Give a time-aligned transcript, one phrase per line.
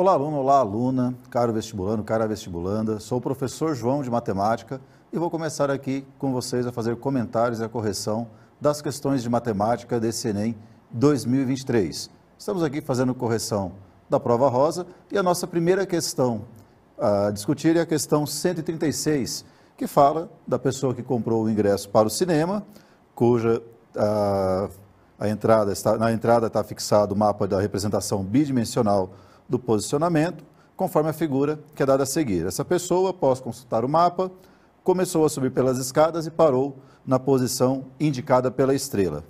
[0.00, 3.00] Olá, aluno, olá, aluna, caro vestibulando, cara vestibulanda.
[3.00, 4.80] Sou o professor João de Matemática
[5.12, 8.28] e vou começar aqui com vocês a fazer comentários e a correção
[8.60, 10.54] das questões de matemática desse Enem
[10.92, 12.10] 2023.
[12.38, 13.72] Estamos aqui fazendo correção
[14.08, 16.42] da prova rosa e a nossa primeira questão
[16.96, 19.44] a discutir é a questão 136,
[19.76, 22.64] que fala da pessoa que comprou o ingresso para o cinema,
[23.16, 23.60] cuja
[23.96, 24.68] a,
[25.18, 29.10] a entrada está, na entrada está fixado o mapa da representação bidimensional
[29.48, 30.44] do posicionamento,
[30.76, 32.46] conforme a figura que é dada a seguir.
[32.46, 34.30] Essa pessoa, após consultar o mapa,
[34.84, 39.24] começou a subir pelas escadas e parou na posição indicada pela estrela,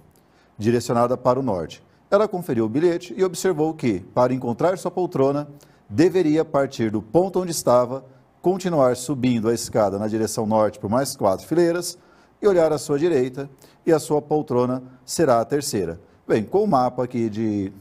[0.58, 1.82] direcionada para o norte.
[2.10, 5.48] Ela conferiu o bilhete e observou que, para encontrar sua poltrona,
[5.88, 8.04] deveria partir do ponto onde estava,
[8.42, 11.98] continuar subindo a escada na direção norte por mais quatro fileiras
[12.40, 13.48] e olhar à sua direita,
[13.84, 16.00] e a sua poltrona será a terceira.
[16.26, 17.72] Bem, com o mapa aqui de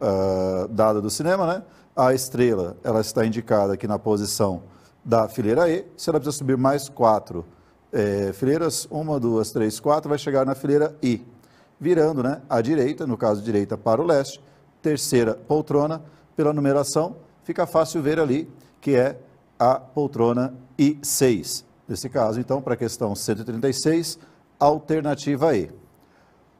[0.00, 1.62] uh, dado do cinema, né?
[1.94, 4.62] A estrela, ela está indicada aqui na posição
[5.04, 5.84] da fileira E.
[5.96, 7.44] Se ela precisa subir mais quatro
[7.92, 11.24] é, fileiras, uma, duas, três, quatro, vai chegar na fileira I.
[11.78, 12.40] Virando, né?
[12.48, 14.40] À direita, no caso direita para o leste,
[14.82, 16.02] terceira poltrona,
[16.36, 18.48] pela numeração, fica fácil ver ali
[18.80, 19.18] que é
[19.58, 21.64] a poltrona I6.
[21.86, 24.18] Nesse caso, então, para a questão 136,
[24.58, 25.70] alternativa E.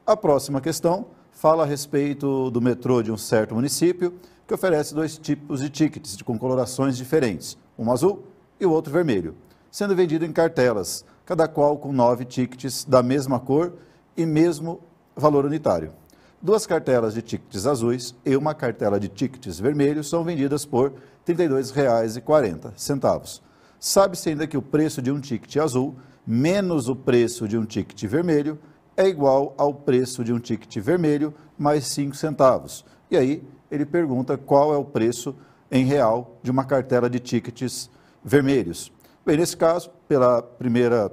[0.05, 1.07] A próxima questão
[1.41, 4.13] fala a respeito do metrô de um certo município
[4.47, 8.27] que oferece dois tipos de tickets com colorações diferentes, um azul
[8.59, 9.33] e o outro vermelho,
[9.71, 13.73] sendo vendido em cartelas, cada qual com nove tickets da mesma cor
[14.15, 14.81] e mesmo
[15.15, 15.93] valor unitário.
[16.39, 20.93] Duas cartelas de tickets azuis e uma cartela de tickets vermelhos são vendidas por
[21.25, 23.41] R$ 32,40.
[23.79, 28.05] Sabe-se ainda que o preço de um ticket azul menos o preço de um ticket
[28.05, 28.59] vermelho
[29.01, 32.85] é igual ao preço de um ticket vermelho mais 5 centavos.
[33.09, 35.35] E aí ele pergunta qual é o preço
[35.71, 37.89] em real de uma cartela de tickets
[38.23, 38.91] vermelhos.
[39.25, 41.11] Bem, nesse caso, pela primeira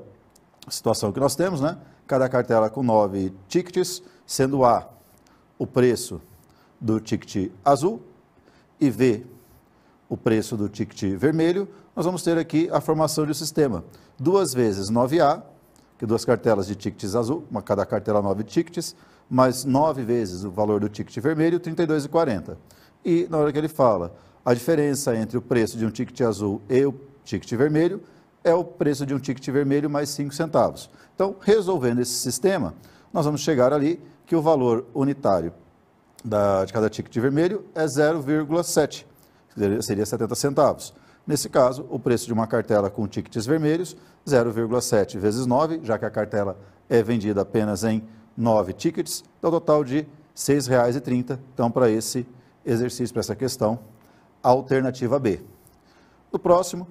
[0.69, 1.79] situação que nós temos, né?
[2.07, 4.89] Cada cartela com nove tickets, sendo A
[5.59, 6.21] o preço
[6.81, 8.03] do ticket azul
[8.81, 9.27] e V
[10.09, 13.85] o preço do ticket vermelho, nós vamos ter aqui a formação de sistema.
[14.19, 15.43] Duas vezes 9A,
[15.99, 18.95] que duas cartelas de tickets azul, uma, cada cartela 9 tickets,
[19.29, 22.57] mais nove vezes o valor do ticket vermelho, R$ 32,40.
[23.05, 24.15] E na hora que ele fala,
[24.45, 26.95] a diferença entre o preço de um ticket azul e o
[27.25, 28.01] ticket vermelho
[28.45, 30.89] é o preço de um ticket vermelho mais 5 centavos.
[31.15, 32.75] Então, resolvendo esse sistema,
[33.13, 35.53] nós vamos chegar ali que o valor unitário
[36.25, 39.05] da, de cada ticket vermelho é 0,7,
[39.83, 40.95] seria 70 centavos.
[41.29, 43.95] Nesse caso, o preço de uma cartela com tickets vermelhos,
[44.27, 46.57] 0,7 vezes 9, já que a cartela
[46.89, 48.03] é vendida apenas em
[48.35, 51.39] 9 tickets, dá um total de R$ 6,30.
[51.53, 52.27] Então, para esse
[52.65, 53.79] exercício, para essa questão,
[54.43, 55.43] alternativa B.
[56.33, 56.89] No próximo,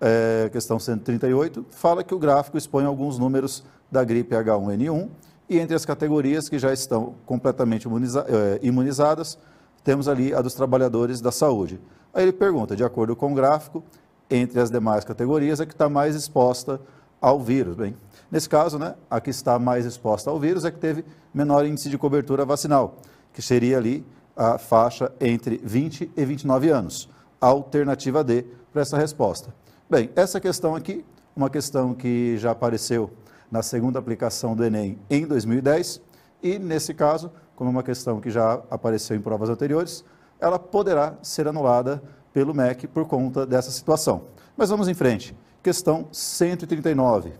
[0.00, 5.08] é, questão 138, fala que o gráfico expõe alguns números da gripe H1N1
[5.48, 9.38] e entre as categorias que já estão completamente imuniza eh, imunizadas,
[9.86, 11.80] temos ali a dos trabalhadores da saúde.
[12.12, 13.84] Aí ele pergunta, de acordo com o gráfico,
[14.28, 16.80] entre as demais categorias, a que está mais exposta
[17.20, 17.76] ao vírus.
[17.76, 17.96] Bem,
[18.28, 21.88] nesse caso, né, a que está mais exposta ao vírus é que teve menor índice
[21.88, 22.96] de cobertura vacinal,
[23.32, 24.04] que seria ali
[24.36, 27.08] a faixa entre 20 e 29 anos.
[27.40, 29.54] Alternativa D para essa resposta.
[29.88, 31.04] Bem, essa questão aqui,
[31.36, 33.08] uma questão que já apareceu
[33.48, 36.00] na segunda aplicação do Enem em 2010
[36.42, 40.04] e, nesse caso, como é uma questão que já apareceu em provas anteriores,
[40.38, 42.02] ela poderá ser anulada
[42.32, 44.24] pelo MEC por conta dessa situação.
[44.56, 45.34] Mas vamos em frente.
[45.62, 47.32] Questão 139,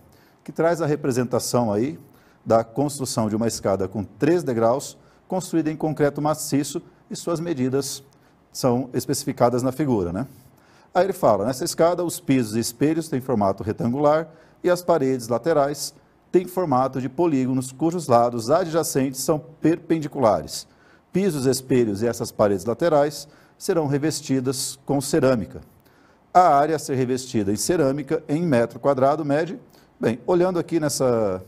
[0.42, 2.00] que traz a representação aí
[2.44, 4.96] da construção de uma escada com três degraus,
[5.28, 8.02] construída em concreto maciço e suas medidas
[8.50, 10.26] são especificadas na figura, né?
[10.94, 14.28] Aí ele fala, nessa escada os pisos e espelhos têm formato retangular
[14.64, 15.94] e as paredes laterais
[16.36, 20.66] têm formato de polígonos cujos lados adjacentes são perpendiculares.
[21.10, 23.26] Pisos, espelhos e essas paredes laterais
[23.56, 25.62] serão revestidas com cerâmica.
[26.34, 29.58] A área a ser revestida em cerâmica em metro quadrado mede,
[29.98, 31.42] bem, olhando aqui nessa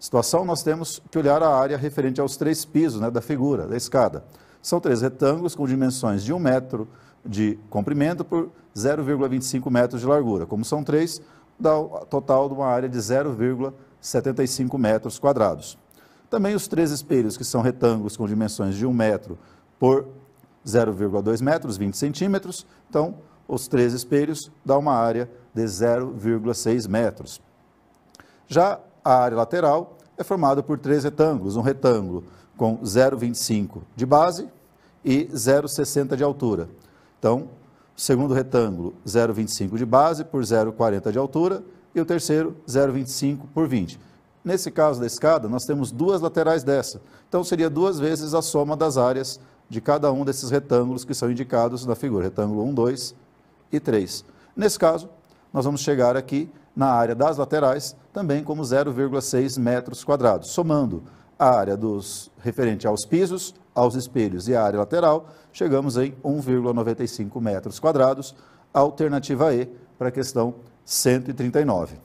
[0.00, 3.76] situação, nós temos que olhar a área referente aos três pisos né, da figura, da
[3.76, 4.24] escada.
[4.60, 6.88] São três retângulos com dimensões de um metro
[7.24, 10.44] de comprimento por 0,25 metros de largura.
[10.44, 11.22] Como são três,
[11.56, 12.98] dá o total de uma área de
[14.02, 15.78] 0,75 metros quadrados.
[16.30, 19.38] Também os três espelhos, que são retângulos com dimensões de 1 metro
[19.78, 20.06] por
[20.66, 22.66] 0,2 metros, 20 centímetros.
[22.88, 23.16] Então,
[23.46, 27.40] os três espelhos dá uma área de 0,6 metros.
[28.46, 32.24] Já a área lateral é formada por três retângulos, um retângulo
[32.56, 34.48] com 0,25 de base
[35.04, 36.68] e 0,60 de altura
[37.18, 37.48] Então,
[37.96, 41.62] segundo retângulo, 0,25 de base por 0,40 de altura
[41.98, 43.98] e o terceiro, 0,25 por 20.
[44.44, 47.00] Nesse caso da escada, nós temos duas laterais dessa.
[47.28, 51.30] Então, seria duas vezes a soma das áreas de cada um desses retângulos que são
[51.30, 53.14] indicados na figura, retângulo 1, 2
[53.72, 54.24] e 3.
[54.56, 55.08] Nesse caso,
[55.52, 61.02] nós vamos chegar aqui na área das laterais, também como 0,6 metros quadrados, somando
[61.38, 67.40] a área dos referente aos pisos, aos espelhos e a área lateral, chegamos em 1,95
[67.40, 68.34] metros quadrados,
[68.72, 69.66] alternativa E
[69.96, 70.54] para a questão
[70.88, 71.98] 139.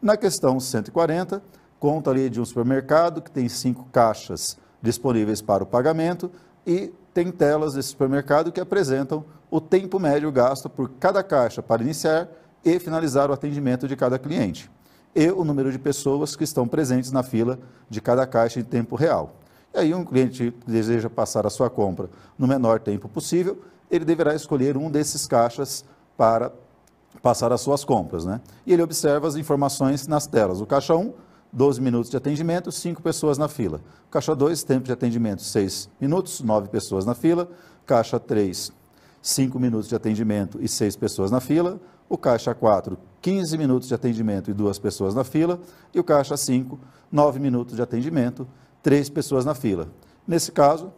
[0.00, 1.42] Na questão 140,
[1.78, 6.32] conta ali de um supermercado que tem cinco caixas disponíveis para o pagamento
[6.66, 11.82] e tem telas desse supermercado que apresentam o tempo médio gasto por cada caixa para
[11.82, 12.26] iniciar
[12.64, 14.70] e finalizar o atendimento de cada cliente,
[15.14, 17.58] e o número de pessoas que estão presentes na fila
[17.90, 19.34] de cada caixa em tempo real.
[19.74, 24.06] E aí, um cliente que deseja passar a sua compra no menor tempo possível, ele
[24.06, 25.84] deverá escolher um desses caixas
[26.16, 26.50] para
[27.22, 28.24] passar as suas compras.
[28.24, 28.40] Né?
[28.66, 30.60] E ele observa as informações nas telas.
[30.60, 31.12] O caixa 1,
[31.52, 33.80] 12 minutos de atendimento, 5 pessoas na fila.
[34.10, 37.48] Caixa 2, tempo de atendimento 6 minutos, 9 pessoas na fila.
[37.86, 38.72] Caixa 3,
[39.22, 41.80] 5 minutos de atendimento e 6 pessoas na fila.
[42.08, 45.60] O caixa 4, 15 minutos de atendimento e 2 pessoas na fila.
[45.94, 46.78] E o caixa 5,
[47.10, 48.46] 9 minutos de atendimento,
[48.82, 49.88] 3 pessoas na fila.
[50.26, 50.92] Nesse caso,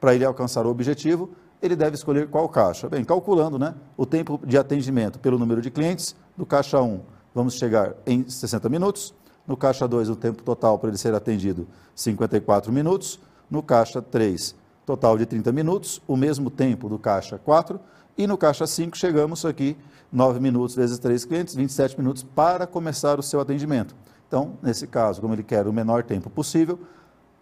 [0.00, 1.30] para ele alcançar o objetivo,
[1.62, 2.88] ele deve escolher qual caixa.
[2.88, 7.00] Bem, calculando né, o tempo de atendimento pelo número de clientes, do caixa 1
[7.34, 9.14] vamos chegar em 60 minutos,
[9.46, 13.18] no caixa 2, o tempo total para ele ser atendido, 54 minutos.
[13.50, 14.54] No caixa 3,
[14.86, 17.78] total de 30 minutos, o mesmo tempo do caixa 4.
[18.16, 19.76] E no caixa 5, chegamos aqui,
[20.10, 23.94] 9 minutos vezes 3 clientes, 27 minutos para começar o seu atendimento.
[24.26, 26.78] Então, nesse caso, como ele quer o menor tempo possível,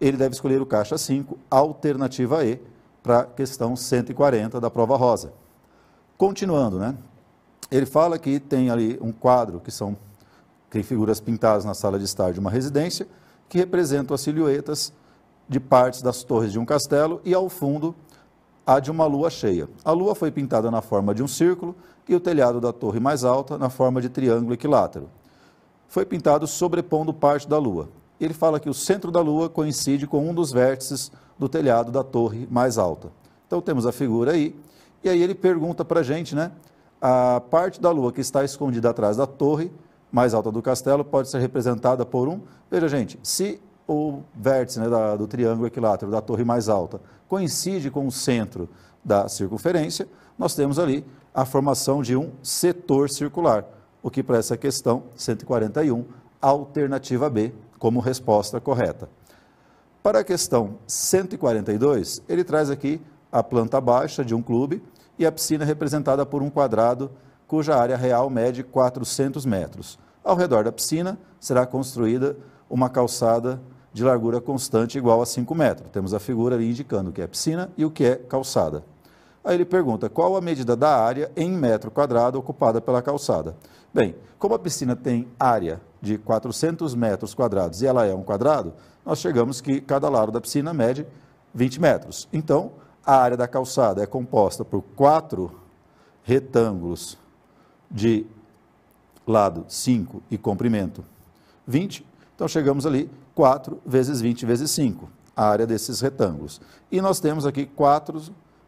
[0.00, 2.60] ele deve escolher o caixa 5, alternativa E,
[3.02, 5.32] para a questão 140 da prova rosa.
[6.18, 6.96] Continuando, né?
[7.70, 9.96] Ele fala que tem ali um quadro que são
[10.70, 13.06] tem figuras pintadas na sala de estar de uma residência,
[13.48, 14.92] que representam as silhuetas
[15.48, 17.92] de partes das torres de um castelo e, ao fundo,
[18.64, 19.68] a de uma lua cheia.
[19.84, 21.74] A lua foi pintada na forma de um círculo
[22.08, 25.10] e o telhado da torre mais alta na forma de triângulo equilátero.
[25.88, 27.88] Foi pintado sobrepondo parte da lua.
[28.20, 32.04] Ele fala que o centro da lua coincide com um dos vértices do telhado da
[32.04, 33.10] torre mais alta.
[33.46, 34.54] Então temos a figura aí,
[35.02, 36.52] e aí ele pergunta para a gente, né?
[37.00, 39.72] A parte da lua que está escondida atrás da torre
[40.12, 42.42] mais alta do castelo pode ser representada por um.
[42.70, 43.58] Veja, gente, se
[43.88, 48.68] o vértice né, da, do triângulo equilátero da torre mais alta coincide com o centro
[49.02, 50.06] da circunferência,
[50.38, 53.64] nós temos ali a formação de um setor circular,
[54.02, 56.04] o que para essa questão 141,
[56.40, 59.08] alternativa B, como resposta correta.
[60.02, 64.82] Para a questão 142, ele traz aqui a planta baixa de um clube
[65.18, 67.10] e a piscina representada por um quadrado
[67.46, 69.98] cuja área real mede 400 metros.
[70.24, 72.34] Ao redor da piscina será construída
[72.70, 73.60] uma calçada
[73.92, 75.90] de largura constante igual a 5 metros.
[75.90, 78.82] Temos a figura ali indicando o que é piscina e o que é calçada.
[79.44, 83.54] Aí ele pergunta qual a medida da área em metro quadrado ocupada pela calçada.
[83.92, 88.72] Bem, como a piscina tem área de 400 metros quadrados e ela é um quadrado,
[89.04, 91.06] nós chegamos que cada lado da piscina mede
[91.54, 92.28] 20 metros.
[92.32, 92.72] Então,
[93.04, 95.50] a área da calçada é composta por quatro
[96.22, 97.18] retângulos
[97.90, 98.26] de
[99.26, 101.04] lado 5 e comprimento
[101.66, 106.60] 20, então chegamos ali 4 vezes 20 vezes 5, a área desses retângulos.
[106.90, 108.22] E nós temos aqui 4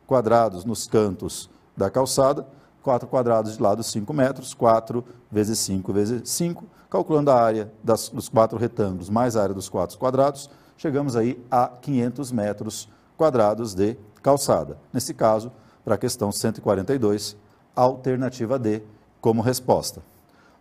[0.06, 2.46] quadrados nos cantos da calçada,
[2.82, 8.08] 4 quadrados de lado 5 metros, 4 vezes 5 vezes 5, calculando a área das,
[8.08, 13.74] dos quatro retângulos mais a área dos quatro quadrados, chegamos aí a 500 metros quadrados
[13.74, 14.76] de calçada.
[14.92, 15.52] Nesse caso,
[15.84, 17.36] para a questão 142,
[17.74, 18.82] alternativa D,
[19.20, 20.02] como resposta.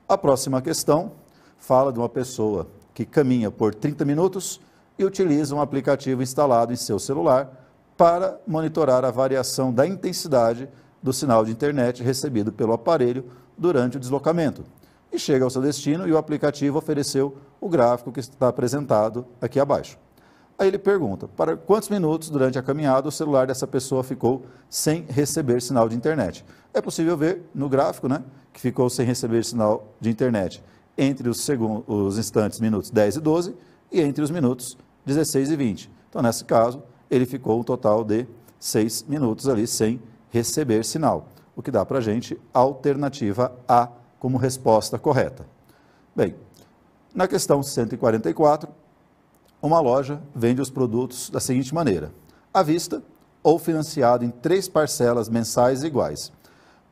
[0.07, 1.11] A próxima questão
[1.57, 4.59] fala de uma pessoa que caminha por 30 minutos
[4.97, 7.49] e utiliza um aplicativo instalado em seu celular
[7.97, 10.69] para monitorar a variação da intensidade
[11.01, 13.25] do sinal de internet recebido pelo aparelho
[13.57, 14.63] durante o deslocamento.
[15.11, 19.59] E chega ao seu destino e o aplicativo ofereceu o gráfico que está apresentado aqui
[19.59, 19.97] abaixo.
[20.57, 25.05] Aí ele pergunta: para quantos minutos durante a caminhada o celular dessa pessoa ficou sem
[25.09, 26.45] receber sinal de internet?
[26.73, 30.63] É possível ver no gráfico, né, que ficou sem receber sinal de internet
[30.97, 31.47] entre os,
[31.87, 33.55] os instantes minutos 10 e 12
[33.91, 35.91] e entre os minutos 16 e 20.
[36.09, 38.27] Então, nesse caso, ele ficou um total de
[38.59, 39.99] 6 minutos ali sem
[40.31, 45.45] receber sinal, o que dá para a gente alternativa A como resposta correta.
[46.15, 46.35] Bem,
[47.13, 48.69] na questão 144,
[49.61, 52.11] uma loja vende os produtos da seguinte maneira:
[52.53, 53.03] à vista,
[53.43, 56.31] ou financiado em três parcelas mensais iguais.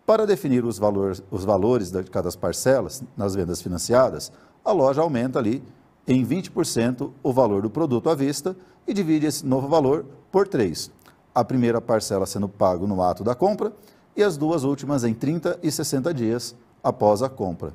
[0.06, 4.32] Para definir os, valor, os valores de cada parcelas nas vendas financiadas,
[4.66, 5.64] a loja aumenta ali
[6.08, 8.56] em 20% o valor do produto à vista
[8.88, 10.92] e divide esse novo valor por três.
[11.40, 13.72] A primeira parcela sendo pago no ato da compra
[14.14, 16.54] e as duas últimas em 30 e 60 dias
[16.84, 17.72] após a compra.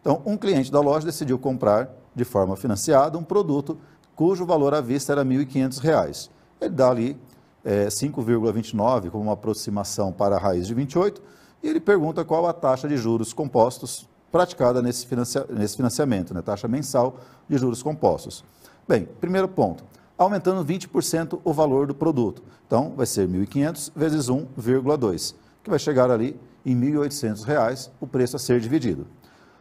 [0.00, 3.76] Então, um cliente da loja decidiu comprar de forma financiada um produto
[4.14, 6.30] cujo valor à vista era R$ 1.500.
[6.60, 7.18] Ele dá ali
[7.64, 11.20] é, 5,29 como uma aproximação para a raiz de 28
[11.60, 16.40] e ele pergunta qual a taxa de juros compostos praticada nesse, financia, nesse financiamento, né,
[16.40, 17.16] taxa mensal
[17.48, 18.44] de juros compostos.
[18.86, 19.82] Bem, primeiro ponto,
[20.18, 22.42] aumentando 20% o valor do produto.
[22.66, 28.34] Então, vai ser 1.500 vezes 1,2, que vai chegar ali em R$ 1.800 o preço
[28.34, 29.06] a ser dividido.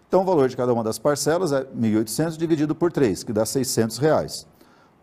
[0.07, 3.45] Então, o valor de cada uma das parcelas é 1.800 dividido por 3, que dá
[3.45, 4.47] 600 reais.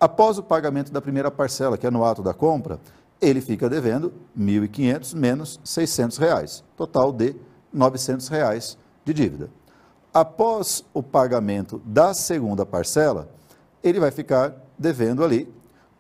[0.01, 2.81] Após o pagamento da primeira parcela, que é no ato da compra,
[3.21, 7.37] ele fica devendo R$ 1.500 menos 600 reais, total de
[7.73, 9.49] 900 reais de dívida.
[10.13, 13.29] Após o pagamento da segunda parcela,
[13.83, 15.53] ele vai ficar devendo ali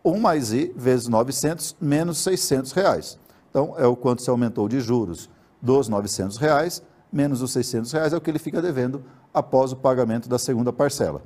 [0.04, 3.18] 1 mais I vezes 900 menos 600 reais.
[3.50, 5.30] Então, é o quanto se aumentou de juros
[5.62, 6.82] dos 900 reais
[7.14, 10.72] menos os 600 reais é o que ele fica devendo após o pagamento da segunda
[10.72, 11.22] parcela.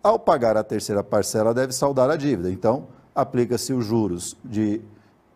[0.00, 2.48] Ao pagar a terceira parcela, deve saldar a dívida.
[2.48, 4.80] Então, aplica-se os juros de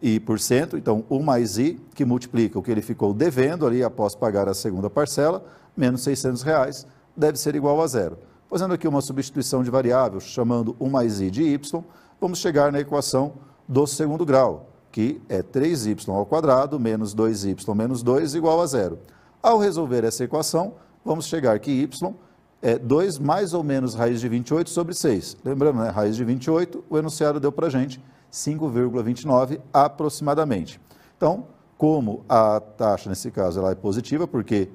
[0.01, 3.83] I por cento, então 1 mais I, que multiplica o que ele ficou devendo ali
[3.83, 5.45] após pagar a segunda parcela,
[5.77, 6.87] menos 600 reais,
[7.17, 8.17] deve ser igual a zero.
[8.49, 11.85] Fazendo aqui uma substituição de variável, chamando 1 mais I de Y,
[12.21, 13.35] vamos chegar na equação
[13.67, 18.99] do segundo grau, que é 3y ao quadrado menos 2y menos 2 igual a zero.
[19.43, 20.75] Ao resolver essa equação,
[21.05, 22.15] vamos chegar que y
[22.63, 25.37] é 2 mais ou menos raiz de 28 sobre 6.
[25.45, 28.01] Lembrando, né, raiz de 28, o enunciado deu para gente
[28.33, 30.81] 5,29 aproximadamente.
[31.17, 31.47] Então,
[31.77, 34.71] como a taxa, nesse caso, ela é positiva, porque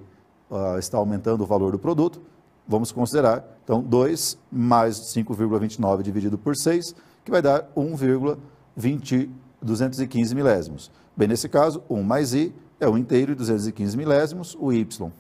[0.51, 2.21] uh, está aumentando o valor do produto,
[2.69, 6.93] vamos considerar, então, 2 mais 5,29 dividido por 6,
[7.25, 10.91] que vai dar 1,215 milésimos.
[11.17, 15.11] Bem, nesse caso, 1 mais i é o inteiro e 215 milésimos, o y.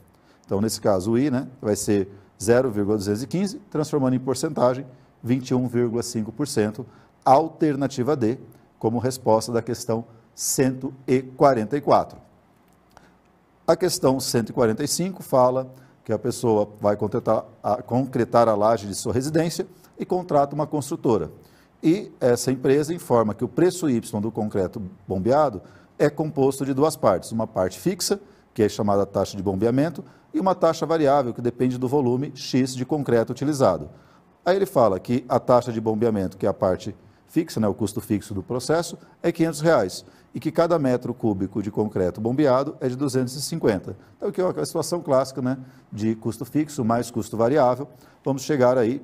[0.45, 2.07] Então, nesse caso, o i né, vai ser
[2.39, 4.85] 0,215, transformando em porcentagem
[5.25, 6.85] 21,5%,
[7.25, 8.37] alternativa D,
[8.77, 12.19] como resposta da questão 144.
[13.67, 15.73] A questão 145 fala
[16.09, 20.65] que a pessoa vai concretar a, concretar a laje de sua residência e contrata uma
[20.65, 21.29] construtora.
[21.83, 25.61] E essa empresa informa que o preço Y do concreto bombeado
[25.99, 28.19] é composto de duas partes, uma parte fixa,
[28.55, 32.75] que é chamada taxa de bombeamento, e uma taxa variável, que depende do volume X
[32.75, 33.87] de concreto utilizado.
[34.43, 36.95] Aí ele fala que a taxa de bombeamento, que é a parte
[37.27, 41.61] fixa, né, o custo fixo do processo, é 500 reais, e que cada metro cúbico
[41.61, 43.95] de concreto bombeado é de 250.
[44.17, 45.57] Então, aqui é uma situação clássica né,
[45.91, 47.87] de custo fixo mais custo variável.
[48.23, 49.01] Vamos chegar aí,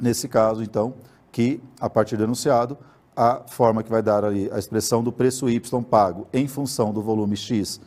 [0.00, 0.94] nesse caso, então,
[1.30, 2.76] que, a partir do enunciado,
[3.16, 7.02] a forma que vai dar ali a expressão do preço Y pago em função do
[7.02, 7.80] volume X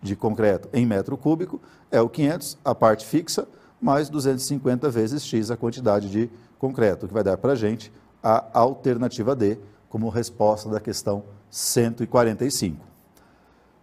[0.00, 3.46] de concreto em metro cúbico é o 500, a parte fixa,
[3.80, 7.92] mais 250 vezes X a quantidade de concreto, que vai dar para a gente
[8.22, 12.82] a alternativa D como resposta da questão 145.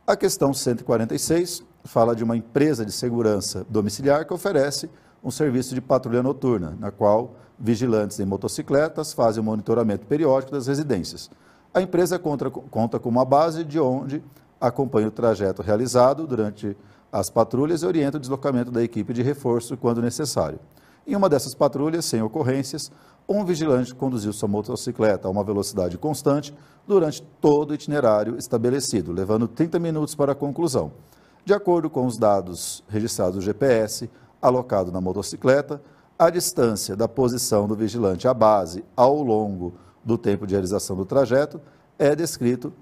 [0.07, 4.89] A questão 146 fala de uma empresa de segurança domiciliar que oferece
[5.23, 10.65] um serviço de patrulha noturna, na qual vigilantes em motocicletas fazem o monitoramento periódico das
[10.65, 11.29] residências.
[11.71, 14.23] A empresa conta, conta com uma base de onde
[14.59, 16.75] acompanha o trajeto realizado durante
[17.11, 20.59] as patrulhas e orienta o deslocamento da equipe de reforço quando necessário.
[21.05, 22.91] Em uma dessas patrulhas, sem ocorrências,
[23.27, 26.53] um vigilante conduziu sua motocicleta a uma velocidade constante
[26.87, 30.91] durante todo o itinerário estabelecido, levando 30 minutos para a conclusão.
[31.45, 34.09] De acordo com os dados registrados no GPS,
[34.41, 35.81] alocado na motocicleta,
[36.17, 41.05] a distância da posição do vigilante à base ao longo do tempo de realização do
[41.05, 41.61] trajeto
[41.97, 42.73] é descrito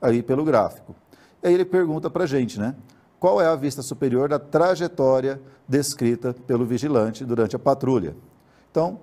[0.00, 0.94] aí pelo gráfico.
[1.42, 2.74] Aí ele pergunta para a gente, né?
[3.20, 8.16] Qual é a vista superior da trajetória descrita pelo vigilante durante a patrulha?
[8.70, 8.98] Então,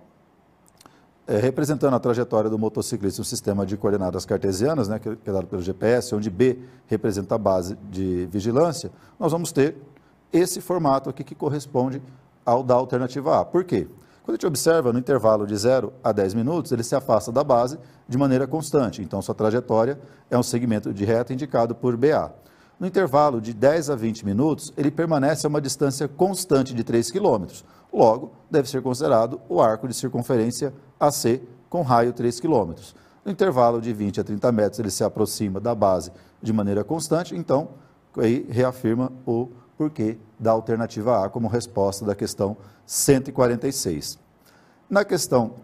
[1.27, 5.45] é, representando a trajetória do motociclista no sistema de coordenadas cartesianas, né, que é dado
[5.45, 6.57] pelo GPS, onde B
[6.87, 9.77] representa a base de vigilância, nós vamos ter
[10.33, 12.01] esse formato aqui que corresponde
[12.43, 13.45] ao da alternativa A.
[13.45, 13.87] Por quê?
[14.23, 17.43] Quando a gente observa no intervalo de 0 a 10 minutos, ele se afasta da
[17.43, 17.77] base
[18.09, 19.01] de maneira constante.
[19.01, 22.33] Então, sua trajetória é um segmento de reta indicado por BA.
[22.79, 27.09] No intervalo de 10 a 20 minutos, ele permanece a uma distância constante de 3
[27.09, 27.47] km.
[27.91, 32.73] Logo, deve ser considerado o arco de circunferência AC com raio 3 km.
[33.25, 37.35] no intervalo de 20 a 30 metros ele se aproxima da base de maneira constante,
[37.35, 37.69] então
[38.15, 42.55] aí reafirma o porquê da alternativa A como resposta da questão
[42.85, 44.19] 146.
[44.89, 45.55] Na questão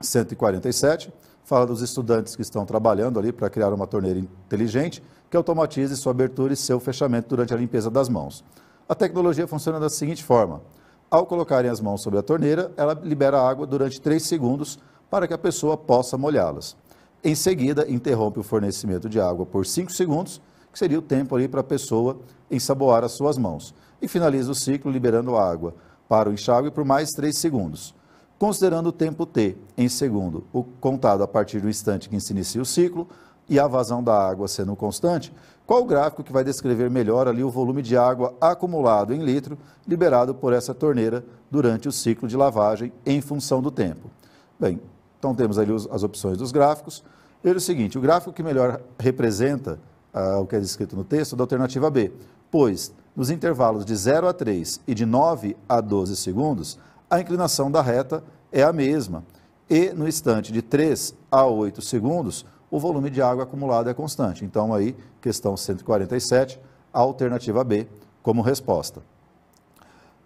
[0.00, 1.12] 147,
[1.44, 6.12] fala dos estudantes que estão trabalhando ali para criar uma torneira inteligente que automatize sua
[6.12, 8.44] abertura e seu fechamento durante a limpeza das mãos.
[8.88, 10.62] A tecnologia funciona da seguinte forma:
[11.10, 14.78] ao colocarem as mãos sobre a torneira, ela libera água durante 3 segundos
[15.10, 16.76] para que a pessoa possa molhá-las.
[17.22, 20.40] Em seguida, interrompe o fornecimento de água por 5 segundos,
[20.72, 22.18] que seria o tempo ali para a pessoa
[22.50, 23.74] ensaboar as suas mãos.
[24.00, 25.74] E finaliza o ciclo liberando água
[26.08, 27.94] para o enxágue por mais 3 segundos.
[28.38, 32.62] Considerando o tempo T em segundo, o contado a partir do instante que se inicia
[32.62, 33.08] o ciclo,
[33.48, 35.32] e a vazão da água sendo constante,
[35.66, 39.58] qual o gráfico que vai descrever melhor ali o volume de água acumulado em litro
[39.86, 44.10] liberado por essa torneira durante o ciclo de lavagem em função do tempo?
[44.58, 44.80] Bem,
[45.18, 47.04] então temos ali as opções dos gráficos.
[47.42, 49.78] Veja o seguinte, o gráfico que melhor representa
[50.12, 52.12] ah, o que é descrito no texto é da alternativa B,
[52.50, 56.78] pois nos intervalos de 0 a 3 e de 9 a 12 segundos,
[57.10, 59.24] a inclinação da reta é a mesma.
[59.68, 64.44] E no instante de 3 a 8 segundos, o volume de água acumulado é constante.
[64.44, 66.60] Então, aí, questão 147,
[66.92, 67.86] alternativa B
[68.22, 69.02] como resposta.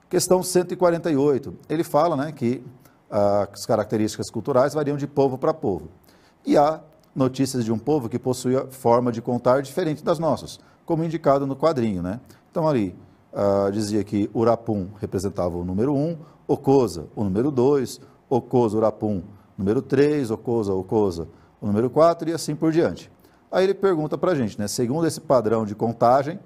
[0.08, 2.62] Questão 148, ele fala né, que
[3.10, 5.88] ah, as características culturais variam de povo para povo.
[6.44, 6.80] E há
[7.14, 11.46] notícias de um povo que possui a forma de contar diferente das nossas, como indicado
[11.46, 12.02] no quadrinho.
[12.02, 12.20] Né?
[12.50, 12.94] Então, ali,
[13.32, 19.22] ah, dizia que Urapum representava o número 1, Ocosa o número 2, Ocosa, Urapum,
[19.56, 21.28] número 3, Ocosa, Ocosa,
[21.62, 23.10] o número 4 e assim por diante.
[23.50, 26.38] Aí ele pergunta para a gente, né, segundo esse padrão de contagem,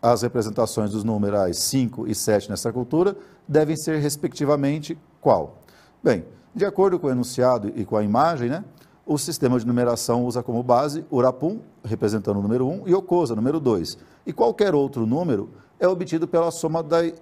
[0.00, 3.16] as representações dos numerais 5 e 7 nessa cultura
[3.46, 5.58] devem ser respectivamente qual?
[6.02, 8.64] Bem, de acordo com o enunciado e com a imagem, né,
[9.06, 13.60] o sistema de numeração usa como base Urapum, representando o número 1, e Ocosa, número
[13.60, 13.98] 2.
[14.26, 17.12] E qualquer outro número é obtido pela soma da é,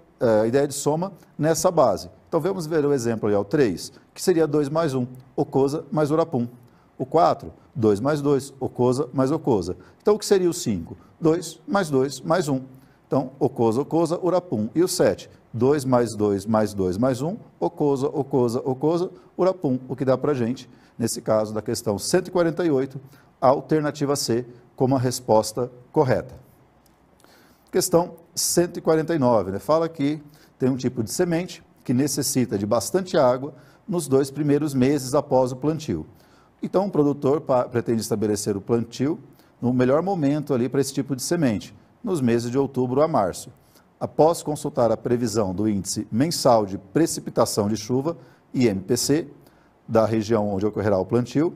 [0.47, 2.09] ideia de soma nessa base.
[2.29, 6.13] Então vamos ver o exemplo aí, o 3, que seria 2 mais 1, Ocosa mais
[6.13, 6.47] Urapum.
[7.03, 9.77] O 4, 2 mais 2, ocosa mais ocosa.
[10.01, 10.97] Então, o que seria o 5?
[11.21, 12.63] 2 mais 2 mais 1.
[13.09, 14.69] Então, ocosa, ocosa, urapum.
[14.73, 15.29] E o 7?
[15.53, 19.81] 2 mais 2 mais 2 mais 1, ocosa, ocosa, ocosa, urapum.
[19.89, 23.01] O que dá para a gente, nesse caso da questão 148,
[23.41, 26.37] a alternativa C como a resposta correta.
[27.73, 29.59] Questão 149, né?
[29.59, 30.23] fala que
[30.57, 33.53] tem um tipo de semente que necessita de bastante água
[33.89, 36.07] nos dois primeiros meses após o plantio.
[36.63, 39.19] Então, o produtor pretende estabelecer o plantio
[39.61, 43.51] no melhor momento ali para esse tipo de semente, nos meses de outubro a março.
[43.99, 48.17] Após consultar a previsão do índice mensal de precipitação de chuva,
[48.55, 49.29] IMPC,
[49.87, 51.55] da região onde ocorrerá o plantio,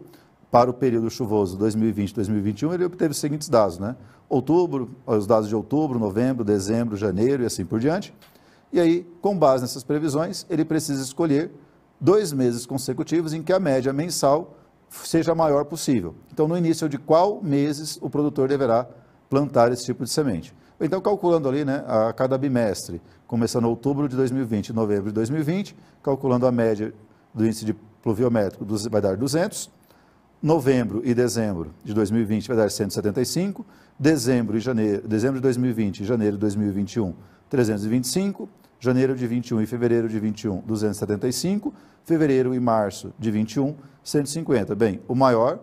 [0.51, 3.97] para o período chuvoso 2020-2021, ele obteve os seguintes dados, né?
[4.29, 8.15] Outubro, os dados de outubro, novembro, dezembro, janeiro e assim por diante.
[8.73, 11.51] E aí, com base nessas previsões, ele precisa escolher
[12.01, 14.57] dois meses consecutivos em que a média mensal
[14.91, 16.15] seja maior possível.
[16.33, 18.87] Então, no início de qual meses o produtor deverá
[19.29, 20.55] plantar esse tipo de semente.
[20.81, 25.75] Então, calculando ali, né, a cada bimestre, começando outubro de 2020 e novembro de 2020,
[26.03, 26.93] calculando a média
[27.35, 29.71] do índice de pluviométrico, vai dar 200,
[30.43, 33.67] novembro e dezembro de 2020 vai dar 175,
[33.99, 37.15] dezembro e janeiro, dezembro de 2020 e janeiro de 2021,
[37.49, 41.73] 325, janeiro de 21 e fevereiro de 21, 275,
[42.05, 44.75] fevereiro e março de 21, 150.
[44.75, 45.59] Bem, o maior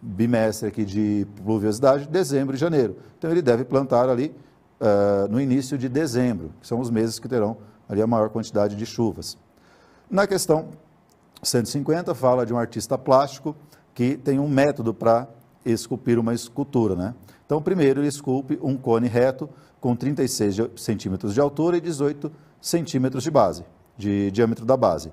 [0.00, 2.96] bimestre aqui de pluviosidade, dezembro e janeiro.
[3.18, 4.34] Então ele deve plantar ali
[4.80, 7.56] uh, no início de dezembro, que são os meses que terão
[7.88, 9.38] ali a maior quantidade de chuvas.
[10.10, 10.68] Na questão
[11.42, 13.56] 150 fala de um artista plástico
[13.94, 15.28] que tem um método para
[15.64, 17.14] esculpir uma escultura, né?
[17.46, 19.48] Então, primeiro ele esculpe um cone reto
[19.84, 23.66] com 36 centímetros de altura e 18 centímetros de base,
[23.98, 25.12] de diâmetro da base.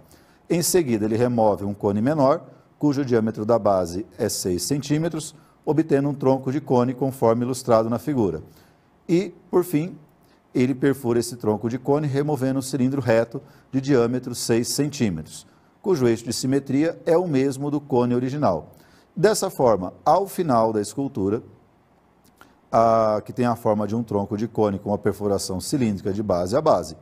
[0.50, 2.46] Em seguida, ele remove um cone menor,
[2.80, 8.00] cujo diâmetro da base é 6 centímetros, obtendo um tronco de cone conforme ilustrado na
[8.00, 8.42] figura.
[9.10, 9.98] E, por fim,
[10.56, 13.42] ele perfura esse tronco de cone removendo um cilindro reto
[13.74, 15.46] de diâmetro 6 centímetros,
[15.82, 18.72] cujo eixo de simetria é o mesmo do cone original.
[19.14, 21.44] Dessa forma, ao final da escultura,
[22.72, 26.24] a, que tem a forma de um tronco de cone com uma perfuração cilíndrica de
[26.24, 26.96] base a base,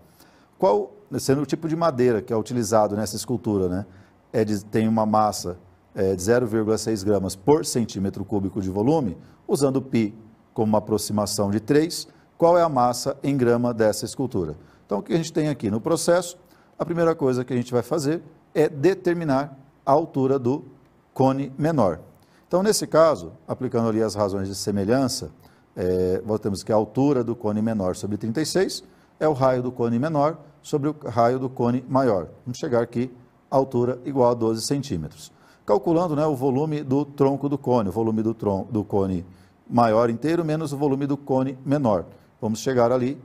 [0.58, 3.86] qual sendo o tipo de madeira que é utilizado nessa escultura, né?
[4.32, 5.58] É de, tem uma massa
[5.95, 10.13] é, de 0,6 gramas por centímetro cúbico de volume, usando π
[10.53, 14.55] como uma aproximação de 3, qual é a massa em grama dessa escultura?
[14.86, 16.38] Então, o que a gente tem aqui no processo,
[16.77, 18.21] a primeira coisa que a gente vai fazer
[18.53, 20.65] é determinar a altura do
[21.13, 21.99] cone menor.
[22.47, 25.32] Então, nesse caso, aplicando ali as razões de semelhança,
[25.75, 28.84] é, nós temos que a altura do cone menor sobre 36
[29.19, 32.27] é o raio do cone menor sobre o raio do cone maior.
[32.45, 33.12] Vamos chegar aqui,
[33.49, 35.32] altura igual a 12 centímetros.
[35.65, 39.25] Calculando né, o volume do tronco do cone, o volume do, tron do cone
[39.69, 42.05] maior inteiro menos o volume do cone menor.
[42.41, 43.17] Vamos chegar ali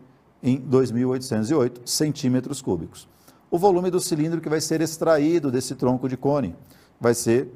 [0.43, 3.09] em 2.808 centímetros cúbicos.
[3.51, 6.55] O volume do cilindro que vai ser extraído desse tronco de cone
[7.01, 7.49] vai ser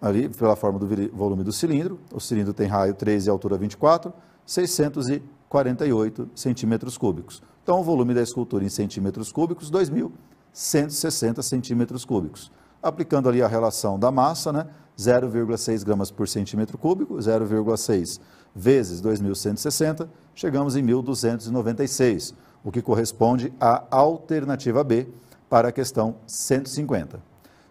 [0.00, 1.98] ali pela forma do volume do cilindro.
[2.12, 4.12] O cilindro tem raio 13 e altura 24,
[4.44, 7.42] 648 centímetros cúbicos.
[7.62, 12.52] Então, o volume da escultura em centímetros cúbicos, 2.160 centímetros cúbicos.
[12.82, 14.66] Aplicando ali a relação da massa, né?
[14.96, 18.18] 0,6 gramas por centímetro cúbico, 0,6
[18.54, 22.32] vezes 2.160, chegamos em 1.296,
[22.64, 25.06] o que corresponde à alternativa B
[25.50, 27.20] para a questão 150.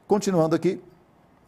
[0.07, 0.79] Continuando aqui,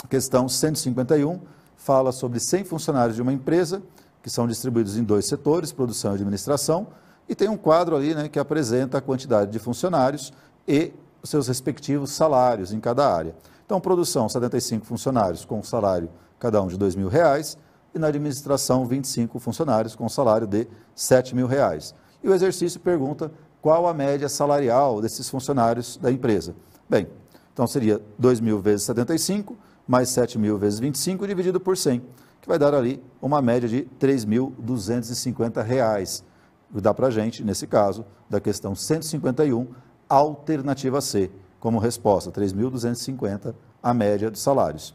[0.10, 1.40] questão 151
[1.76, 3.82] fala sobre 100 funcionários de uma empresa
[4.22, 6.88] que são distribuídos em dois setores, produção e administração,
[7.30, 10.34] e tem um quadro ali né, que apresenta a quantidade de funcionários
[10.68, 13.36] e os seus respectivos salários em cada área.
[13.66, 17.58] Então, produção, 75 funcionários com salário cada um de R$ mil reais,
[17.94, 21.96] e na administração, 25 funcionários com salário de 7 mil reais.
[22.24, 23.32] E o exercício pergunta
[23.62, 26.56] qual a média salarial desses funcionários da empresa.
[26.90, 27.08] Bem,
[27.54, 29.58] então seria 2 mil vezes 75,
[29.88, 32.02] mais 7 mil vezes 25, dividido por 100,
[32.42, 36.24] que vai dar ali uma média de R$ 3.250.
[36.70, 39.68] Dá para a gente, nesse caso, da questão 151,
[40.10, 44.94] alternativa C, como resposta, 3.250 a média dos salários.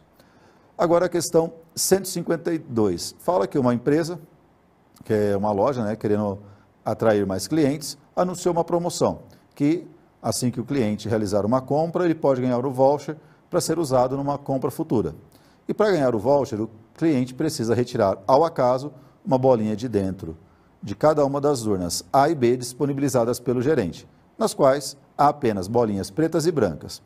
[0.77, 3.17] Agora a questão 152.
[3.19, 4.21] Fala que uma empresa,
[5.05, 6.39] que é uma loja, né, querendo
[6.85, 9.21] atrair mais clientes, anunciou uma promoção,
[9.55, 9.87] que
[10.21, 13.17] assim que o cliente realizar uma compra, ele pode ganhar o voucher
[13.53, 15.15] para ser usado numa compra futura.
[15.69, 18.91] E para ganhar o voucher, o cliente precisa retirar ao acaso
[19.23, 20.39] uma bolinha de dentro
[20.83, 25.69] de cada uma das urnas A e B disponibilizadas pelo gerente, nas quais há apenas
[25.69, 27.03] bolinhas pretas e brancas.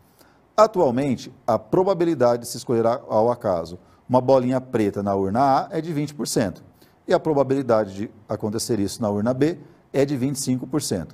[0.57, 3.77] Atualmente, a probabilidade de se escolher ao acaso
[4.09, 6.63] uma bolinha preta na urna A é de 20%,
[7.09, 9.59] e a probabilidade de acontecer isso na urna B
[9.93, 11.09] é de 25%.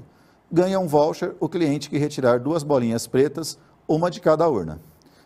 [0.53, 4.79] Ganha um voucher o cliente que retirar duas bolinhas pretas, uma de cada urna.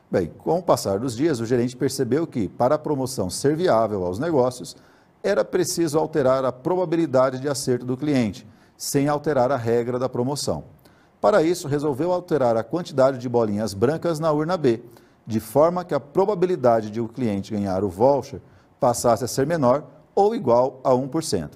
[0.08, 4.04] Bem, com o passar dos dias, o gerente percebeu que, para a promoção ser viável
[4.04, 4.76] aos negócios,
[5.20, 10.62] era preciso alterar a probabilidade de acerto do cliente, sem alterar a regra da promoção.
[11.20, 14.80] Para isso, resolveu alterar a quantidade de bolinhas brancas na urna B,
[15.26, 18.40] de forma que a probabilidade de o cliente ganhar o voucher
[18.78, 21.50] passasse a ser menor ou igual a 1%.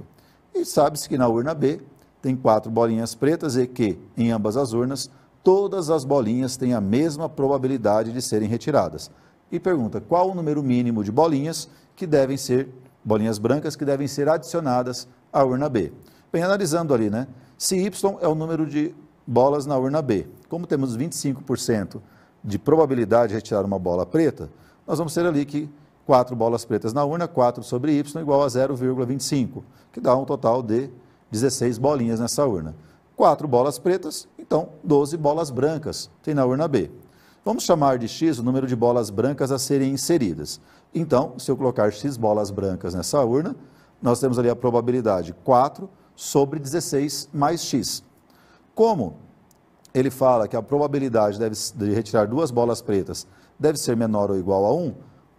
[0.53, 1.81] E sabe-se que na urna B
[2.21, 5.09] tem quatro bolinhas pretas e que, em ambas as urnas,
[5.43, 9.11] todas as bolinhas têm a mesma probabilidade de serem retiradas.
[9.51, 12.69] E pergunta qual o número mínimo de bolinhas que devem ser,
[13.05, 15.93] bolinhas brancas que devem ser adicionadas à urna B.
[16.33, 17.27] Bem, analisando ali, né?
[17.59, 18.95] Se Y é o número de
[19.27, 20.27] bolas na urna B.
[20.49, 22.01] Como temos 25%
[22.43, 24.49] de probabilidade de retirar uma bola preta,
[24.87, 25.69] nós vamos ter ali que
[26.07, 30.63] 4 bolas pretas na urna, 4 sobre y igual a 0,25, que dá um total
[30.63, 30.91] de
[31.31, 32.75] 16 bolinhas nessa urna.
[33.15, 36.91] 4 bolas pretas, então 12 bolas brancas tem na urna B.
[37.45, 40.61] Vamos chamar de x o número de bolas brancas a serem inseridas.
[40.93, 43.55] Então, se eu colocar x bolas brancas nessa urna,
[44.03, 48.03] nós temos ali a probabilidade 4 sobre 16 mais x.
[48.75, 49.19] Como
[49.95, 54.37] ele fala que a probabilidade deve, de retirar duas bolas pretas deve ser menor ou
[54.37, 54.95] igual a 1,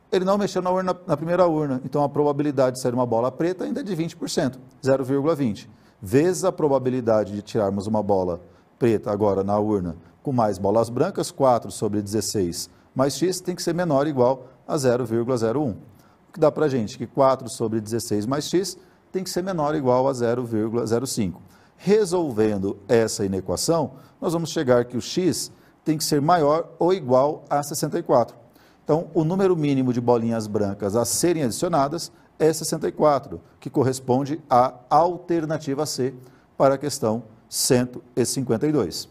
[0.09, 1.81] ele não mexeu na, urna, na primeira urna.
[1.83, 5.67] Então a probabilidade de ser uma bola preta ainda é de 20%, 0,20.
[6.01, 8.39] Vezes a probabilidade de tirarmos uma bola
[8.81, 13.61] preta agora na urna com mais bolas brancas, 4 sobre 16 mais x, tem que
[13.61, 15.69] ser menor ou igual a 0,01.
[15.69, 18.75] O que dá para a gente que 4 sobre 16 mais x
[19.11, 21.35] tem que ser menor ou igual a 0,05.
[21.77, 25.51] Resolvendo essa inequação, nós vamos chegar que o x
[25.85, 28.35] tem que ser maior ou igual a 64.
[28.83, 34.73] Então, o número mínimo de bolinhas brancas a serem adicionadas é 64, que corresponde à
[34.89, 36.15] alternativa C
[36.57, 39.09] para a questão 152.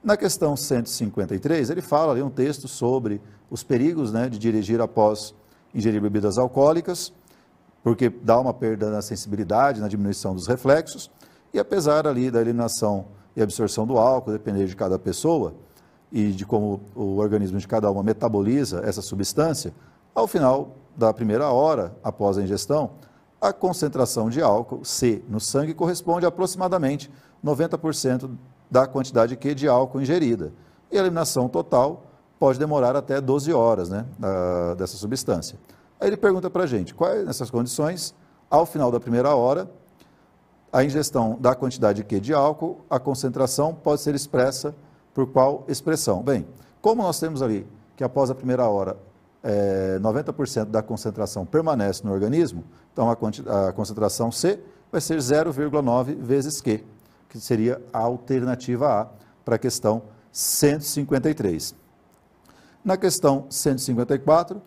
[0.00, 5.34] Na questão 153, ele fala ali um texto sobre os perigos né, de dirigir após
[5.74, 7.12] ingerir bebidas alcoólicas,
[7.82, 11.10] porque dá uma perda na sensibilidade, na diminuição dos reflexos,
[11.52, 15.52] e apesar ali da eliminação e absorção do álcool, depender de cada pessoa
[16.12, 19.74] e de como o organismo de cada uma metaboliza essa substância,
[20.14, 22.92] ao final da primeira hora após a ingestão,
[23.40, 27.10] a concentração de álcool C no sangue corresponde aproximadamente
[27.46, 28.30] 90%
[28.70, 30.52] da quantidade Q de álcool ingerida.
[30.90, 32.02] E a eliminação total
[32.38, 34.04] pode demorar até 12 horas né,
[34.76, 35.58] dessa substância.
[36.00, 38.14] Aí ele pergunta para a gente, quais nessas condições,
[38.50, 39.70] ao final da primeira hora,
[40.72, 44.74] a ingestão da quantidade Q de álcool, a concentração pode ser expressa
[45.14, 46.22] por qual expressão?
[46.22, 46.46] Bem,
[46.82, 48.96] como nós temos ali que após a primeira hora
[49.42, 56.16] é, 90% da concentração permanece no organismo, então a, a concentração C vai ser 0,9
[56.16, 56.84] vezes Q,
[57.38, 59.06] que seria a alternativa A
[59.44, 61.74] para a questão 153.
[62.84, 64.60] Na questão 154,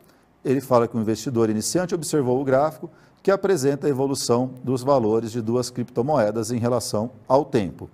[0.44, 2.90] ele fala que o investidor iniciante observou o gráfico
[3.22, 7.90] que apresenta a evolução dos valores de duas criptomoedas em relação ao tempo.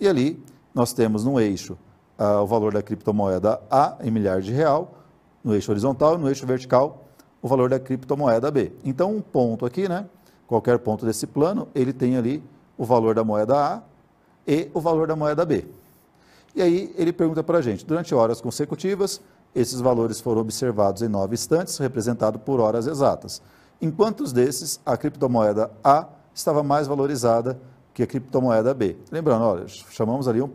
[0.00, 0.42] E ali
[0.74, 1.78] nós temos no eixo
[2.18, 4.94] ah, o valor da criptomoeda A em milhar de real,
[5.42, 7.04] no eixo horizontal e no eixo vertical
[7.40, 8.72] o valor da criptomoeda B.
[8.84, 10.06] Então um ponto aqui, né?
[10.46, 12.42] Qualquer ponto desse plano, ele tem ali
[12.76, 13.82] o valor da moeda A
[14.46, 15.66] e o valor da moeda B.
[16.54, 19.20] E aí ele pergunta para a gente, durante horas consecutivas,
[19.54, 23.40] esses valores foram observados em nove instantes, representado por horas exatas.
[23.80, 27.58] Em quantos desses a criptomoeda A estava mais valorizada
[27.92, 28.96] que a criptomoeda B?
[29.10, 30.50] Lembrando, olha, chamamos ali um,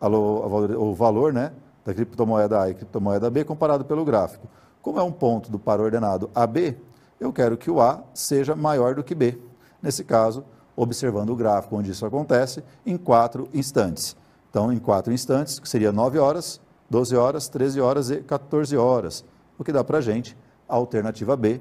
[0.00, 1.52] o valor né,
[1.84, 4.46] da criptomoeda A e criptomoeda B comparado pelo gráfico.
[4.80, 6.76] Como é um ponto do par ordenado AB,
[7.20, 9.38] eu quero que o A seja maior do que B.
[9.80, 10.44] Nesse caso,
[10.76, 14.16] observando o gráfico onde isso acontece, em quatro instantes.
[14.50, 19.24] Então, em quatro instantes, que seria 9 horas, 12 horas, 13 horas e 14 horas,
[19.58, 20.36] o que dá para a gente
[20.68, 21.60] a alternativa B,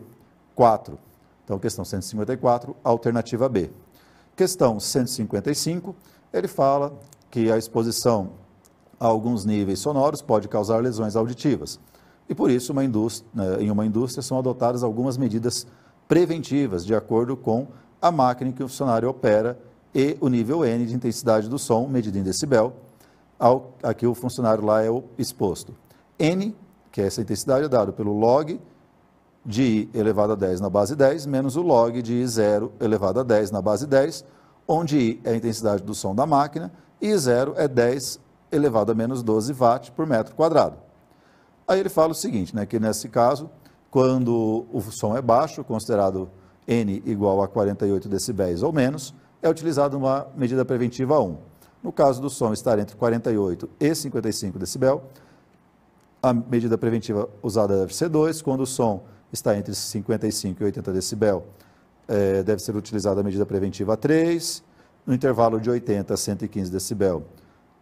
[0.55, 0.97] 4.
[1.43, 3.69] Então, questão 154, alternativa B.
[4.35, 5.95] Questão 155,
[6.33, 6.93] ele fala
[7.29, 8.31] que a exposição
[8.99, 11.79] a alguns níveis sonoros pode causar lesões auditivas.
[12.29, 15.65] E por isso, uma né, em uma indústria são adotadas algumas medidas
[16.07, 17.67] preventivas, de acordo com
[18.01, 19.57] a máquina em que o funcionário opera
[19.93, 22.73] e o nível N de intensidade do som, medido em decibel,
[23.37, 25.75] ao, a que o funcionário lá é exposto.
[26.17, 26.55] N,
[26.91, 28.59] que é essa intensidade, é dado pelo log
[29.45, 33.23] de I elevado a 10 na base 10, menos o log de I0 elevado a
[33.23, 34.23] 10 na base 10,
[34.67, 38.19] onde I é a intensidade do som da máquina e I0 é 10
[38.51, 40.77] elevado a menos 12 watts por metro quadrado.
[41.67, 43.49] Aí ele fala o seguinte, né, que nesse caso,
[43.89, 46.29] quando o som é baixo, considerado
[46.71, 51.37] N igual a 48 decibéis ou menos, é utilizada uma medida preventiva 1.
[51.83, 55.03] No caso do som estar entre 48 e 55 decibel,
[56.23, 58.41] a medida preventiva usada deve ser 2.
[58.41, 59.03] Quando o som
[59.33, 61.45] está entre 55 e 80 decibel,
[62.07, 64.63] é, deve ser utilizada a medida preventiva 3.
[65.05, 67.23] No intervalo de 80 a 115 decibel,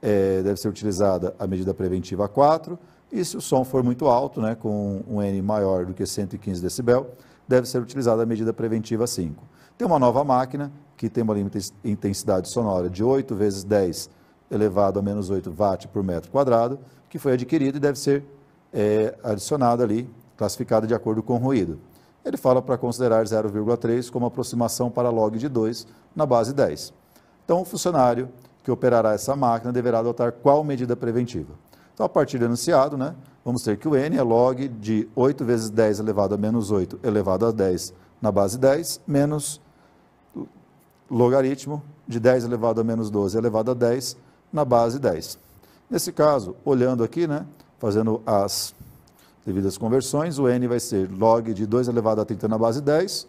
[0.01, 2.79] é, deve ser utilizada a medida preventiva 4.
[3.11, 6.61] E se o som for muito alto, né, com um N maior do que 115
[6.61, 7.11] decibel,
[7.49, 9.43] deve ser utilizada a medida preventiva 5.
[9.75, 11.35] Tem uma nova máquina que tem uma
[11.83, 14.07] intensidade sonora de 8 vezes 10
[14.51, 18.23] elevado a menos 8 watt por metro quadrado, que foi adquirida e deve ser
[18.71, 20.07] é, adicionada ali,
[20.37, 21.79] classificada de acordo com o ruído.
[22.23, 26.93] Ele fala para considerar 0,3 como aproximação para log de 2 na base 10.
[27.45, 28.29] Então, o funcionário
[28.63, 31.53] que operará essa máquina deverá adotar qual medida preventiva?
[31.95, 35.45] Então, a partir do enunciado, né, vamos ter que o n é log de 8
[35.45, 39.61] vezes 10 elevado a menos 8 elevado a 10 na base 10, menos
[41.09, 44.17] logaritmo de 10 elevado a menos 12 elevado a 10
[44.51, 45.39] na base 10.
[45.89, 47.45] Nesse caso, olhando aqui, né,
[47.79, 48.75] fazendo as
[49.45, 53.27] devidas conversões, o n vai ser log de 2 elevado a 30 na base 10,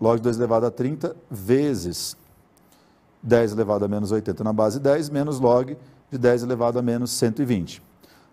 [0.00, 2.16] log de 2 elevado a 30 vezes
[3.22, 5.76] 10 elevado a menos 80 na base 10, menos log
[6.10, 7.87] de 10 elevado a menos 120.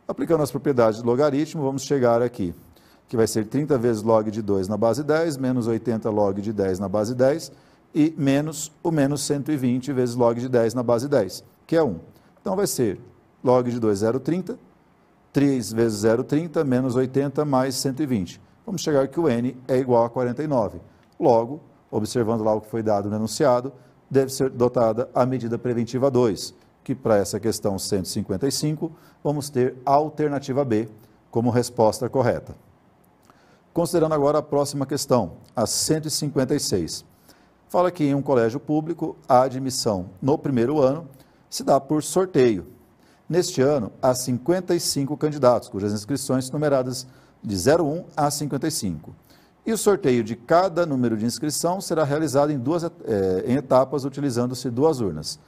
[0.07, 2.53] Aplicando as propriedades do logaritmo, vamos chegar aqui,
[3.07, 6.53] que vai ser 30 vezes log de 2 na base 10, menos 80 log de
[6.53, 7.51] 10 na base 10,
[7.93, 11.99] e menos o menos 120 vezes log de 10 na base 10, que é 1.
[12.39, 12.99] Então vai ser
[13.43, 14.57] log de 2, 0,30,
[15.33, 18.39] 3 vezes 0,30 menos 80 mais 120.
[18.63, 20.79] Vamos chegar que o n é igual a 49.
[21.19, 23.73] Logo, observando lá o que foi dado no enunciado,
[24.07, 26.53] deve ser dotada a medida preventiva 2,
[26.85, 28.91] que para essa questão 155,
[29.23, 30.87] vamos ter a alternativa B
[31.31, 32.55] como resposta correta.
[33.73, 37.03] Considerando agora a próxima questão, a 156
[37.67, 41.09] fala que em um colégio público a admissão no primeiro ano
[41.49, 42.67] se dá por sorteio.
[43.27, 47.07] Neste ano, há 55 candidatos, cujas inscrições numeradas
[47.43, 49.15] de 01 a 55.
[49.65, 52.89] E o sorteio de cada número de inscrição será realizado em, duas, é,
[53.47, 55.39] em etapas, utilizando-se duas urnas.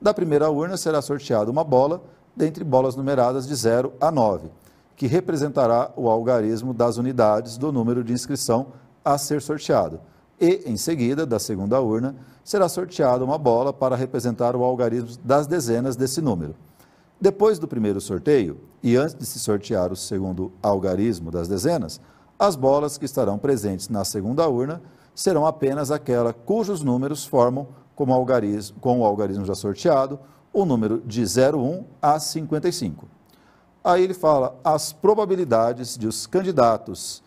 [0.00, 2.02] Da primeira urna será sorteada uma bola,
[2.34, 4.50] dentre bolas numeradas de 0 a 9,
[4.94, 8.68] que representará o algarismo das unidades do número de inscrição
[9.04, 10.00] a ser sorteado
[10.40, 15.46] e, em seguida, da segunda urna, será sorteada uma bola para representar o algarismo das
[15.46, 16.54] dezenas desse número.
[17.18, 22.00] Depois do primeiro sorteio, e antes de se sortear o segundo algarismo das dezenas,
[22.38, 24.82] As bolas que estarão presentes na segunda urna
[25.14, 30.20] serão apenas aquela cujos números formam, como algarismo, com o algarismo já sorteado,
[30.52, 33.08] o número de 01 a 55.
[33.82, 37.22] Aí ele fala as probabilidades de os candidatos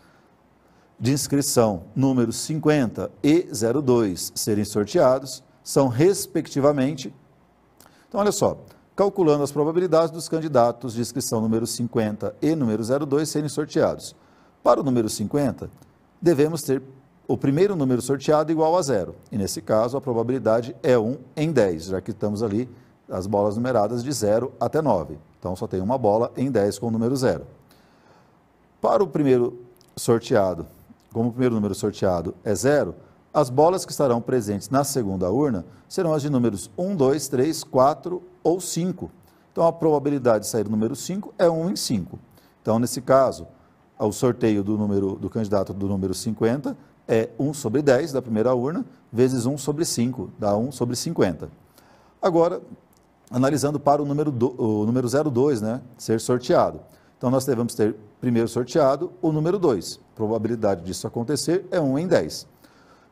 [0.99, 3.47] de inscrição números 50 e
[3.83, 7.13] 02 serem sorteados são, respectivamente,
[8.07, 8.57] então olha só,
[8.95, 14.15] calculando as probabilidades dos candidatos de inscrição número 50 e número 02 serem sorteados.
[14.63, 15.69] Para o número 50,
[16.21, 16.81] devemos ter
[17.29, 19.13] o primeiro número sorteado igual a zero.
[19.31, 22.67] E nesse caso, a probabilidade é 1 em 10, já que estamos ali
[23.07, 25.15] as bolas numeradas de 0 até 9.
[25.37, 27.45] Então, só tem uma bola em 10 com o número 0.
[28.81, 29.59] Para o primeiro
[29.95, 30.65] sorteado,
[31.13, 32.95] como o primeiro número sorteado é 0,
[33.31, 37.63] as bolas que estarão presentes na segunda urna serão as de números 1, 2, 3,
[37.63, 39.11] 4 ou 5.
[39.51, 42.17] Então, a probabilidade de sair o número 5 é 1 em 5.
[42.59, 43.45] Então, nesse caso,
[43.99, 46.75] o sorteio do, número, do candidato do número 50
[47.09, 51.49] é 1 sobre 10 da primeira urna, vezes 1 sobre 5, dá 1 sobre 50.
[52.21, 52.61] Agora,
[53.31, 56.79] analisando para o número, do, o número 02, né, ser sorteado.
[57.17, 59.99] Então, nós devemos ter primeiro sorteado o número 2.
[60.13, 62.47] A probabilidade disso acontecer é 1 em 10.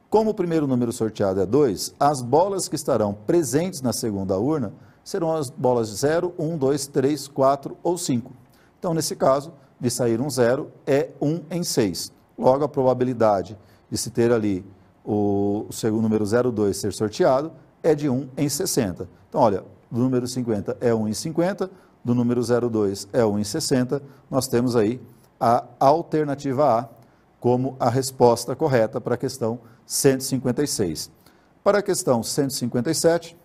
[0.09, 4.71] Como o primeiro número sorteado é 2, as bolas que estarão presentes na segunda urna
[5.03, 8.31] serão as bolas 0, 1, 2, 3, 4 ou 5.
[8.79, 12.11] Então, nesse caso, de sair um 0 é 1 em 6.
[12.37, 13.57] Logo, a probabilidade
[13.89, 14.65] de se ter ali
[15.03, 19.07] o, o número 02 ser sorteado é de 1 em 60.
[19.29, 21.69] Então, olha, do número 50 é 1 em 50,
[22.03, 25.01] do número 02 é 1 em 60, nós temos aí
[25.39, 26.89] a alternativa A
[27.39, 31.11] como a resposta correta para a questão 156.
[31.63, 33.37] Para a questão 157,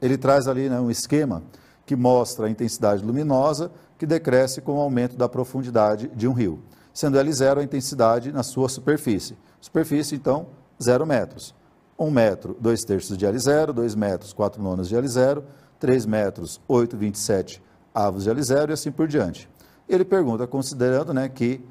[0.00, 1.42] ele traz ali né, um esquema
[1.84, 6.60] que mostra a intensidade luminosa que decresce com o aumento da profundidade de um rio,
[6.92, 9.36] sendo L0 a intensidade na sua superfície.
[9.60, 10.48] Superfície, então,
[10.82, 11.54] 0 metros.
[11.98, 15.42] 1 metro, 2 terços de L0, 2 metros, 4 nonas de L0,
[15.78, 17.60] 3 metros, 8,27
[17.94, 19.48] avos de L0 e assim por diante.
[19.88, 21.62] Ele pergunta, considerando né, que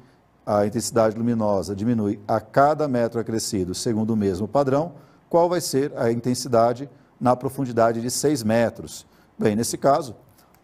[0.46, 4.92] a intensidade luminosa diminui a cada metro acrescido segundo o mesmo padrão,
[5.28, 6.88] qual vai ser a intensidade
[7.20, 9.06] na profundidade de 6 metros?
[9.38, 10.16] Bem, nesse caso,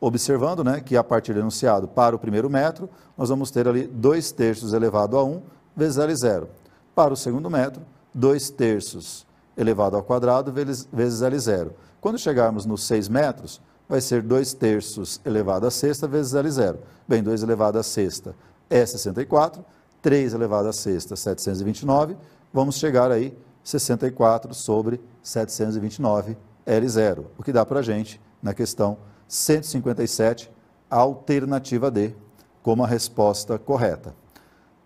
[0.07, 2.89] observando né, que a partir do enunciado para o primeiro metro,
[3.19, 5.43] nós vamos ter ali 2 terços elevado a 1
[5.75, 6.47] vezes L0.
[6.95, 7.83] Para o segundo metro,
[8.15, 11.73] 2 terços elevado ao quadrado vezes, vezes L0.
[12.01, 16.77] Quando chegarmos nos 6 metros, vai ser 2 terços elevado a sexta vezes L0.
[17.09, 18.33] Bem, 2 elevado a sexta
[18.71, 19.65] é 64,
[20.01, 22.17] 3 elevado a sexta, 729.
[22.55, 28.97] Vamos chegar aí 64 sobre 729 L0, o que dá para a gente, na questão
[29.29, 30.51] 157,
[30.91, 32.15] a alternativa D,
[32.63, 34.15] como a resposta correta.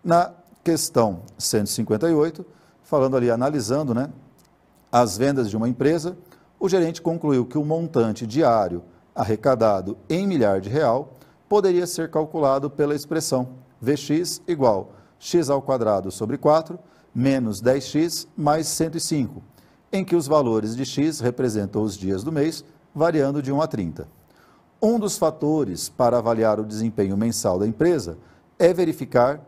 [0.03, 2.45] Na questão 158,
[2.83, 4.11] falando ali, analisando né,
[4.91, 6.17] as vendas de uma empresa,
[6.59, 8.83] o gerente concluiu que o montante diário
[9.15, 11.17] arrecadado em milhar de real
[11.49, 13.49] poderia ser calculado pela expressão
[13.81, 16.79] Vx igual x ao quadrado sobre 4
[17.15, 19.43] menos 10x mais 105,
[19.93, 23.67] em que os valores de x representam os dias do mês, variando de 1 a
[23.67, 24.20] 30.
[24.83, 28.17] Um dos fatores para avaliar o desempenho mensal da empresa
[28.59, 29.39] é verificar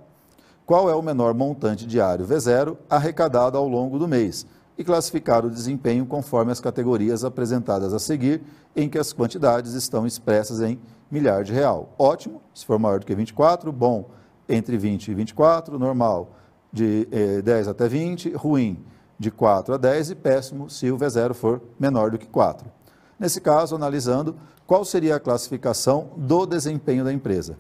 [0.67, 5.51] qual é o menor montante diário V0 arrecadado ao longo do mês, e classificar o
[5.51, 8.43] desempenho conforme as categorias apresentadas a seguir,
[8.77, 10.79] em que as quantidades estão expressas em
[11.11, 11.95] milhar de real.
[11.99, 14.11] Ótimo, se for maior do que 24, bom,
[14.47, 16.31] entre 20 e 24, normal,
[16.71, 18.85] de eh, 10 até 20, ruim,
[19.19, 22.82] de 4 a 10 e péssimo se o V0 for menor do que 4.
[23.23, 24.35] Nesse caso, analisando
[24.67, 27.57] qual seria a classificação do desempenho da empresa.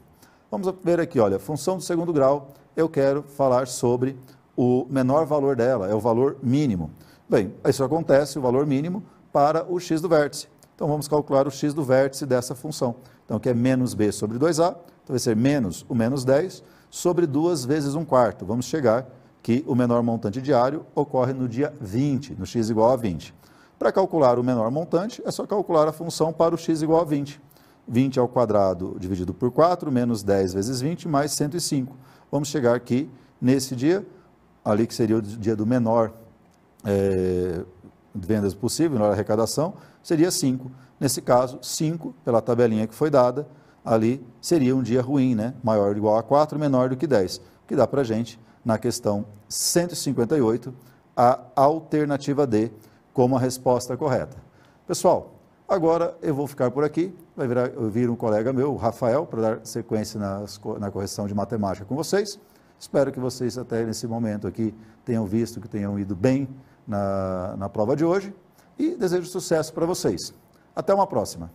[0.50, 4.18] Vamos ver aqui, olha, função do segundo grau, eu quero falar sobre
[4.56, 6.90] o menor valor dela, é o valor mínimo.
[7.28, 10.48] Bem, isso acontece, o valor mínimo, para o x do vértice.
[10.74, 12.96] Então, vamos calcular o x do vértice dessa função.
[13.24, 17.24] Então, que é menos b sobre 2a, então vai ser menos o menos 10 sobre
[17.24, 18.44] 2 vezes 1 quarto.
[18.44, 19.06] Vamos chegar
[19.40, 23.32] que o menor montante diário ocorre no dia 20, no x igual a 20.
[23.82, 27.04] Para calcular o menor montante, é só calcular a função para o x igual a
[27.04, 27.40] 20.
[27.88, 31.96] 20 ao quadrado dividido por 4, menos 10 vezes 20, mais 105.
[32.30, 33.10] Vamos chegar aqui,
[33.40, 34.06] nesse dia,
[34.64, 36.12] ali que seria o dia do menor
[36.84, 37.64] é,
[38.14, 40.70] vendas possível, menor arrecadação, seria 5.
[41.00, 43.48] Nesse caso, 5, pela tabelinha que foi dada,
[43.84, 45.54] ali seria um dia ruim, né?
[45.60, 48.78] maior ou igual a 4, menor do que 10, que dá para a gente, na
[48.78, 50.72] questão 158,
[51.16, 52.70] a alternativa D
[53.12, 54.36] como a resposta correta.
[54.86, 55.34] Pessoal,
[55.68, 57.46] agora eu vou ficar por aqui, vai
[57.90, 61.94] vir, um colega meu, o Rafael, para dar sequência nas, na correção de matemática com
[61.94, 62.38] vocês.
[62.78, 66.48] Espero que vocês até nesse momento aqui tenham visto que tenham ido bem
[66.86, 68.34] na, na prova de hoje
[68.78, 70.34] e desejo sucesso para vocês.
[70.74, 71.50] Até uma próxima.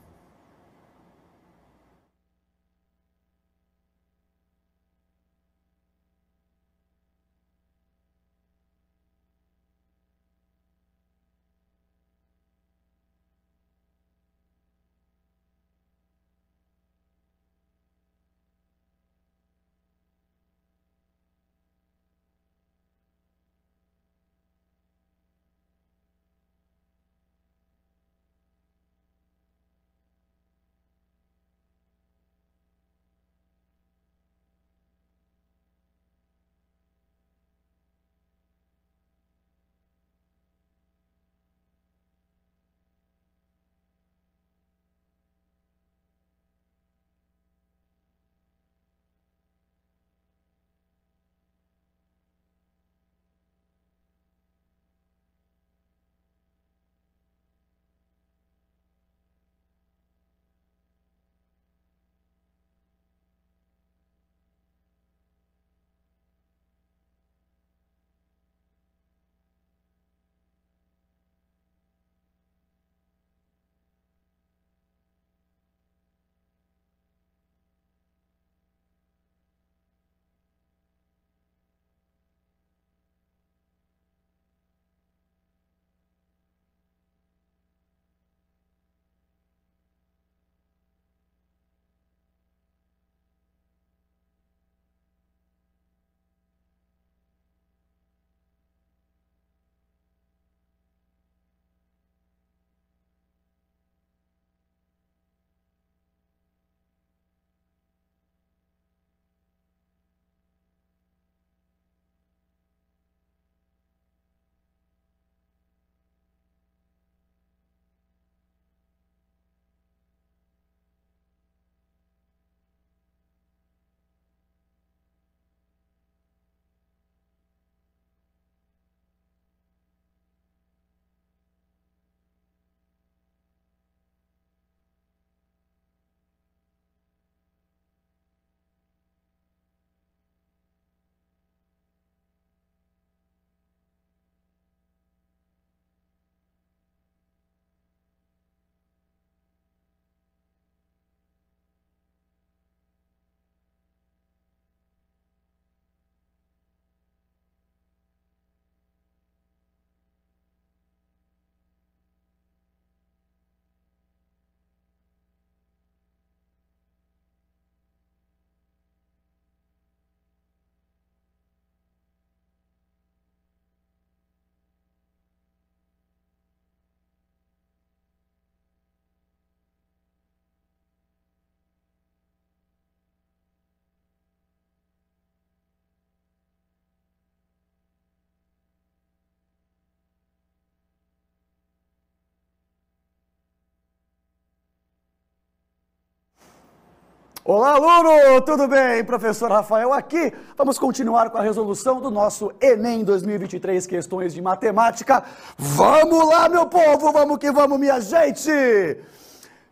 [197.50, 198.42] Olá, aluno!
[198.42, 199.06] Tudo bem?
[199.06, 200.34] Professor Rafael aqui.
[200.58, 205.24] Vamos continuar com a resolução do nosso Enem 2023, questões de matemática.
[205.58, 207.10] Vamos lá, meu povo!
[207.14, 208.52] Vamos que vamos, minha gente!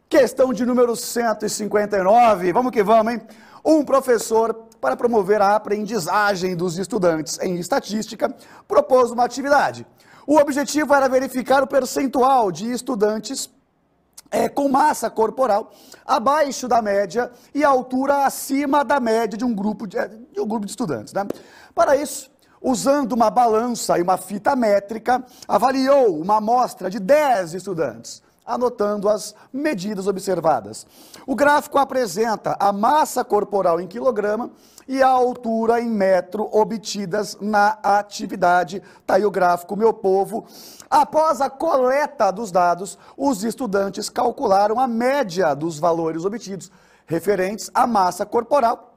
[0.07, 2.53] Questão de número 159.
[2.53, 3.21] Vamos que vamos, hein?
[3.65, 8.33] Um professor, para promover a aprendizagem dos estudantes em estatística,
[8.69, 9.85] propôs uma atividade.
[10.25, 13.49] O objetivo era verificar o percentual de estudantes
[14.31, 15.71] é, com massa corporal
[16.05, 19.97] abaixo da média e altura acima da média de um grupo de,
[20.33, 21.13] de um grupo de estudantes.
[21.13, 21.25] Né?
[21.73, 28.23] Para isso, usando uma balança e uma fita métrica, avaliou uma amostra de 10 estudantes,
[28.45, 30.85] anotando as medidas observadas.
[31.25, 34.51] O gráfico apresenta a massa corporal em quilograma
[34.87, 38.83] e a altura em metro obtidas na atividade.
[39.01, 40.45] Está aí o gráfico, meu povo.
[40.89, 46.71] Após a coleta dos dados, os estudantes calcularam a média dos valores obtidos
[47.07, 48.93] referentes à massa corporal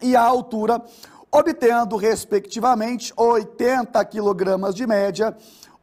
[0.00, 0.82] e à altura,
[1.30, 5.34] obtendo, respectivamente, 80 quilogramas de média,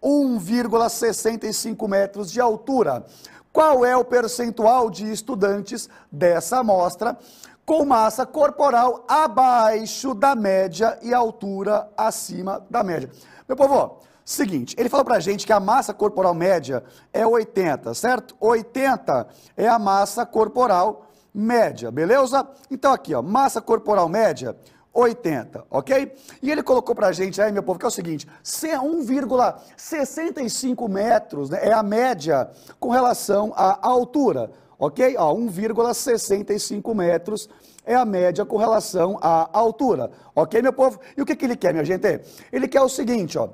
[0.03, 3.05] 1,65 metros de altura.
[3.51, 7.17] Qual é o percentual de estudantes dessa amostra
[7.69, 13.11] com massa corporal abaixo da média e altura acima da média.
[13.47, 16.83] Meu povo, seguinte, ele falou pra gente que a massa corporal média
[17.13, 18.35] é 80, certo?
[18.39, 22.47] 80 é a massa corporal média, beleza?
[22.71, 24.57] Então aqui, ó, massa corporal média,
[24.99, 26.13] 80, ok?
[26.41, 31.49] E ele colocou para a gente aí, meu povo, que é o seguinte: 1,65 metros
[31.49, 35.15] né, é a média com relação à altura, ok?
[35.15, 37.49] 1,65 metros
[37.85, 40.99] é a média com relação à altura, ok, meu povo?
[41.17, 42.21] E o que, que ele quer, minha gente?
[42.51, 43.47] Ele quer o seguinte, ó.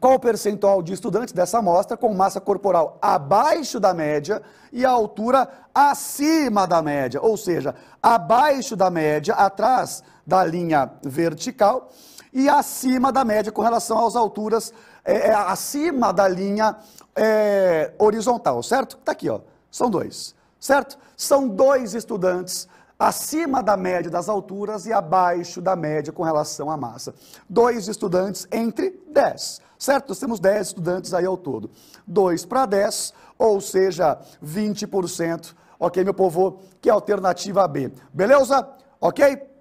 [0.00, 4.40] Qual o percentual de estudantes dessa amostra com massa corporal abaixo da média
[4.72, 7.20] e a altura acima da média?
[7.20, 11.90] Ou seja, abaixo da média, atrás da linha vertical,
[12.32, 14.72] e acima da média com relação às alturas,
[15.04, 16.76] é, é, acima da linha
[17.14, 18.96] é, horizontal, certo?
[18.96, 19.40] Está aqui, ó.
[19.70, 20.98] São dois, certo?
[21.16, 22.68] São dois estudantes
[22.98, 27.14] acima da média das alturas e abaixo da média com relação à massa.
[27.48, 30.10] Dois estudantes entre 10 certo?
[30.10, 31.68] Nós temos 10 estudantes aí ao todo.
[32.06, 35.54] 2 para 10, ou seja, 20%.
[35.78, 36.60] Ok, meu povo?
[36.80, 37.90] Que é alternativa B.
[38.12, 38.68] Beleza?
[39.00, 39.51] Ok?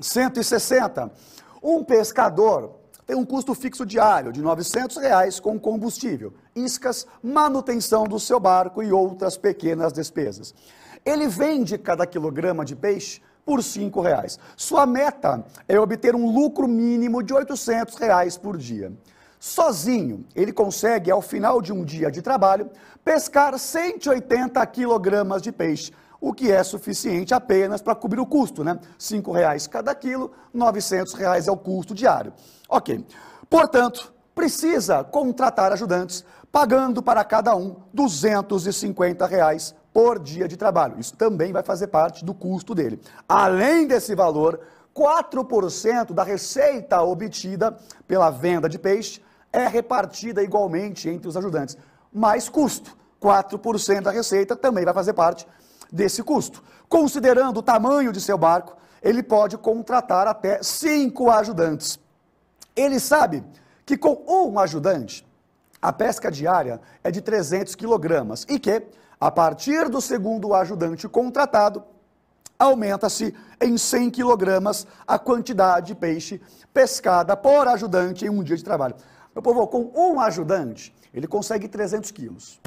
[0.00, 1.10] 160.
[1.62, 8.20] Um pescador tem um custo fixo diário de 900 reais com combustível, iscas, manutenção do
[8.20, 10.54] seu barco e outras pequenas despesas.
[11.04, 14.38] Ele vende cada quilograma de peixe por R$ reais.
[14.56, 18.92] Sua meta é obter um lucro mínimo de 800 reais por dia.
[19.40, 22.68] Sozinho, ele consegue, ao final de um dia de trabalho,
[23.02, 28.78] pescar 180 quilogramas de peixe, o que é suficiente apenas para cobrir o custo, né?
[28.98, 32.32] R$ reais cada quilo, R$ reais é o custo diário.
[32.68, 33.04] Ok.
[33.48, 40.98] Portanto, precisa contratar ajudantes, pagando para cada um 250 reais por dia de trabalho.
[40.98, 43.00] Isso também vai fazer parte do custo dele.
[43.28, 44.60] Além desse valor,
[44.94, 51.76] 4% da receita obtida pela venda de peixe é repartida igualmente entre os ajudantes.
[52.12, 55.46] Mais custo, 4% da receita também vai fazer parte
[55.92, 56.62] desse custo.
[56.88, 61.98] Considerando o tamanho de seu barco, ele pode contratar até cinco ajudantes.
[62.74, 63.44] Ele sabe
[63.84, 65.26] que com um ajudante,
[65.80, 68.82] a pesca diária é de 300 quilogramas e que,
[69.20, 71.84] a partir do segundo ajudante contratado,
[72.58, 76.40] aumenta-se em 100 quilogramas a quantidade de peixe
[76.74, 78.96] pescada por ajudante em um dia de trabalho.
[79.34, 82.60] Meu povo, com um ajudante, ele consegue 300 quilos.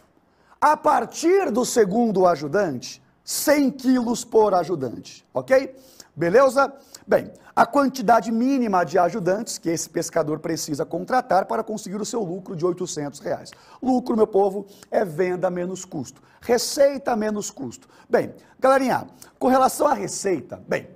[0.59, 5.75] A partir do segundo ajudante, 100 quilos por ajudante, ok?
[6.15, 6.73] Beleza?
[7.07, 12.21] Bem, a quantidade mínima de ajudantes que esse pescador precisa contratar para conseguir o seu
[12.23, 13.51] lucro de 800 reais.
[13.81, 16.21] Lucro, meu povo, é venda menos custo.
[16.41, 17.87] Receita menos custo.
[18.09, 19.07] Bem, galerinha,
[19.39, 20.87] com relação à receita, bem,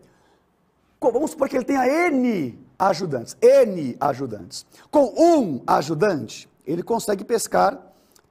[0.99, 4.65] vamos supor que ele tenha N ajudantes, N ajudantes.
[4.91, 7.79] Com um ajudante, ele consegue pescar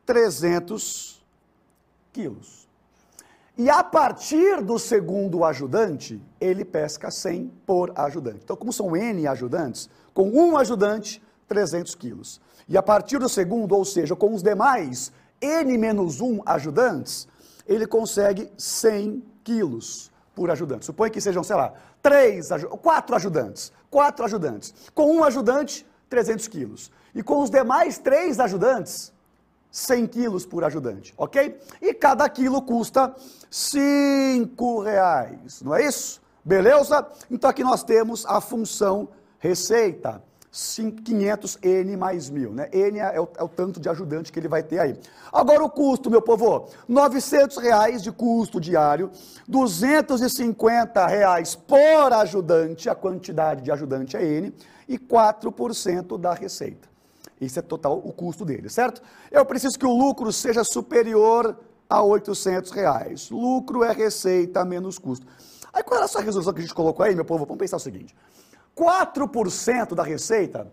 [0.05, 1.24] 300
[2.12, 2.63] quilos.
[3.57, 8.40] E a partir do segundo ajudante, ele pesca 100 por ajudante.
[8.42, 12.40] Então, como são N ajudantes, com um ajudante, 300 quilos.
[12.68, 17.28] E a partir do segundo, ou seja, com os demais N menos um ajudantes,
[17.64, 20.86] ele consegue 100 quilos por ajudante.
[20.86, 22.48] Suponha que sejam, sei lá, três,
[22.82, 23.70] quatro ajudantes.
[23.88, 24.74] Quatro ajudantes.
[24.92, 26.90] Com um ajudante, 300 quilos.
[27.14, 29.12] E com os demais três ajudantes,
[29.75, 31.59] 100 quilos por ajudante, ok?
[31.83, 33.12] E cada quilo custa
[33.51, 36.22] 5 reais, não é isso?
[36.45, 37.05] Beleza?
[37.29, 40.22] Então aqui nós temos a função receita.
[40.53, 42.68] 500N mais mil, né?
[42.72, 44.97] N é o, é o, tanto de ajudante que ele vai ter aí.
[45.33, 49.11] Agora o custo, meu povo, 900 reais de custo diário,
[49.49, 54.55] 250 reais por ajudante, a quantidade de ajudante é N,
[54.89, 56.93] e 4% da receita.
[57.41, 59.03] Isso é total o custo dele, certo?
[59.30, 61.59] Eu preciso que o lucro seja superior
[61.89, 63.30] a 800 reais.
[63.30, 65.26] Lucro é receita menos custo.
[65.72, 67.45] Aí qual é essa resolução que a gente colocou aí, meu povo?
[67.45, 68.14] Vamos pensar o seguinte.
[68.76, 70.72] 4% da receita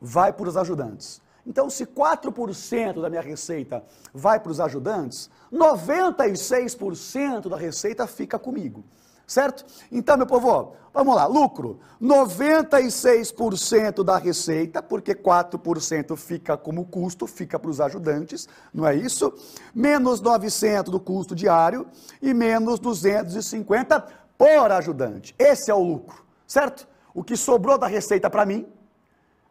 [0.00, 1.20] vai para os ajudantes.
[1.46, 8.84] Então, se 4% da minha receita vai para os ajudantes, 96% da receita fica comigo.
[9.26, 9.64] Certo?
[9.90, 11.80] Então, meu povo, vamos lá, lucro.
[12.00, 19.32] 96% da receita, porque 4% fica como custo, fica para os ajudantes, não é isso?
[19.74, 21.86] Menos 900 do custo diário
[22.20, 24.00] e menos 250
[24.36, 25.34] por ajudante.
[25.38, 26.86] Esse é o lucro, certo?
[27.14, 28.66] o que sobrou da receita para mim,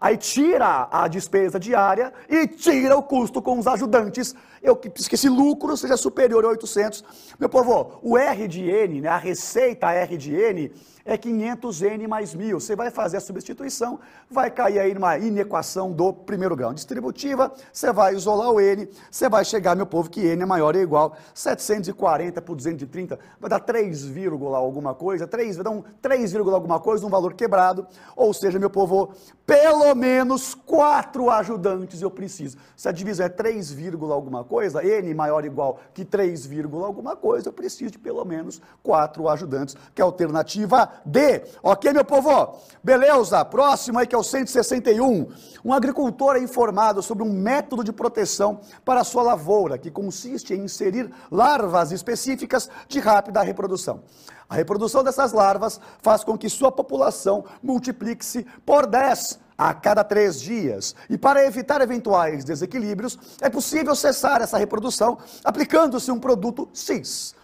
[0.03, 4.35] aí tira a despesa diária e tira o custo com os ajudantes.
[4.61, 7.05] Eu preciso que esse lucro seja superior a 800.
[7.39, 10.73] Meu povo, o R de N, né, a receita R de N,
[11.05, 12.59] é 500N mais 1000.
[12.59, 13.99] Você vai fazer a substituição,
[14.29, 19.27] vai cair aí numa inequação do primeiro grau distributiva, você vai isolar o N, você
[19.27, 23.59] vai chegar, meu povo, que N é maior ou igual 740 por 230, vai dar
[23.59, 24.05] 3,
[24.55, 27.85] alguma coisa, 3, vai dar um 3, alguma coisa, um valor quebrado,
[28.15, 29.13] ou seja, meu povo,
[29.45, 32.57] pelo menos 4 ajudantes eu preciso.
[32.75, 33.75] Se a divisão é 3,
[34.09, 38.61] alguma coisa, N maior ou igual que 3, alguma coisa, eu preciso de pelo menos
[38.81, 41.43] 4 ajudantes, que é a alternativa D.
[41.61, 42.59] Ok, meu povo?
[42.83, 45.27] Beleza, próximo aí que é o 161.
[45.63, 50.53] Um agricultor é informado sobre um método de proteção para a sua lavoura, que consiste
[50.53, 54.03] em inserir larvas específicas de rápida reprodução.
[54.49, 60.39] A reprodução dessas larvas faz com que sua população multiplique-se por 10 a cada três
[60.39, 60.95] dias.
[61.09, 67.35] E para evitar eventuais desequilíbrios, é possível cessar essa reprodução aplicando-se um produto X.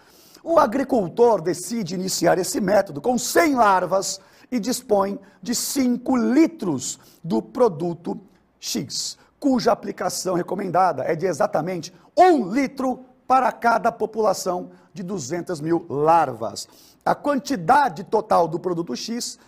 [0.42, 4.20] O agricultor decide iniciar esse método com 100 larvas
[4.50, 8.18] e dispõe de 5 litros do produto
[8.58, 15.86] X, cuja aplicação recomendada é de exatamente 1 litro para cada população de 200 mil
[15.88, 16.68] larvas.
[17.04, 19.38] A quantidade total do produto X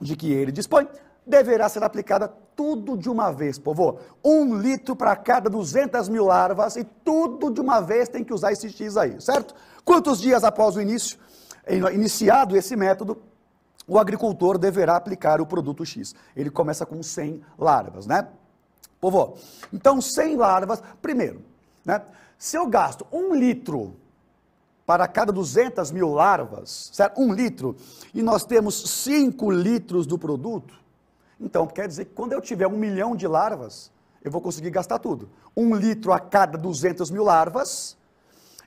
[0.00, 0.86] de que ele dispõe
[1.26, 3.98] deverá ser aplicada tudo de uma vez, povo.
[4.22, 8.52] Um litro para cada 200 mil larvas e tudo de uma vez tem que usar
[8.52, 9.54] esse X aí, certo?
[9.84, 11.18] Quantos dias após o início,
[11.92, 13.20] iniciado esse método,
[13.86, 16.14] o agricultor deverá aplicar o produto X?
[16.36, 18.28] Ele começa com 100 larvas, né?
[19.00, 19.36] Povo,
[19.72, 21.42] então 100 larvas, primeiro,
[21.84, 22.02] né?
[22.38, 23.96] Se eu gasto um litro
[24.86, 27.20] para cada 200 mil larvas, certo?
[27.20, 27.76] Um litro,
[28.14, 30.74] e nós temos 5 litros do produto,
[31.40, 33.90] então quer dizer que quando eu tiver um milhão de larvas,
[34.22, 35.28] eu vou conseguir gastar tudo.
[35.56, 37.96] Um litro a cada 200 mil larvas,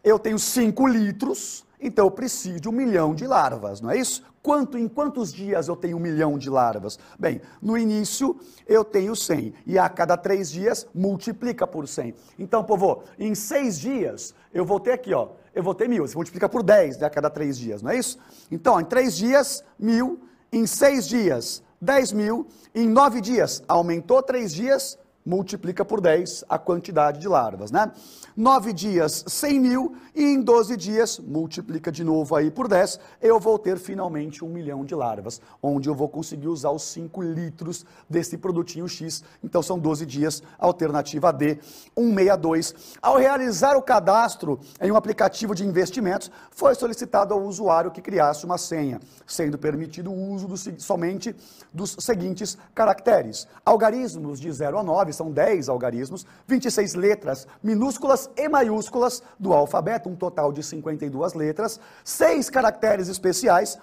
[0.06, 4.24] eu tenho 5 litros, então eu preciso de um milhão de larvas, não é isso?
[4.42, 7.00] Quanto, em quantos dias eu tenho um milhão de larvas?
[7.18, 12.14] Bem, no início eu tenho 100, e a cada três dias multiplica por 100.
[12.38, 16.16] Então, povo, em seis dias eu vou ter aqui, ó, eu vou ter mil, você
[16.16, 18.20] multiplica por 10 né, a cada três dias, não é isso?
[18.52, 20.20] Então, em três dias, mil,
[20.52, 26.60] em seis dias, 10 mil, em nove dias, aumentou três dias, multiplica por 10 a
[26.60, 27.92] quantidade de larvas, né?
[28.38, 33.40] Nove dias, 100 mil, e em 12 dias, multiplica de novo aí por 10, eu
[33.40, 37.86] vou ter finalmente um milhão de larvas, onde eu vou conseguir usar os 5 litros
[38.10, 39.24] desse produtinho X.
[39.42, 41.60] Então são 12 dias, alternativa D,
[41.96, 42.76] 162.
[43.02, 48.44] Ao realizar o cadastro em um aplicativo de investimentos, foi solicitado ao usuário que criasse
[48.44, 51.34] uma senha, sendo permitido o uso do, somente
[51.74, 58.48] dos seguintes caracteres: algarismos de 0 a 9, são 10 algarismos, 26 letras minúsculas e
[58.48, 63.78] maiúsculas do alfabeto, um total de 52 letras, 6 caracteres especiais.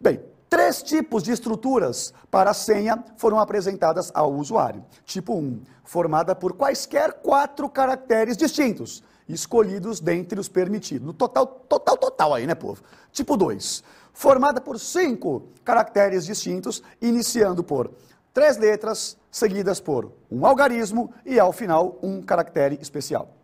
[0.00, 0.20] Bem,
[0.50, 4.84] Três tipos de estruturas para a senha foram apresentadas ao usuário.
[5.04, 11.06] Tipo 1, formada por quaisquer quatro caracteres distintos, escolhidos dentre os permitidos.
[11.06, 12.82] No total, total, total aí, né, povo?
[13.12, 17.88] Tipo 2, formada por cinco caracteres distintos, iniciando por
[18.34, 23.39] três letras, seguidas por um algarismo e, ao final, um caractere especial.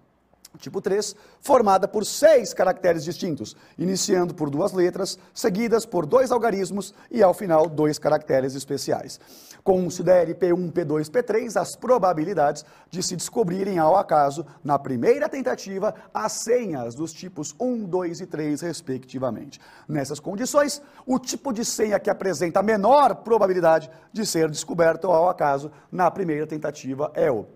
[0.58, 6.94] Tipo 3, formada por seis caracteres distintos, iniciando por duas letras, seguidas por dois algarismos
[7.10, 9.20] e, ao final, dois caracteres especiais.
[9.62, 16.32] Considere P1, P2, P3 as probabilidades de se descobrirem ao acaso, na primeira tentativa, as
[16.32, 19.60] senhas dos tipos 1, 2 e 3, respectivamente.
[19.88, 25.28] Nessas condições, o tipo de senha que apresenta a menor probabilidade de ser descoberto ao
[25.28, 27.46] acaso na primeira tentativa é o.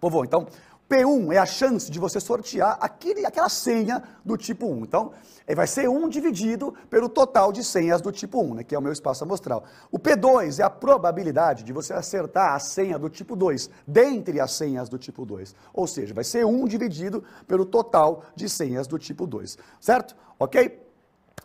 [0.00, 0.46] Povo, então,
[0.90, 4.82] P1 é a chance de você sortear aquele, aquela senha do tipo 1.
[4.82, 5.12] Então,
[5.54, 8.82] vai ser 1 dividido pelo total de senhas do tipo 1, né, que é o
[8.82, 9.62] meu espaço amostral.
[9.88, 14.50] O P2 é a probabilidade de você acertar a senha do tipo 2, dentre as
[14.50, 15.54] senhas do tipo 2.
[15.72, 19.58] Ou seja, vai ser 1 dividido pelo total de senhas do tipo 2.
[19.80, 20.16] Certo?
[20.40, 20.84] Ok?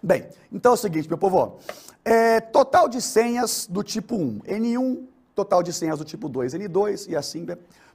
[0.01, 1.59] Bem, então é o seguinte, meu povo.
[2.03, 7.09] É, total de senhas do tipo 1, N1, total de senhas do tipo 2, N2
[7.09, 7.45] e assim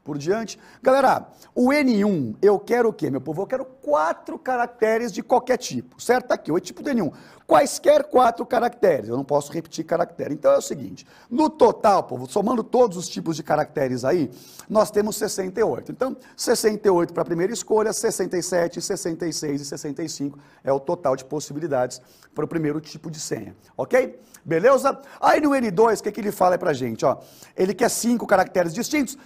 [0.04, 0.58] por diante.
[0.82, 3.42] Galera, o N1, eu quero o quê, meu povo?
[3.42, 6.28] Eu quero quatro caracteres de qualquer tipo, certo?
[6.28, 7.12] Tá aqui, o tipo do N1.
[7.46, 10.32] Quaisquer quatro caracteres, eu não posso repetir caractere.
[10.32, 14.30] Então é o seguinte, no total, povo, somando todos os tipos de caracteres aí,
[14.68, 15.90] nós temos 68.
[15.90, 22.00] Então, 68 para a primeira escolha, 67, 66 e 65 é o total de possibilidades
[22.34, 24.18] para o primeiro tipo de senha, ok?
[24.44, 24.98] Beleza?
[25.20, 27.04] Aí no N2, o que, que ele fala para gente?
[27.04, 27.18] Ó,
[27.56, 29.18] ele quer cinco caracteres distintos,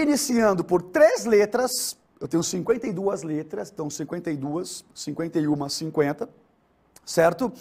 [0.00, 6.28] iniciando por três letras, eu tenho 52 letras, então 52, 51, 50,
[7.04, 7.52] certo?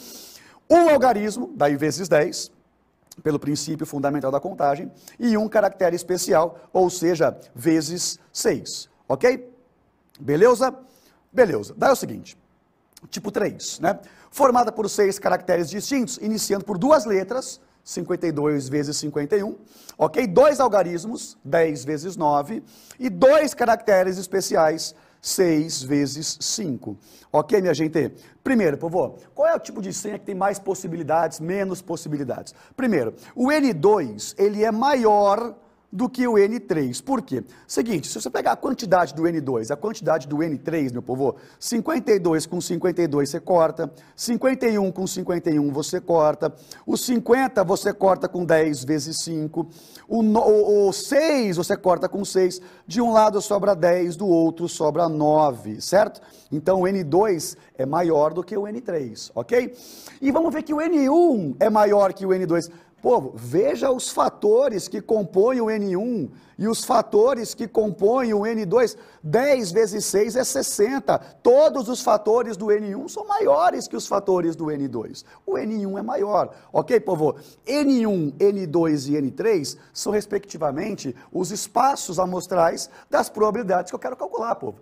[0.69, 2.51] um algarismo, daí vezes 10,
[3.23, 8.89] pelo princípio fundamental da contagem, e um caractere especial, ou seja, vezes 6.
[9.07, 9.51] Ok?
[10.19, 10.75] Beleza?
[11.31, 11.73] Beleza.
[11.77, 12.37] Daí é o seguinte,
[13.09, 13.99] tipo 3, né?
[14.31, 19.55] Formada por seis caracteres distintos, iniciando por duas letras, 52 vezes 51,
[19.95, 20.25] ok?
[20.25, 22.63] Dois algarismos, 10 vezes 9,
[22.99, 26.97] e dois caracteres especiais, 6 vezes 5.
[27.31, 28.11] Ok, minha gente?
[28.43, 32.55] Primeiro, povo, qual é o tipo de senha que tem mais possibilidades, menos possibilidades?
[32.75, 35.55] Primeiro, o N2, ele é maior
[35.95, 37.01] do que o N3.
[37.01, 37.41] Por quê?
[37.65, 42.45] Seguinte, se você pegar a quantidade do N2, a quantidade do N3, meu povo, 52
[42.45, 46.53] com 52 você corta, 51 com 51 você corta,
[46.85, 49.67] o 50 você corta com 10 vezes 5,
[50.09, 54.67] o, o, o 6 você corta com 6, de um lado sobra 10, do outro
[54.67, 56.19] sobra 9, certo?
[56.51, 59.73] Então o N2 é maior do que o N3, ok?
[60.21, 62.69] E vamos ver que o N1 é maior que o N2.
[63.05, 66.27] Povo, veja os fatores que compõem o N1
[66.57, 68.97] e os fatores que compõem o N2.
[69.21, 71.19] 10 vezes 6 é 60.
[71.43, 75.23] Todos os fatores do N1 são maiores que os fatores do N2.
[75.45, 76.51] O N1 é maior.
[76.73, 77.35] Ok, povo?
[77.67, 84.55] N1, N2 e N3 são, respectivamente, os espaços amostrais das probabilidades que eu quero calcular,
[84.55, 84.79] povo.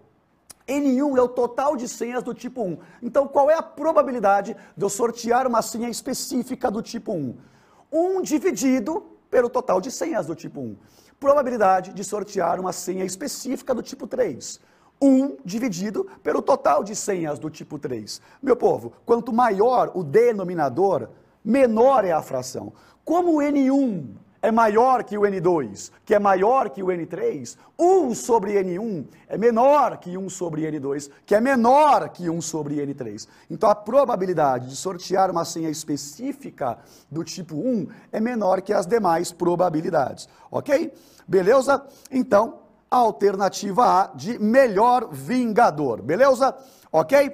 [0.65, 2.77] N1 é o total de senhas do tipo 1.
[3.01, 7.51] Então, qual é a probabilidade de eu sortear uma senha específica do tipo 1?
[7.93, 10.75] 1 dividido pelo total de senhas do tipo 1.
[11.19, 14.59] Probabilidade de sortear uma senha específica do tipo 3.
[14.99, 18.19] 1 dividido pelo total de senhas do tipo 3.
[18.41, 21.09] Meu povo, quanto maior o denominador,
[21.45, 22.73] menor é a fração.
[23.05, 28.13] Como o N1 é maior que o N2, que é maior que o N3, 1
[28.13, 33.25] sobre N1 é menor que 1 sobre N2, que é menor que 1 sobre N3.
[33.49, 36.77] Então a probabilidade de sortear uma senha específica
[37.09, 40.27] do tipo 1 é menor que as demais probabilidades.
[40.51, 40.93] Ok?
[41.25, 41.81] Beleza?
[42.11, 42.59] Então,
[42.91, 46.01] a alternativa A de melhor vingador.
[46.01, 46.53] Beleza?
[46.91, 47.33] Ok?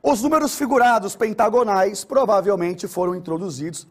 [0.00, 3.88] Os números figurados pentagonais provavelmente foram introduzidos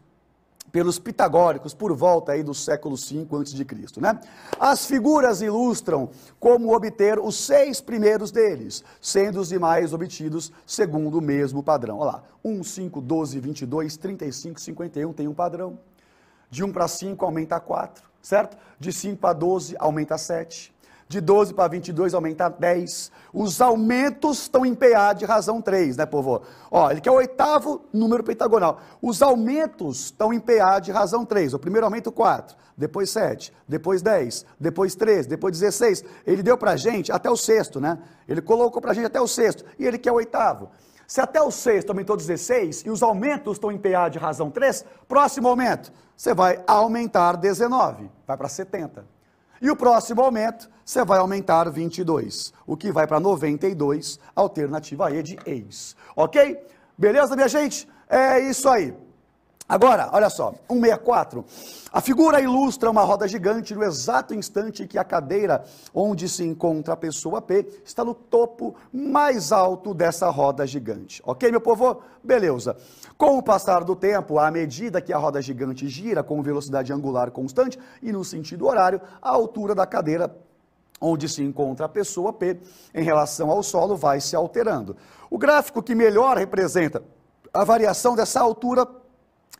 [0.72, 4.18] pelos pitagóricos por volta aí do século V a.C., né?
[4.58, 6.10] As figuras ilustram
[6.40, 11.98] como obter os seis primeiros deles, sendo os demais obtidos segundo o mesmo padrão.
[11.98, 15.78] Olha lá, 1, 5, 12, 22, 35, 51 tem um padrão.
[16.48, 18.56] De 1 para 5 aumenta a 4, certo?
[18.78, 20.72] De 5 para 12 aumenta a 7
[21.12, 23.12] de 12 para 22 aumenta 10.
[23.32, 26.42] Os aumentos estão em PA de razão 3, né, povo?
[26.70, 28.80] Ó, ele quer o oitavo número pentagonal.
[29.00, 31.52] Os aumentos estão em PA de razão 3.
[31.52, 36.02] O primeiro aumento 4, depois 7, depois 10, depois 13, depois 16.
[36.26, 37.98] Ele deu para a gente até o sexto, né?
[38.26, 39.64] Ele colocou para a gente até o sexto.
[39.78, 40.70] E ele quer o oitavo.
[41.06, 44.82] Se até o sexto aumentou 16 e os aumentos estão em PA de razão 3,
[45.06, 49.04] próximo aumento, você vai aumentar 19, vai para 70.
[49.62, 55.22] E o próximo aumento, você vai aumentar 22, o que vai para 92, alternativa E
[55.22, 55.94] de ex.
[56.16, 56.58] Ok?
[56.98, 57.88] Beleza, minha gente?
[58.08, 58.92] É isso aí.
[59.72, 61.42] Agora, olha só, 164.
[61.90, 65.64] A figura ilustra uma roda gigante no exato instante que a cadeira
[65.94, 71.22] onde se encontra a pessoa P está no topo mais alto dessa roda gigante.
[71.24, 72.02] Ok, meu povo?
[72.22, 72.76] Beleza.
[73.16, 77.30] Com o passar do tempo, à medida que a roda gigante gira com velocidade angular
[77.30, 80.36] constante e no sentido horário, a altura da cadeira
[81.00, 82.58] onde se encontra a pessoa P
[82.94, 84.98] em relação ao solo vai se alterando.
[85.30, 87.02] O gráfico que melhor representa
[87.54, 88.86] a variação dessa altura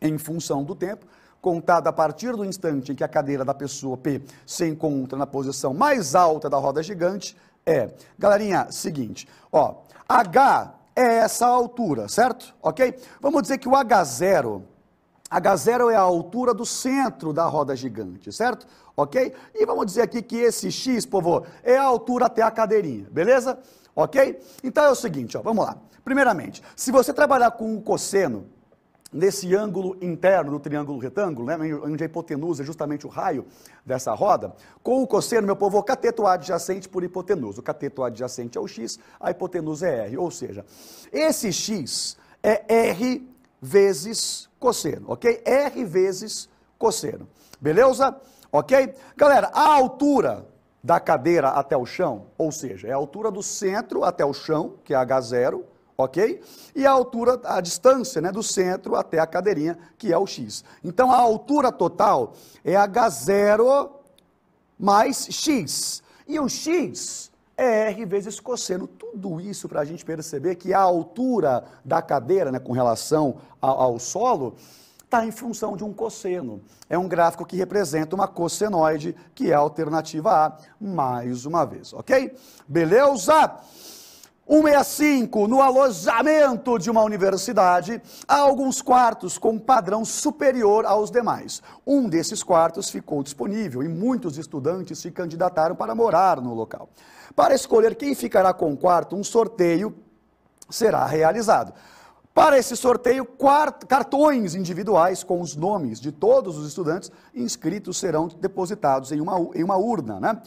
[0.03, 1.07] em função do tempo,
[1.41, 5.25] contado a partir do instante em que a cadeira da pessoa P se encontra na
[5.25, 7.35] posição mais alta da roda gigante,
[7.65, 7.89] é,
[8.19, 9.75] galerinha, seguinte, ó,
[10.07, 12.53] H é essa altura, certo?
[12.61, 12.95] Ok?
[13.19, 14.61] Vamos dizer que o H0,
[15.31, 18.67] H0 é a altura do centro da roda gigante, certo?
[18.95, 19.33] Ok?
[19.55, 23.57] E vamos dizer aqui que esse X, povo, é a altura até a cadeirinha, beleza?
[23.95, 24.39] Ok?
[24.63, 25.77] Então é o seguinte, ó, vamos lá.
[26.05, 28.45] Primeiramente, se você trabalhar com o cosseno,
[29.13, 33.45] nesse ângulo interno do triângulo retângulo, né, onde a hipotenusa é justamente o raio
[33.85, 37.59] dessa roda, com o cosseno, meu povo, o cateto adjacente por hipotenusa.
[37.59, 40.17] O cateto adjacente é o x, a hipotenusa é r.
[40.17, 40.65] Ou seja,
[41.11, 43.29] esse x é r
[43.61, 45.41] vezes cosseno, ok?
[45.45, 47.27] r vezes cosseno.
[47.61, 48.15] Beleza?
[48.51, 48.93] Ok?
[49.15, 50.45] Galera, a altura
[50.83, 54.73] da cadeira até o chão, ou seja, é a altura do centro até o chão,
[54.83, 55.63] que é h0,
[56.03, 56.41] ok?
[56.75, 60.63] E a altura, a distância né, do centro até a cadeirinha, que é o x.
[60.83, 62.33] Então a altura total
[62.63, 63.89] é h0
[64.77, 66.03] mais x.
[66.27, 68.87] E o x é R vezes cosseno.
[68.87, 73.81] Tudo isso para a gente perceber que a altura da cadeira, né, com relação ao,
[73.81, 74.55] ao solo,
[75.13, 76.59] está em função de um cosseno.
[76.89, 81.93] É um gráfico que representa uma cossenoide, que é a alternativa A, mais uma vez,
[81.93, 82.35] ok?
[82.67, 83.59] Beleza?
[84.45, 91.61] 165, no alojamento de uma universidade, há alguns quartos com padrão superior aos demais.
[91.87, 96.89] Um desses quartos ficou disponível e muitos estudantes se candidataram para morar no local.
[97.33, 99.95] Para escolher quem ficará com o quarto, um sorteio
[100.69, 101.73] será realizado.
[102.33, 103.25] Para esse sorteio,
[103.87, 109.63] cartões individuais com os nomes de todos os estudantes inscritos serão depositados em uma, em
[109.63, 110.41] uma urna, né?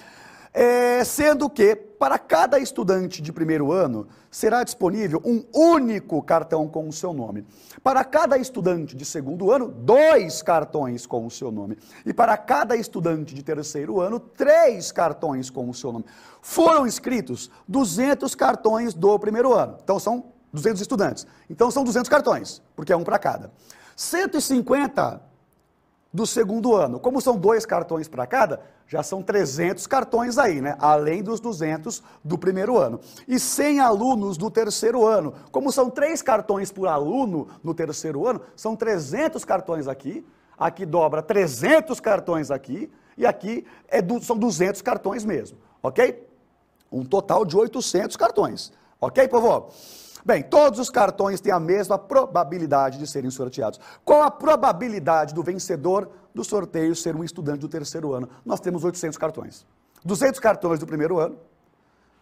[0.59, 6.89] É, sendo que, para cada estudante de primeiro ano, será disponível um único cartão com
[6.89, 7.45] o seu nome.
[7.83, 11.77] Para cada estudante de segundo ano, dois cartões com o seu nome.
[12.07, 16.07] E para cada estudante de terceiro ano, três cartões com o seu nome.
[16.41, 19.77] Foram inscritos 200 cartões do primeiro ano.
[19.85, 21.27] Então, são 200 estudantes.
[21.51, 23.53] Então, são 200 cartões, porque é um para cada.
[23.95, 25.21] 150
[26.17, 26.99] do segundo ano.
[26.99, 30.75] Como são dois cartões para cada, já são 300 cartões aí, né?
[30.79, 32.99] Além dos 200 do primeiro ano.
[33.29, 35.35] E 100 alunos do terceiro ano.
[35.53, 40.27] Como são três cartões por aluno no terceiro ano, são 300 cartões aqui.
[40.59, 42.91] Aqui dobra 300 cartões aqui.
[43.19, 46.27] E aqui é do, são 200 cartões mesmo, ok?
[46.91, 48.73] Um total de 800 cartões.
[48.99, 49.71] Ok, povo?
[50.27, 53.79] Bem, todos os cartões têm a mesma probabilidade de serem sorteados.
[54.05, 58.29] Qual a probabilidade do vencedor do sorteio ser um estudante do terceiro ano?
[58.45, 59.64] Nós temos 800 cartões.
[60.05, 61.39] 200 cartões do primeiro ano,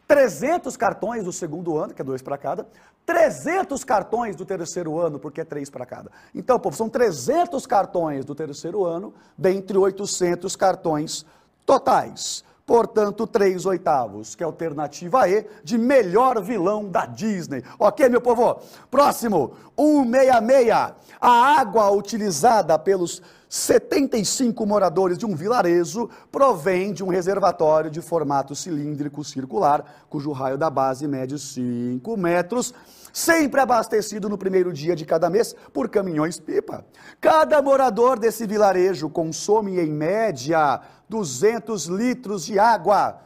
[0.06, 2.68] 300 cartões do segundo ano, que é dois para cada,
[3.06, 6.10] 300 cartões do terceiro ano, porque é três para cada.
[6.34, 11.24] Então, povo, são 300 cartões do terceiro ano, dentre 800 cartões
[11.64, 12.44] totais.
[12.66, 17.62] Portanto, 3 oitavos, que é a alternativa E de melhor vilão da Disney.
[17.78, 18.58] Ok, meu povo?
[18.90, 20.94] Próximo, 166.
[21.20, 28.54] A água utilizada pelos 75 moradores de um vilarejo provém de um reservatório de formato
[28.54, 32.74] cilíndrico circular, cujo raio da base mede 5 metros
[33.14, 36.84] sempre abastecido no primeiro dia de cada mês por caminhões-pipa.
[37.20, 43.20] Cada morador desse vilarejo consome, em média, 200 litros de água.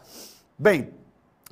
[0.59, 0.93] Bem,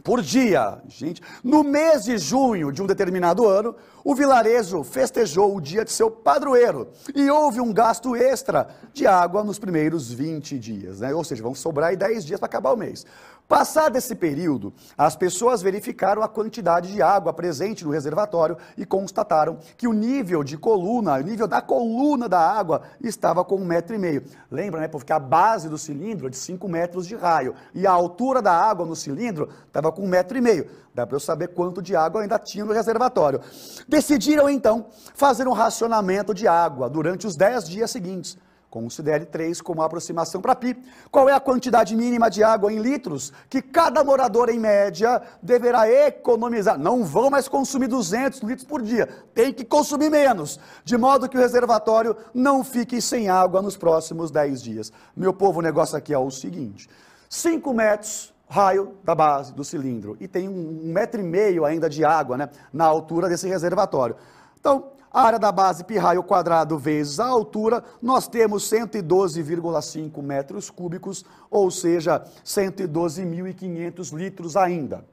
[0.02, 0.80] por dia.
[0.88, 3.74] Gente, no mês de junho de um determinado ano,
[4.06, 9.42] o vilarejo festejou o dia de seu padroeiro e houve um gasto extra de água
[9.42, 11.12] nos primeiros 20 dias, né?
[11.12, 13.04] Ou seja, vão sobrar aí 10 dias para acabar o mês.
[13.48, 19.58] Passado esse período, as pessoas verificaram a quantidade de água presente no reservatório e constataram
[19.76, 23.94] que o nível de coluna, o nível da coluna da água estava com um metro
[23.94, 24.24] e meio.
[24.50, 24.88] Lembra, né?
[24.88, 28.52] Porque a base do cilindro é de 5 metros de raio e a altura da
[28.52, 30.68] água no cilindro estava com um metro e meio.
[30.92, 33.40] Dá para eu saber quanto de água ainda tinha no reservatório.
[33.96, 38.36] Decidiram então fazer um racionamento de água durante os 10 dias seguintes.
[38.68, 40.76] Considere 3 como aproximação para pi.
[41.10, 45.90] Qual é a quantidade mínima de água em litros que cada morador, em média, deverá
[45.90, 46.78] economizar?
[46.78, 51.38] Não vão mais consumir 200 litros por dia, tem que consumir menos, de modo que
[51.38, 54.92] o reservatório não fique sem água nos próximos 10 dias.
[55.16, 56.86] Meu povo, o negócio aqui é o seguinte:
[57.30, 62.04] 5 metros raio da base do cilindro e tem um, metro e meio ainda de
[62.04, 64.16] água né, na altura desse reservatório.
[64.58, 70.68] Então, a área da base pi raio quadrado vezes a altura, nós temos 112,5 metros
[70.68, 75.04] cúbicos, ou seja, 112.500 litros ainda.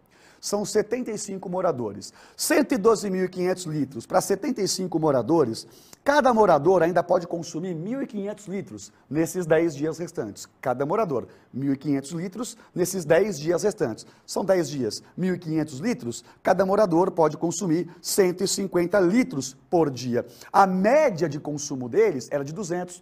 [0.42, 2.14] São 75 moradores.
[2.38, 5.66] 112.500 litros para 75 moradores
[6.04, 10.50] Cada morador ainda pode consumir 1.500 litros nesses 10 dias restantes.
[10.60, 14.06] Cada morador, 1.500 litros nesses 10 dias restantes.
[14.26, 20.26] São 10 dias, 1.500 litros, cada morador pode consumir 150 litros por dia.
[20.52, 23.02] A média de consumo deles era de 200.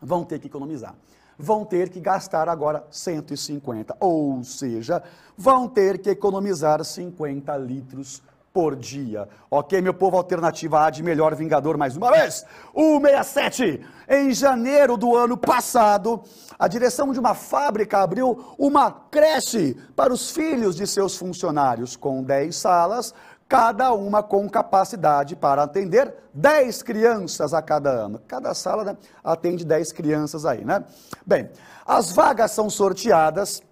[0.00, 0.94] Vão ter que economizar.
[1.38, 5.02] Vão ter que gastar agora 150, ou seja,
[5.36, 8.22] vão ter que economizar 50 litros
[8.52, 9.28] por dia.
[9.50, 12.44] Ok, meu povo, alternativa A de melhor vingador mais uma vez.
[12.74, 13.80] 167.
[14.08, 16.22] Em janeiro do ano passado,
[16.58, 22.22] a direção de uma fábrica abriu uma creche para os filhos de seus funcionários, com
[22.22, 23.14] 10 salas,
[23.48, 28.20] cada uma com capacidade para atender 10 crianças a cada ano.
[28.26, 30.84] Cada sala né, atende 10 crianças aí, né?
[31.26, 31.50] Bem,
[31.86, 33.62] as vagas são sorteadas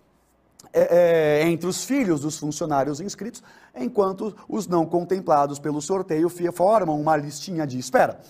[0.73, 3.43] é, é, entre os filhos dos funcionários inscritos,
[3.75, 8.21] enquanto os não contemplados pelo sorteio formam uma listinha de espera.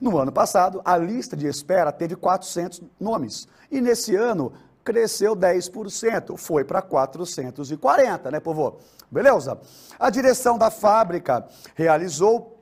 [0.00, 3.46] No ano passado, a lista de espera teve 400 nomes.
[3.70, 8.78] E nesse ano, cresceu 10%, foi para 440, né, povo?
[9.10, 9.60] Beleza?
[9.98, 12.56] A direção da fábrica realizou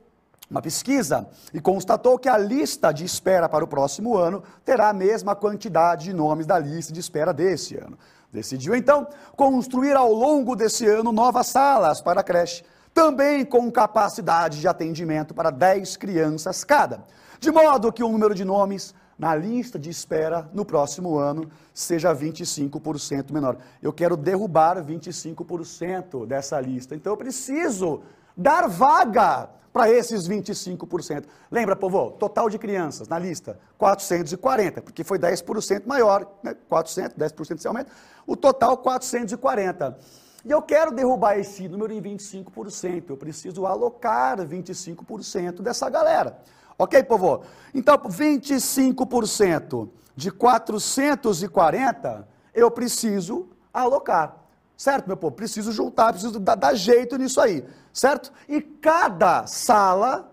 [0.49, 4.93] uma pesquisa e constatou que a lista de espera para o próximo ano terá a
[4.93, 7.97] mesma quantidade de nomes da lista de espera desse ano.
[8.31, 12.63] Decidiu então construir ao longo desse ano novas salas para a creche,
[12.93, 17.03] também com capacidade de atendimento para 10 crianças cada,
[17.39, 22.15] de modo que o número de nomes na lista de espera no próximo ano seja
[22.15, 23.57] 25% menor.
[23.81, 26.95] Eu quero derrubar 25% dessa lista.
[26.95, 28.01] Então eu preciso
[28.37, 31.25] dar vaga para esses 25%.
[31.51, 36.55] Lembra, povo, total de crianças na lista, 440, porque foi 10% maior, né?
[36.67, 37.91] 400, 10% desse aumento,
[38.25, 39.97] o total 440.
[40.45, 46.39] E eu quero derrubar esse número em 25%, eu preciso alocar 25% dessa galera.
[46.77, 47.43] Ok, povo?
[47.73, 54.38] Então, 25% de 440, eu preciso alocar.
[54.79, 55.35] Certo, meu povo?
[55.35, 58.31] Preciso juntar, preciso dar, dar jeito nisso aí, certo?
[58.47, 60.31] E cada sala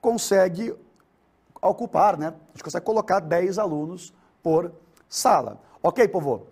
[0.00, 0.72] consegue
[1.60, 2.28] ocupar, né?
[2.28, 4.70] A gente consegue colocar 10 alunos por
[5.08, 5.60] sala.
[5.82, 6.46] Ok, povo?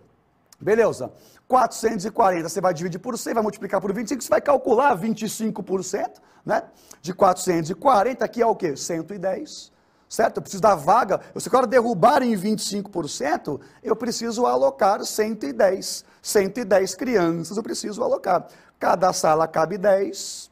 [0.59, 1.09] Beleza.
[1.47, 6.63] 440 você vai dividir por 100, vai multiplicar por 25, você vai calcular 25%, né?
[7.01, 8.75] De 440, que é o quê?
[8.75, 9.71] 110
[10.09, 10.37] certo?
[10.37, 16.05] Eu preciso da vaga, se eu quero derrubar em 25%, eu preciso alocar 110.
[16.27, 18.47] 110 crianças eu preciso alocar.
[18.77, 20.51] Cada sala cabe 10,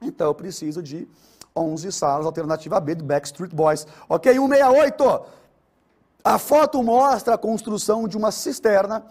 [0.00, 1.08] então eu preciso de
[1.54, 3.86] 11 salas, alternativa B do Backstreet Boys.
[4.08, 5.22] Ok, 168.
[6.22, 9.04] A foto mostra a construção de uma cisterna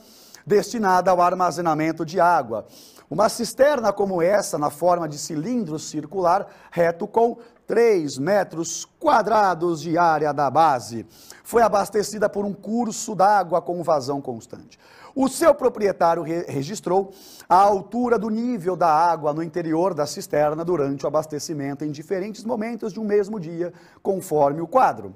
[0.46, 2.66] destinada ao armazenamento de água.
[3.10, 7.38] Uma cisterna como essa, na forma de cilindro circular, reto com
[7.68, 11.06] 3 metros quadrados de área da base.
[11.44, 14.80] Foi abastecida por um curso d'água com vazão constante.
[15.16, 17.12] O seu proprietário re registrou
[17.48, 22.44] a altura do nível da água no interior da cisterna durante o abastecimento em diferentes
[22.44, 25.16] momentos de um mesmo dia, conforme o quadro.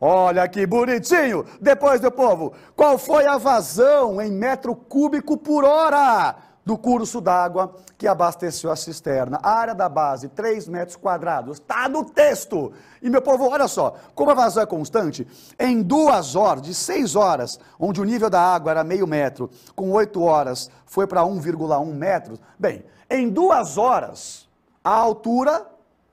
[0.00, 1.44] Olha que bonitinho!
[1.60, 6.36] Depois do povo, qual foi a vazão em metro cúbico por hora?
[6.66, 9.38] Do curso d'água que abasteceu a cisterna.
[9.40, 11.58] A área da base, 3 metros quadrados.
[11.58, 12.72] Está no texto.
[13.00, 15.24] E, meu povo, olha só, como a vazão é constante,
[15.60, 19.92] em duas horas, de 6 horas, onde o nível da água era meio metro, com
[19.92, 22.40] 8 horas foi para 1,1 metros.
[22.58, 24.48] Bem, em duas horas,
[24.82, 25.64] a altura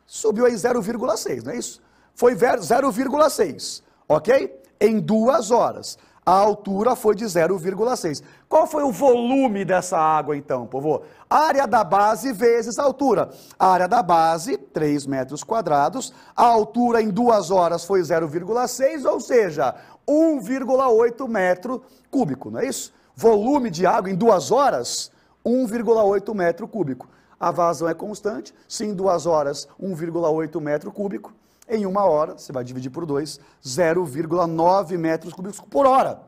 [0.05, 1.81] subiu aí 0,6, não é isso?
[2.13, 4.61] Foi 0,6, ok?
[4.79, 8.24] Em duas horas a altura foi de 0,6.
[8.47, 11.03] Qual foi o volume dessa água então, povo?
[11.30, 13.30] Área da base vezes altura.
[13.59, 16.13] Área da base, 3 metros quadrados.
[16.36, 19.76] A altura em duas horas foi 0,6, ou seja,
[20.07, 22.93] 1,8 metro cúbico, não é isso?
[23.15, 25.11] Volume de água em duas horas,
[25.45, 27.07] 1,8 metro cúbico.
[27.39, 31.34] A vazão é constante, se em duas horas 1,8 metro cúbico,
[31.68, 36.22] em uma hora, você vai dividir por 2, 0,9 metros cúbicos por hora.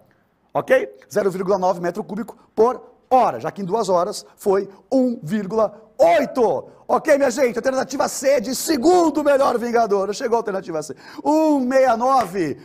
[0.54, 0.90] Ok?
[1.10, 6.66] 0,9 metro cúbico por hora, já que em duas horas foi 1,8.
[6.88, 7.58] Ok, minha gente?
[7.58, 10.14] Alternativa C de segundo melhor Vingador.
[10.14, 10.96] Chegou a alternativa C.
[11.24, 12.58] 169.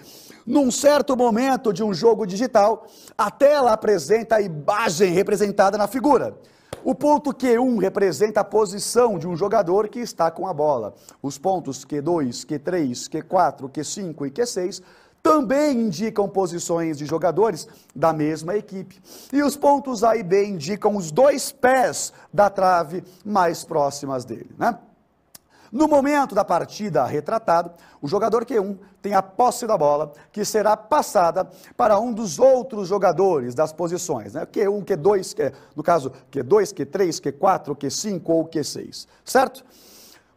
[0.46, 6.36] Num certo momento de um jogo digital, a tela apresenta a imagem representada na figura.
[6.82, 10.94] O ponto Q1 representa a posição de um jogador que está com a bola.
[11.22, 14.82] Os pontos Q2, Q3, Q4, Q5 e Q6
[15.22, 19.00] também indicam posições de jogadores da mesma equipe.
[19.32, 24.50] E os pontos A e B indicam os dois pés da trave mais próximas dele,
[24.58, 24.78] né?
[25.72, 27.70] No momento da partida retratado,
[28.02, 32.88] o jogador Q1 tem a posse da bola, que será passada para um dos outros
[32.88, 34.44] jogadores das posições, né?
[34.46, 39.64] Q1, Q2, Q, no caso Q2, Q3, Q4, Q5 ou Q6, certo?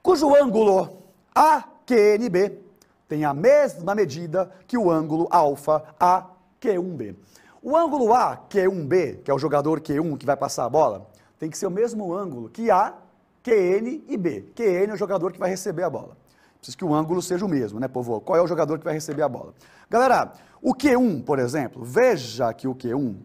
[0.04, 0.98] Cujo ângulo
[1.34, 2.60] AQNB
[3.08, 7.16] tem a mesma medida que o ângulo alfa AQ1B.
[7.62, 11.08] O ângulo AQ1B, que é o jogador Q1 que vai passar a bola,
[11.40, 12.94] tem que ser o mesmo ângulo que A
[13.44, 14.46] QN e B.
[14.56, 16.18] QN é o jogador que vai receber a bola.
[16.58, 18.22] Precisa que o ângulo seja o mesmo, né, povo?
[18.22, 19.54] Qual é o jogador que vai receber a bola?
[19.90, 20.32] Galera,
[20.62, 23.18] o Q1, por exemplo, veja que o Q1,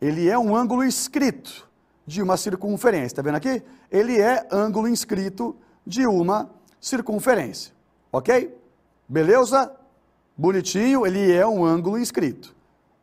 [0.00, 1.68] ele é um ângulo inscrito
[2.06, 3.08] de uma circunferência.
[3.08, 3.62] Está vendo aqui?
[3.90, 5.54] Ele é ângulo inscrito
[5.86, 6.48] de uma
[6.80, 7.74] circunferência.
[8.10, 8.56] Ok?
[9.06, 9.70] Beleza?
[10.34, 12.56] Bonitinho, ele é um ângulo inscrito.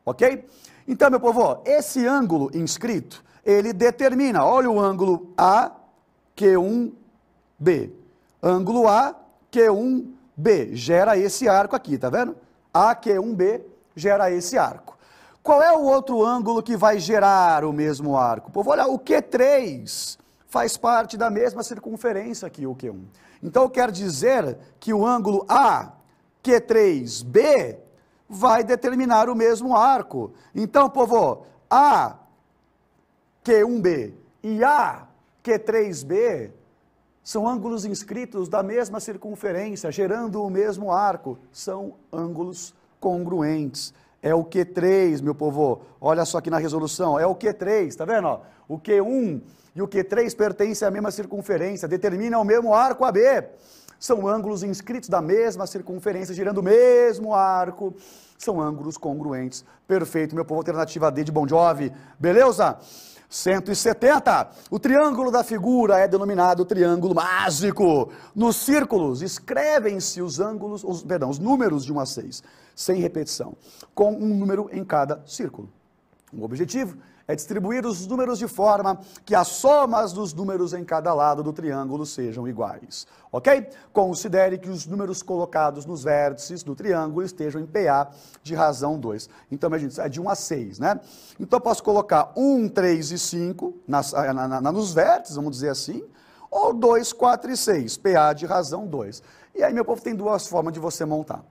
[0.04, 0.46] Ok?
[0.88, 5.72] Então, meu povo, esse ângulo inscrito, ele determina, olha o ângulo A
[6.36, 7.92] Q1B.
[8.42, 9.16] Ângulo A,
[9.52, 10.74] Q1B.
[10.74, 12.36] Gera esse arco aqui, tá vendo?
[12.74, 13.62] A, Q1B
[13.96, 14.98] gera esse arco.
[15.42, 18.52] Qual é o outro ângulo que vai gerar o mesmo arco?
[18.52, 20.18] Povo, olha, o Q3
[20.48, 23.04] faz parte da mesma circunferência que o Q1.
[23.42, 25.46] Então quer dizer que o ângulo
[26.44, 27.78] AQ3B
[28.30, 30.34] vai determinar o mesmo arco.
[30.56, 32.16] Então, povo, A
[33.44, 35.08] Q1B e A
[35.44, 36.52] Q3B
[37.24, 41.38] são ângulos inscritos da mesma circunferência, gerando o mesmo arco.
[41.52, 43.94] São ângulos congruentes.
[44.22, 45.82] É o Q3, meu povo.
[46.00, 47.20] Olha só aqui na resolução.
[47.20, 48.40] É o Q3, tá vendo?
[48.68, 49.42] O Q1
[49.76, 53.20] e o Q3 pertencem à mesma circunferência, determinam o mesmo arco AB.
[54.00, 57.94] São ângulos inscritos da mesma circunferência, girando o mesmo arco.
[58.38, 59.64] São ângulos congruentes.
[59.88, 60.60] Perfeito, meu povo.
[60.60, 61.92] Alternativa D de Bon Jovi.
[62.20, 62.78] Beleza?
[63.34, 64.52] 170.
[64.70, 68.12] O triângulo da figura é denominado triângulo mágico.
[68.36, 72.44] Nos círculos escrevem-se os ângulos, os, perdão, os números de 1 a 6,
[72.76, 73.58] sem repetição,
[73.96, 75.68] com um número em cada círculo.
[76.32, 76.96] O objetivo
[77.28, 81.54] é distribuir os números de forma que as somas dos números em cada lado do
[81.54, 83.08] triângulo sejam iguais.
[83.32, 83.70] Ok?
[83.92, 88.12] Considere que os números colocados nos vértices do triângulo estejam em PA
[88.42, 89.30] de razão 2.
[89.52, 91.00] Então, gente, é de 1 a 6, né?
[91.40, 95.70] Então, eu posso colocar 1, 3 e 5 nas, na, na, nos vértices, vamos dizer
[95.70, 96.04] assim,
[96.52, 99.24] ou 2, 4 e 6, PA de razão 2.
[99.56, 101.44] E aí, meu povo, tem duas formas de você montar.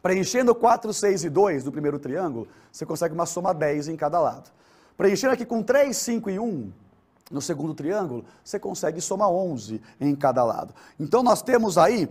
[0.00, 4.20] Preenchendo 4, 6 e 2 do primeiro triângulo, você consegue uma soma 10 em cada
[4.20, 4.50] lado.
[4.98, 6.72] Preenchendo aqui com 3, 5 e 1,
[7.30, 10.74] no segundo triângulo, você consegue somar 11 em cada lado.
[10.98, 12.08] Então nós temos aí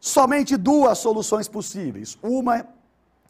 [0.00, 2.16] somente duas soluções possíveis.
[2.22, 2.66] Uma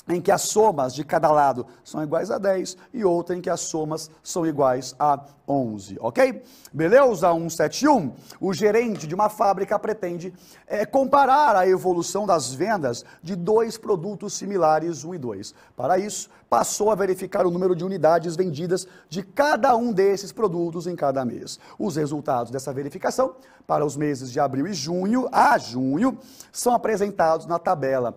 [0.08, 3.50] em que as somas de cada lado são iguais a 10 e outra em que
[3.50, 6.42] as somas são iguais a 11, ok?
[6.72, 7.00] Beleza?
[7.00, 8.12] 171.
[8.40, 10.32] O gerente de uma fábrica pretende
[10.66, 15.54] é, comparar a evolução das vendas de dois produtos similares, 1 e 2.
[15.76, 20.86] Para isso, passou a verificar o número de unidades vendidas de cada um desses produtos
[20.86, 21.58] em cada mês.
[21.78, 23.34] Os resultados dessa verificação
[23.66, 26.18] para os meses de abril e junho a junho
[26.52, 28.16] são apresentados na tabela.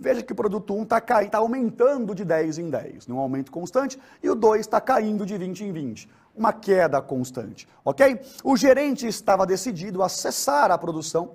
[0.00, 4.00] Veja que o produto 1 está está aumentando de 10 em 10, num aumento constante,
[4.22, 8.18] e o 2 está caindo de 20 em 20, uma queda constante, ok?
[8.42, 11.32] O gerente estava decidido a cessar a produção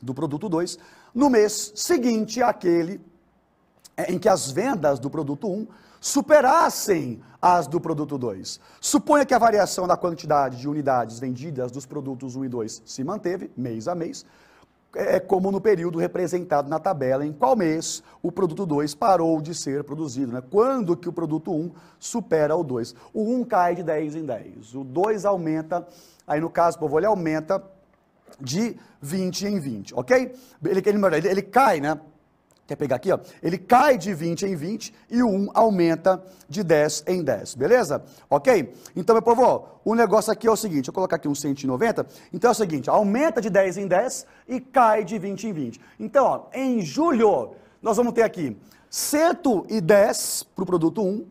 [0.00, 0.78] do produto 2
[1.12, 3.00] no mês seguinte àquele
[4.06, 5.66] em que as vendas do produto 1
[6.00, 8.60] superassem as do produto 2.
[8.80, 13.02] Suponha que a variação da quantidade de unidades vendidas dos produtos 1 e 2 se
[13.02, 14.24] manteve mês a mês,
[14.94, 19.54] é como no período representado na tabela, em qual mês o produto 2 parou de
[19.54, 20.42] ser produzido, né?
[20.50, 22.94] quando que o produto 1 um supera o 2.
[23.12, 25.86] O 1 um cai de 10 em 10, o 2 aumenta,
[26.26, 27.62] aí no caso, povo, ele aumenta
[28.40, 30.32] de 20 em 20, ok?
[30.64, 32.00] Ele, ele, ele cai, né?
[32.68, 33.18] Quer pegar aqui, ó?
[33.42, 38.04] Ele cai de 20 em 20 e o 1 aumenta de 10 em 10, beleza?
[38.28, 38.74] Ok?
[38.94, 42.06] Então, meu povo, o negócio aqui é o seguinte, eu colocar aqui um 190.
[42.30, 45.80] Então é o seguinte, aumenta de 10 em 10 e cai de 20 em 20.
[45.98, 48.54] Então, ó, em julho, nós vamos ter aqui
[48.90, 51.24] 110 para o produto 1,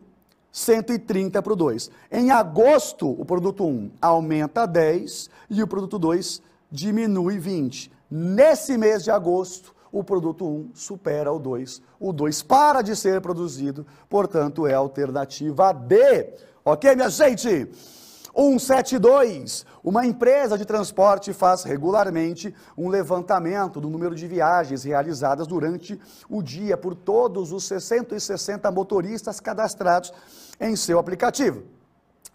[0.50, 1.88] 130 para o 2.
[2.10, 7.92] Em agosto, o produto 1 aumenta 10 e o produto 2 diminui 20.
[8.10, 11.82] Nesse mês de agosto, o produto 1 supera o 2.
[11.98, 16.34] O 2 para de ser produzido, portanto, é a alternativa D.
[16.64, 17.70] Ok, minha gente?
[18.38, 19.66] 172.
[19.82, 26.42] Uma empresa de transporte faz regularmente um levantamento do número de viagens realizadas durante o
[26.42, 30.12] dia por todos os 660 motoristas cadastrados
[30.60, 31.64] em seu aplicativo.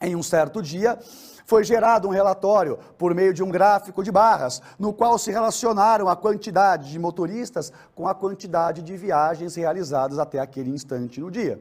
[0.01, 0.99] Em um certo dia,
[1.46, 6.08] foi gerado um relatório por meio de um gráfico de barras, no qual se relacionaram
[6.08, 11.60] a quantidade de motoristas com a quantidade de viagens realizadas até aquele instante no dia.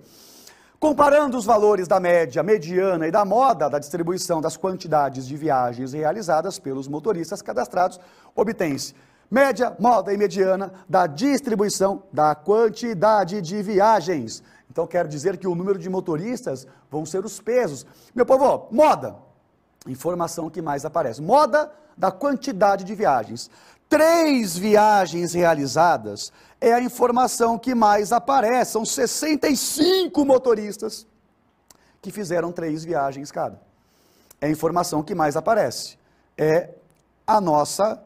[0.78, 5.92] Comparando os valores da média, mediana e da moda da distribuição das quantidades de viagens
[5.92, 8.00] realizadas pelos motoristas cadastrados,
[8.34, 8.94] obtém-se
[9.30, 14.42] média, moda e mediana da distribuição da quantidade de viagens.
[14.70, 17.86] Então quer dizer que o número de motoristas vão ser os pesos.
[18.14, 19.16] Meu povo, moda,
[19.88, 21.20] informação que mais aparece.
[21.20, 23.50] Moda da quantidade de viagens.
[23.88, 28.72] Três viagens realizadas é a informação que mais aparece.
[28.72, 31.06] São 65 motoristas
[32.00, 33.60] que fizeram três viagens cada.
[34.40, 35.98] É a informação que mais aparece.
[36.36, 36.70] É
[37.26, 38.02] a nossa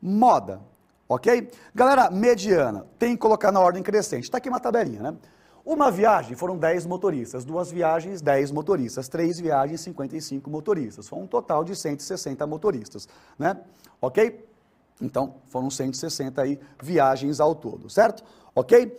[0.00, 0.60] moda.
[1.08, 1.50] Ok?
[1.74, 2.86] Galera, mediana.
[2.98, 4.24] Tem que colocar na ordem crescente.
[4.24, 5.14] Está aqui uma tabelinha, né?
[5.64, 11.08] Uma viagem foram 10 motoristas, duas viagens, 10 motoristas, três viagens, 55 motoristas.
[11.08, 13.08] Foi um total de 160 motoristas,
[13.38, 13.58] né?
[14.00, 14.46] Ok?
[15.00, 18.24] Então, foram 160 aí viagens ao todo, certo?
[18.54, 18.96] Ok?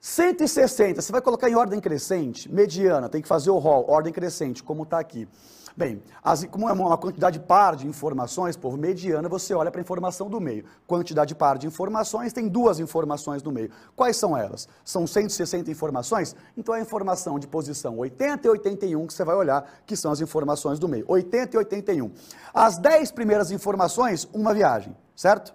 [0.00, 4.62] 160, você vai colocar em ordem crescente, mediana, tem que fazer o rol, ordem crescente,
[4.62, 5.28] como está aqui.
[5.76, 9.82] Bem, as, como é uma quantidade par de informações, povo, mediana, você olha para a
[9.82, 10.64] informação do meio.
[10.86, 13.70] Quantidade par de informações, tem duas informações no meio.
[13.94, 14.68] Quais são elas?
[14.84, 16.34] São 160 informações?
[16.56, 20.10] Então é a informação de posição 80 e 81 que você vai olhar, que são
[20.10, 21.04] as informações do meio.
[21.08, 22.10] 80 e 81.
[22.52, 25.54] As 10 primeiras informações, uma viagem, certo?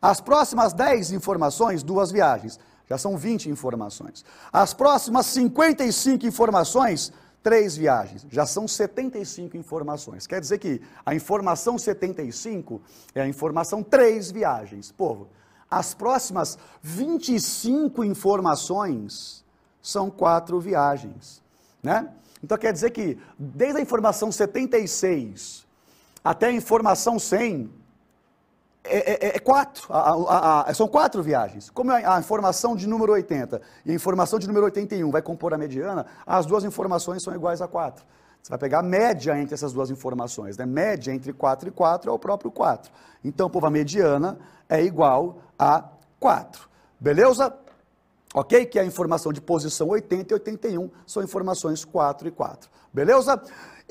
[0.00, 2.58] As próximas 10 informações, duas viagens.
[2.86, 4.24] Já são 20 informações.
[4.52, 7.10] As próximas 55 informações,
[7.44, 8.26] três viagens.
[8.30, 10.26] Já são 75 informações.
[10.26, 12.80] Quer dizer que a informação 75
[13.14, 14.90] é a informação três viagens.
[14.90, 15.28] Povo,
[15.70, 19.44] as próximas 25 informações
[19.82, 21.42] são quatro viagens,
[21.82, 22.10] né?
[22.42, 25.66] Então quer dizer que desde a informação 76
[26.24, 27.70] até a informação 100
[28.84, 31.70] é, é, é, é quatro, a, a, a, são quatro viagens.
[31.70, 35.58] Como a, informação de número 80 e a informação de número 81 vai compor a
[35.58, 38.04] mediana, as duas informações são iguais a 4.
[38.42, 40.58] Você vai pegar a média entre essas duas informações.
[40.58, 40.66] Né?
[40.66, 42.92] Média entre 4 e 4 é o próprio 4.
[43.24, 44.38] Então, povo, a mediana
[44.68, 45.82] é igual a
[46.20, 46.68] 4.
[47.00, 47.54] Beleza?
[48.34, 48.66] Ok?
[48.66, 52.68] Que é a informação de posição 80 e 81 são informações 4 e 4.
[52.92, 53.42] Beleza?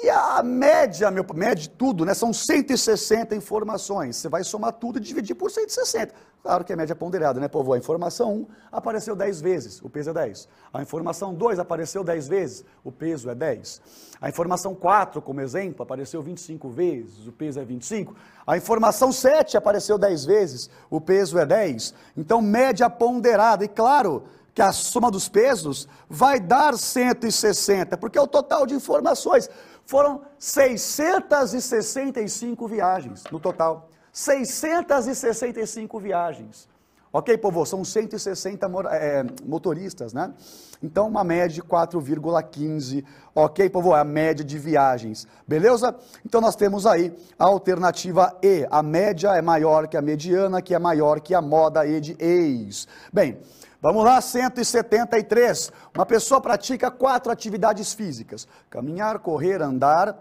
[0.01, 2.13] E a média, meu, média de tudo, né?
[2.13, 4.15] São 160 informações.
[4.17, 6.13] Você vai somar tudo e dividir por 160.
[6.41, 7.71] Claro que é média ponderada, né, povo?
[7.71, 10.49] A informação 1 apareceu 10 vezes, o peso é 10.
[10.73, 13.81] A informação 2 apareceu 10 vezes, o peso é 10.
[14.19, 18.13] A informação 4, como exemplo, apareceu 25 vezes, o peso é 25.
[18.45, 21.93] A informação 7 apareceu 10 vezes, o peso é 10.
[22.17, 23.63] Então, média ponderada.
[23.63, 28.75] E claro, que a soma dos pesos vai dar 160, porque é o total de
[28.75, 29.49] informações.
[29.85, 33.89] Foram 665 viagens no total.
[34.11, 36.67] 665 viagens.
[37.15, 37.63] Ok, povo?
[37.63, 40.33] São 160 é, motoristas, né?
[40.81, 43.05] Então, uma média de 4,15.
[43.35, 43.95] Ok, povo?
[43.95, 45.27] É a média de viagens.
[45.47, 45.95] Beleza?
[46.25, 48.65] Então, nós temos aí a alternativa E.
[48.71, 52.15] A média é maior que a mediana, que é maior que a moda E de
[52.19, 52.87] ex.
[53.13, 53.37] Bem,
[53.83, 55.69] Vamos lá, 173.
[55.93, 60.17] Uma pessoa pratica quatro atividades físicas: caminhar, correr, andar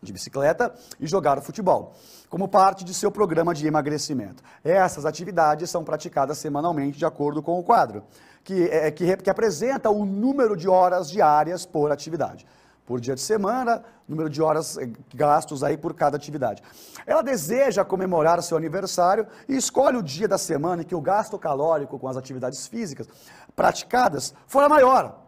[0.00, 1.94] de bicicleta e jogar futebol,
[2.30, 4.40] como parte de seu programa de emagrecimento.
[4.62, 8.04] Essas atividades são praticadas semanalmente de acordo com o quadro,
[8.44, 12.46] que, é, que, que apresenta o número de horas diárias por atividade
[12.86, 16.62] por dia de semana, número de horas eh, gastos aí por cada atividade.
[17.06, 21.38] Ela deseja comemorar seu aniversário e escolhe o dia da semana em que o gasto
[21.38, 23.08] calórico com as atividades físicas
[23.54, 25.20] praticadas for maior.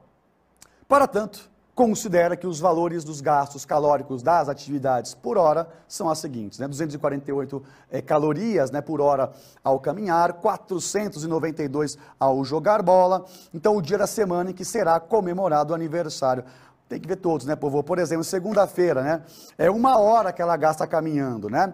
[0.88, 6.18] Para tanto, considera que os valores dos gastos calóricos das atividades por hora são as
[6.18, 6.68] seguintes, né?
[6.68, 9.32] 248 é, calorias né, por hora
[9.62, 13.24] ao caminhar, 492 ao jogar bola.
[13.52, 16.44] Então, o dia da semana em que será comemorado o aniversário
[16.88, 17.82] tem que ver todos, né, povo?
[17.82, 19.22] Por exemplo, segunda-feira, né?
[19.56, 21.72] É uma hora que ela gasta caminhando, né?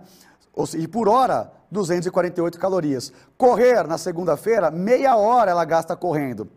[0.77, 3.13] E por hora, 248 calorias.
[3.37, 6.49] Correr na segunda-feira, meia hora ela gasta correndo.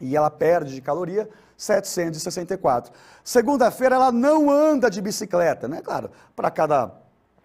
[0.00, 2.92] E ela perde de caloria 764.
[3.22, 5.80] Segunda-feira ela não anda de bicicleta, né?
[5.82, 6.92] Claro, para cada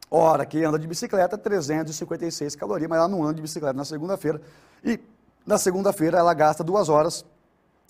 [0.09, 4.41] hora que anda de bicicleta, 356 calorias, mas ela não anda de bicicleta na segunda-feira.
[4.84, 4.99] E
[5.45, 7.23] na segunda-feira ela gasta duas horas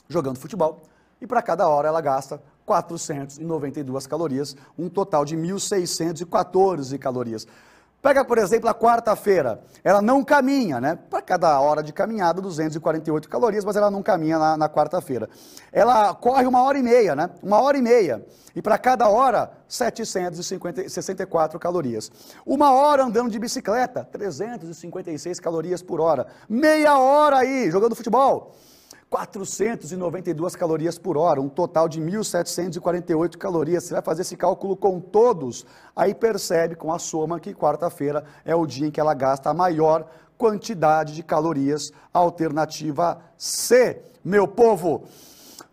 [0.07, 0.81] jogando futebol
[1.21, 7.47] e para cada hora ela gasta 492 calorias, um total de 1.614 calorias.
[8.01, 10.97] Pega, por exemplo, a quarta-feira, ela não caminha, né?
[11.09, 15.29] Para cada hora de caminhada, 248 calorias, mas ela não caminha na, na quarta-feira.
[15.69, 17.29] Ela corre uma hora e meia, né?
[17.43, 18.25] Uma hora e meia.
[18.55, 22.09] E para cada hora, 764 calorias.
[22.45, 26.25] Uma hora andando de bicicleta, 356 calorias por hora.
[26.47, 28.55] Meia hora aí, jogando futebol.
[29.09, 33.83] 492 calorias por hora, um total de 1.748 calorias.
[33.83, 35.65] Você vai fazer esse cálculo com todos,
[35.95, 39.53] aí percebe com a soma que quarta-feira é o dia em que ela gasta a
[39.53, 40.07] maior
[40.37, 41.91] quantidade de calorias.
[42.13, 45.05] Alternativa C, meu povo.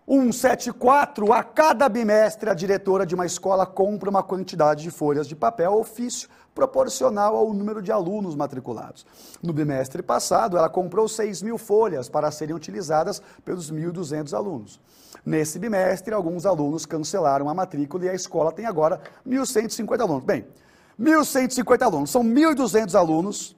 [0.09, 5.35] 174, a cada bimestre a diretora de uma escola compra uma quantidade de folhas de
[5.35, 9.05] papel ofício proporcional ao número de alunos matriculados.
[9.43, 14.81] No bimestre passado, ela comprou 6 mil folhas para serem utilizadas pelos 1.200 alunos.
[15.25, 20.25] Nesse bimestre, alguns alunos cancelaram a matrícula e a escola tem agora 1.150 alunos.
[20.25, 20.47] Bem,
[20.99, 23.55] 1.150 alunos, são 1.200 alunos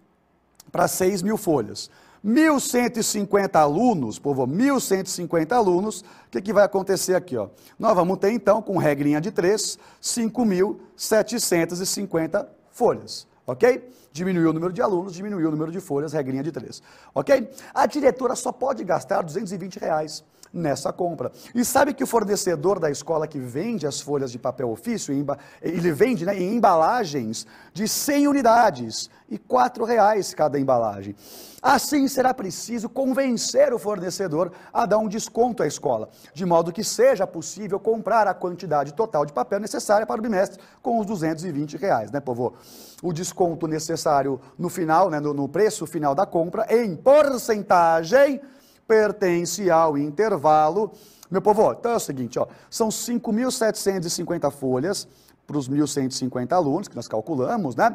[0.72, 1.88] para 6 mil folhas.
[2.24, 7.36] 1.150 alunos, povo, 1.150 alunos, o que, que vai acontecer aqui?
[7.36, 7.46] Ó?
[7.78, 13.90] Nós vamos ter, então, com regrinha de 3, 5.750 folhas, ok?
[14.12, 16.80] Diminuiu o número de alunos, diminuiu o número de folhas, regrinha de três.
[17.12, 17.50] Ok?
[17.74, 21.32] A diretora só pode gastar 220 reais nessa compra.
[21.54, 25.14] E sabe que o fornecedor da escola que vende as folhas de papel ofício,
[25.62, 31.14] ele vende né, em embalagens de 100 unidades e R$ reais cada embalagem.
[31.60, 36.84] Assim será preciso convencer o fornecedor a dar um desconto à escola, de modo que
[36.84, 41.76] seja possível comprar a quantidade total de papel necessária para o bimestre com os 220
[41.76, 42.54] reais, né, povo?
[43.02, 48.40] O desconto necessário no final, né, no, no preço final da compra, em porcentagem
[48.88, 50.90] pertence ao intervalo.
[51.30, 55.06] Meu povo, então é o seguinte, ó, são 5.750 folhas
[55.46, 57.94] para os 1.150 alunos, que nós calculamos, né?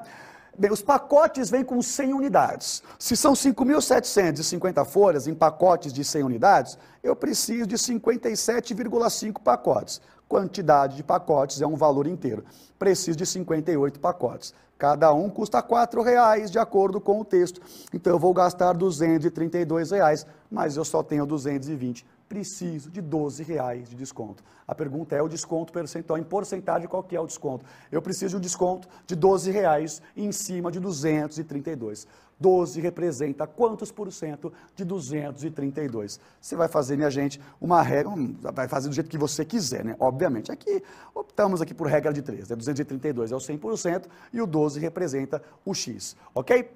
[0.56, 2.84] Bem, os pacotes vêm com 100 unidades.
[2.99, 9.99] Se são 5.750 folhas em pacotes de 100 unidades, eu preciso de 57,5 pacotes.
[10.34, 12.43] Quantidade de pacotes é um valor inteiro.
[12.80, 14.51] Preciso de 58 pacotes.
[14.80, 17.61] Cada um custa R$ reais de acordo com o texto.
[17.93, 22.03] Então eu vou gastar 232 reais, mas eu só tenho 220.
[22.27, 24.43] Preciso de R$ reais de desconto.
[24.68, 26.18] A pergunta é o desconto percentual.
[26.18, 27.64] Em porcentagem, qual que é o desconto?
[27.91, 32.07] Eu preciso de um desconto de R$ reais em cima de 232.
[32.39, 36.19] 12 representa quantos por cento de 232?
[36.41, 38.11] Você vai fazer, minha gente, uma regra,
[38.53, 39.95] vai fazer do jeito que você quiser, né?
[39.99, 40.51] Obviamente.
[40.51, 40.84] Aqui,
[41.14, 42.55] optamos aqui por regra de 3, né?
[42.55, 46.69] 232 é o 100% e o 12 representa o X, ok?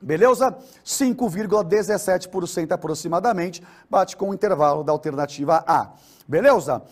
[0.00, 0.56] Beleza?
[0.84, 5.92] 5,17% aproximadamente, bate com o intervalo da alternativa A.
[6.26, 6.82] Beleza?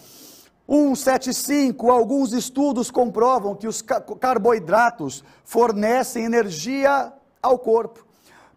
[0.68, 7.12] 175, alguns estudos comprovam que os carboidratos fornecem energia
[7.46, 8.04] ao corpo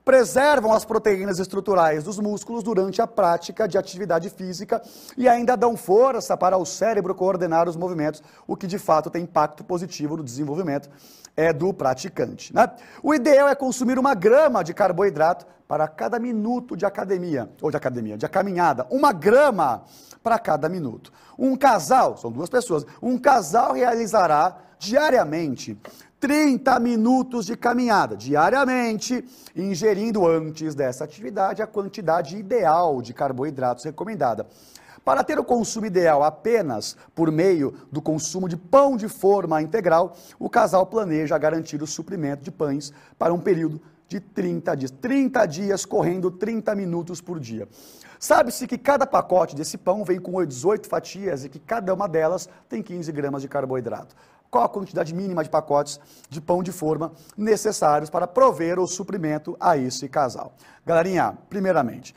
[0.03, 4.81] preservam as proteínas estruturais dos músculos durante a prática de atividade física
[5.15, 9.23] e ainda dão força para o cérebro coordenar os movimentos, o que de fato tem
[9.23, 10.89] impacto positivo no desenvolvimento
[11.37, 12.53] é, do praticante.
[12.55, 12.67] Né?
[13.03, 17.77] O ideal é consumir uma grama de carboidrato para cada minuto de academia, ou de
[17.77, 19.83] academia, de caminhada, uma grama
[20.23, 21.13] para cada minuto.
[21.37, 25.77] Um casal, são duas pessoas, um casal realizará diariamente
[26.19, 29.23] 30 minutos de caminhada diariamente,
[29.55, 34.45] ingerindo antes dessa atividade a quantidade ideal de carboidratos recomendada.
[35.05, 40.15] Para ter o consumo ideal apenas por meio do consumo de pão de forma integral,
[40.37, 44.91] o casal planeja garantir o suprimento de pães para um período de 30 dias.
[44.91, 47.65] 30 dias correndo 30 minutos por dia.
[48.19, 52.49] Sabe-se que cada pacote desse pão vem com 18 fatias e que cada uma delas
[52.67, 54.13] tem 15 gramas de carboidrato
[54.49, 55.99] qual a quantidade mínima de pacotes
[56.29, 60.53] de pão de forma necessários para prover o suprimento a esse casal.
[60.85, 62.15] Galerinha, primeiramente,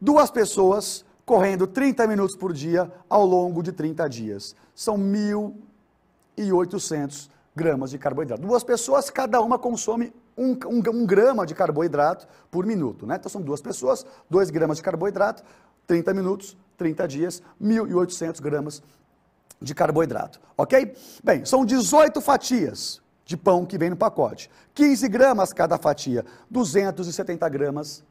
[0.00, 4.54] duas pessoas correndo 30 minutos por dia ao longo de 30 dias.
[4.74, 8.42] São 1.800 gramas de carboidrato.
[8.42, 13.06] Duas pessoas, cada uma consome um, um, um, grama de carboidrato por minuto.
[13.06, 13.14] Né?
[13.16, 15.44] Então são duas pessoas, 2 gramas de carboidrato,
[15.86, 18.82] 30 minutos, 30 dias, 1.800 gramas
[19.60, 20.94] de carboidrato, ok?
[21.22, 24.50] Bem, são 18 fatias de pão que vem no pacote.
[24.74, 28.02] 15 gramas cada fatia, 270 gramas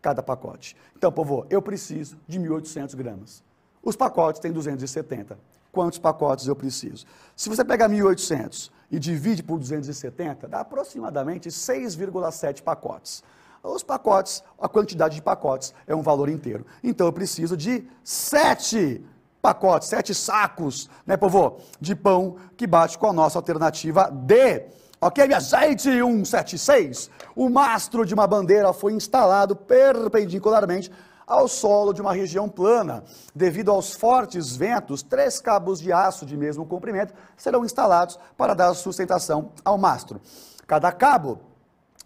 [0.00, 0.76] cada pacote.
[0.96, 3.42] Então, povo, eu preciso de 1.800 gramas.
[3.82, 5.38] Os pacotes têm 270.
[5.72, 7.06] Quantos pacotes eu preciso?
[7.34, 13.24] Se você pegar 1.800 e divide por 270, dá aproximadamente 6,7 pacotes.
[13.62, 16.66] Os pacotes, a quantidade de pacotes é um valor inteiro.
[16.82, 19.02] Então eu preciso de 7
[19.42, 24.66] pacotes, sete sacos, né, povo, de pão que bate com a nossa alternativa D.
[25.00, 25.82] Ok, minha gente?
[25.82, 27.10] 176.
[27.34, 30.92] O mastro de uma bandeira foi instalado perpendicularmente
[31.26, 33.02] ao solo de uma região plana.
[33.34, 38.72] Devido aos fortes ventos, três cabos de aço de mesmo comprimento serão instalados para dar
[38.74, 40.20] sustentação ao mastro.
[40.68, 41.40] Cada cabo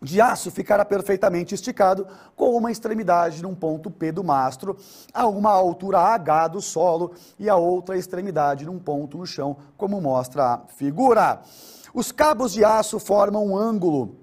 [0.00, 4.76] de aço ficará perfeitamente esticado com uma extremidade num ponto P do mastro,
[5.12, 10.00] a uma altura H do solo e a outra extremidade num ponto no chão, como
[10.00, 11.40] mostra a figura.
[11.94, 14.16] Os cabos de aço formam um ângulo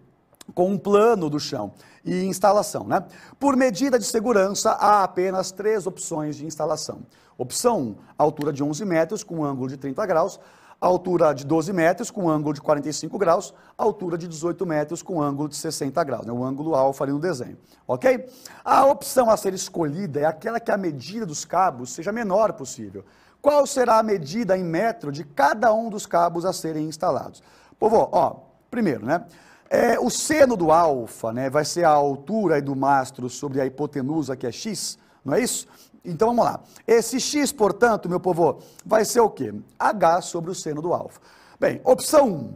[0.53, 1.71] com um plano do chão
[2.05, 2.85] e instalação.
[2.85, 3.03] Né?
[3.39, 7.01] Por medida de segurança, há apenas três opções de instalação.
[7.37, 10.39] Opção 1, altura de 11 metros com ângulo de 30 graus
[10.87, 15.47] altura de 12 metros com ângulo de 45 graus, altura de 18 metros com ângulo
[15.47, 16.33] de 60 graus, né?
[16.33, 17.57] o ângulo alfa ali no desenho,
[17.87, 18.27] ok?
[18.65, 23.05] A opção a ser escolhida é aquela que a medida dos cabos seja menor possível.
[23.41, 27.41] Qual será a medida em metro de cada um dos cabos a serem instalados?
[27.79, 28.35] Povo, ó,
[28.69, 29.25] primeiro, né?
[29.69, 34.35] É, o seno do alfa, né, vai ser a altura do mastro sobre a hipotenusa,
[34.35, 35.65] que é x, não é isso?
[36.03, 36.59] Então vamos lá.
[36.85, 39.53] Esse x, portanto, meu povo, vai ser o quê?
[39.79, 41.19] H sobre o seno do alfa.
[41.59, 42.53] Bem, opção 1.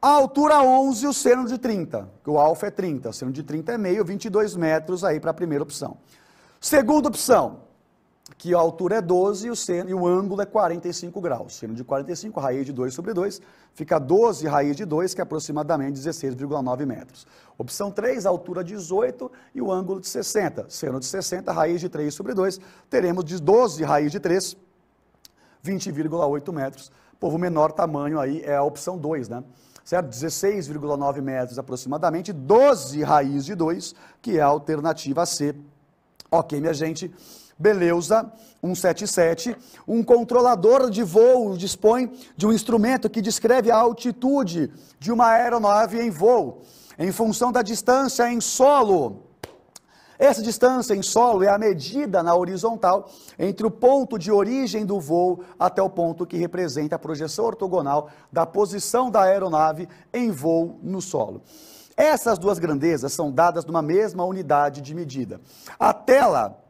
[0.00, 3.42] A altura 11, o seno de 30, que o alfa é 30, o seno de
[3.42, 5.96] 30 é meio, 22 metros aí para a primeira opção.
[6.60, 7.60] Segunda opção,
[8.38, 11.56] que a altura é 12 e o, seno, e o ângulo é 45 graus.
[11.56, 13.40] Seno de 45, raiz de 2 sobre 2,
[13.74, 17.26] fica 12 raiz de 2, que é aproximadamente 16,9 metros.
[17.58, 20.66] Opção 3, altura 18 e o ângulo de 60.
[20.70, 24.56] Seno de 60, raiz de 3 sobre 2, teremos de 12 raiz de 3,
[25.62, 26.90] 20,8 metros.
[27.20, 29.44] Povo menor tamanho aí é a opção 2, né?
[29.84, 30.08] Certo?
[30.08, 35.54] 16,9 metros aproximadamente, 12 raiz de 2, que é a alternativa C.
[36.30, 37.12] Ok, minha gente.
[37.58, 39.56] Beleza, 177.
[39.86, 46.00] Um controlador de voo dispõe de um instrumento que descreve a altitude de uma aeronave
[46.00, 46.62] em voo,
[46.98, 49.22] em função da distância em solo.
[50.18, 55.00] Essa distância em solo é a medida na horizontal entre o ponto de origem do
[55.00, 60.78] voo até o ponto que representa a projeção ortogonal da posição da aeronave em voo
[60.82, 61.42] no solo.
[61.96, 65.40] Essas duas grandezas são dadas numa mesma unidade de medida.
[65.78, 66.63] A tela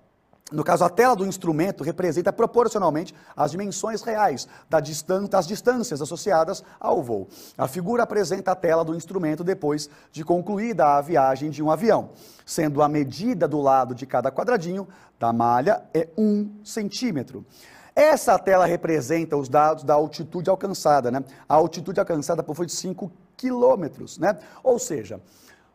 [0.54, 7.02] no caso, a tela do instrumento representa proporcionalmente as dimensões reais das distâncias associadas ao
[7.02, 7.28] voo.
[7.58, 12.10] A figura apresenta a tela do instrumento depois de concluída a viagem de um avião,
[12.46, 14.86] sendo a medida do lado de cada quadradinho
[15.18, 17.44] da malha é um centímetro.
[17.96, 21.24] Essa tela representa os dados da altitude alcançada, né?
[21.48, 24.36] A altitude alcançada foi de 5 quilômetros, né?
[24.62, 25.20] Ou seja,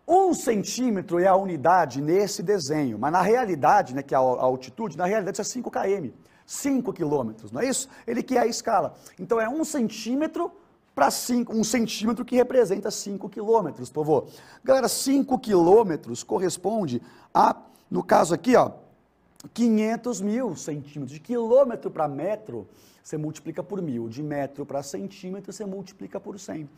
[0.09, 4.97] um centímetro é a unidade nesse desenho, mas na realidade, né, que é a altitude,
[4.97, 6.09] na realidade é 5 km,
[6.47, 7.87] 5 quilômetros, não é isso?
[8.07, 8.95] Ele quer a escala.
[9.19, 10.51] Então é um centímetro
[10.95, 14.27] para 5, um centímetro que representa 5 quilômetros, por favor.
[14.63, 17.55] Galera, 5 quilômetros corresponde a,
[17.89, 18.71] no caso aqui, ó,
[19.53, 21.11] 500 mil centímetros.
[21.11, 22.67] De quilômetro para metro,
[23.03, 24.09] você multiplica por mil.
[24.09, 26.69] De metro para centímetro, você multiplica por 100.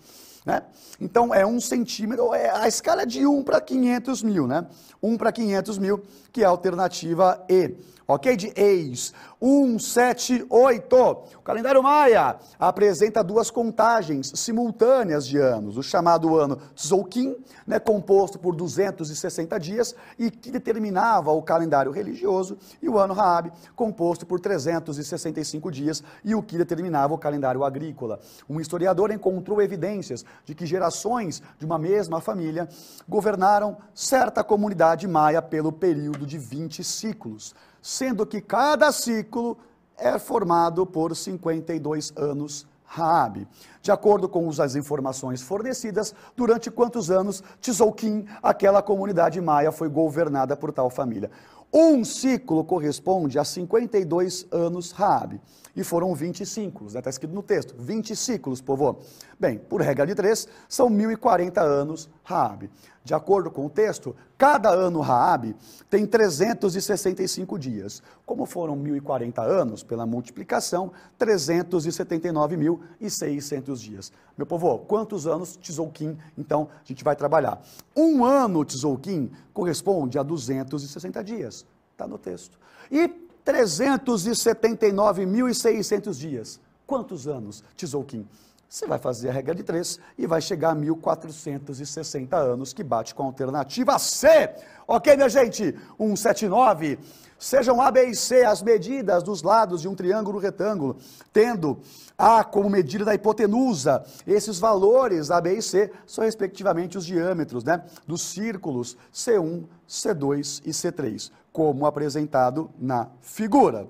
[0.46, 0.64] Né?
[1.00, 4.66] Então, é um centímetro, é a escala é de 1 para 500 mil, né?
[5.02, 7.76] 1 para 500 mil, que é a alternativa E
[8.14, 8.36] ok?
[8.36, 9.14] De ex.
[9.40, 10.96] 178.
[11.36, 15.78] O calendário maia apresenta duas contagens simultâneas de anos.
[15.78, 17.36] O chamado ano Tzolk'in,
[17.66, 23.52] né, composto por 260 dias e que determinava o calendário religioso, e o ano Raab,
[23.76, 28.20] composto por 365 dias e o que determinava o calendário agrícola.
[28.48, 32.68] Um historiador encontrou evidências de que gerações de uma mesma família
[33.08, 39.58] governaram certa comunidade maia pelo período de 20 ciclos sendo que cada ciclo
[39.98, 43.48] é formado por 52 anos Raabe.
[43.82, 50.58] De acordo com as informações fornecidas, durante quantos anos Tzolk'in, aquela comunidade maia, foi governada
[50.58, 51.32] por tal família?
[51.74, 55.40] Um ciclo corresponde a 52 anos Raabe.
[55.76, 57.04] E foram 20 ciclos, está né?
[57.04, 59.00] Tá escrito no texto, 20 ciclos, povo.
[59.40, 62.70] Bem, por regra de três, são 1040 anos Raabe.
[63.04, 65.56] De acordo com o texto, cada ano Raabe
[65.90, 68.04] tem 365 dias.
[68.26, 74.12] Como foram 1040 anos, pela multiplicação, 379.600 dias.
[74.38, 77.60] Meu povo, quantos anos Tzolk'in, então, a gente vai trabalhar?
[77.96, 81.66] Um ano Tzolk'in corresponde a 260 dias.
[81.94, 82.60] Está no texto.
[82.92, 83.08] E
[83.46, 86.60] 379.600 dias.
[86.86, 88.28] Quantos anos Tzolk'in?
[88.72, 93.14] Você vai fazer a regra de três e vai chegar a 1460 anos, que bate
[93.14, 94.50] com a alternativa C.
[94.88, 95.78] Ok, minha gente?
[95.98, 96.98] 179.
[97.38, 100.96] Sejam A, B e C as medidas dos lados de um triângulo retângulo,
[101.34, 101.80] tendo
[102.18, 104.06] A como medida da hipotenusa.
[104.26, 110.62] Esses valores, A, B e C, são respectivamente os diâmetros né, dos círculos C1, C2
[110.64, 113.88] e C3, como apresentado na figura.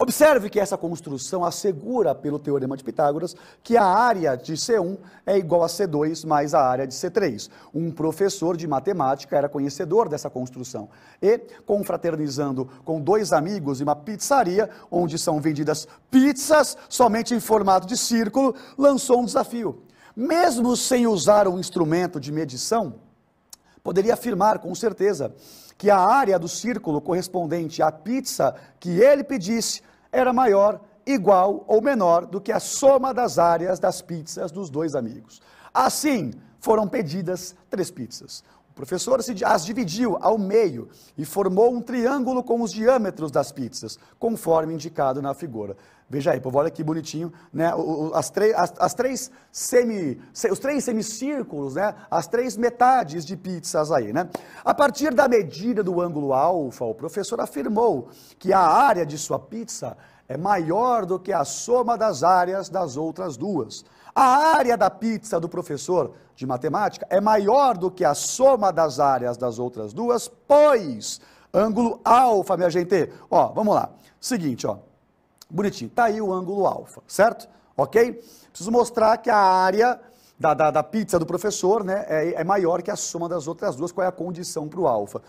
[0.00, 5.36] Observe que essa construção assegura, pelo teorema de Pitágoras, que a área de C1 é
[5.36, 7.50] igual a C2 mais a área de C3.
[7.74, 10.88] Um professor de matemática era conhecedor dessa construção
[11.20, 11.36] e,
[11.66, 17.96] confraternizando com dois amigos em uma pizzaria, onde são vendidas pizzas somente em formato de
[17.96, 19.82] círculo, lançou um desafio.
[20.14, 22.94] Mesmo sem usar um instrumento de medição,
[23.88, 25.34] poderia afirmar com certeza
[25.78, 29.80] que a área do círculo correspondente à pizza que ele pedisse
[30.12, 34.94] era maior, igual ou menor do que a soma das áreas das pizzas dos dois
[34.94, 35.40] amigos.
[35.72, 38.44] Assim, foram pedidas três pizzas.
[38.70, 43.98] O professor as dividiu ao meio e formou um triângulo com os diâmetros das pizzas,
[44.18, 45.78] conforme indicado na figura.
[46.10, 47.70] Veja aí, povo, olha que bonitinho, né?
[48.14, 50.18] As, as, as três semi,
[50.50, 51.94] os três semicírculos, né?
[52.10, 54.26] As três metades de pizzas aí, né?
[54.64, 58.08] A partir da medida do ângulo alfa, o professor afirmou
[58.38, 62.96] que a área de sua pizza é maior do que a soma das áreas das
[62.96, 63.84] outras duas.
[64.14, 68.98] A área da pizza do professor de matemática é maior do que a soma das
[68.98, 71.20] áreas das outras duas, pois
[71.52, 73.12] ângulo alfa, minha gente.
[73.30, 73.90] Ó, vamos lá.
[74.18, 74.87] Seguinte, ó.
[75.50, 75.90] Bonitinho.
[75.90, 77.48] Tá aí o ângulo alfa, certo?
[77.76, 78.12] Ok?
[78.50, 79.98] Preciso mostrar que a área
[80.38, 83.74] da, da, da pizza do professor né, é, é, maior que a soma das outras
[83.74, 83.90] duas.
[83.90, 85.22] Qual é a condição para o alfa?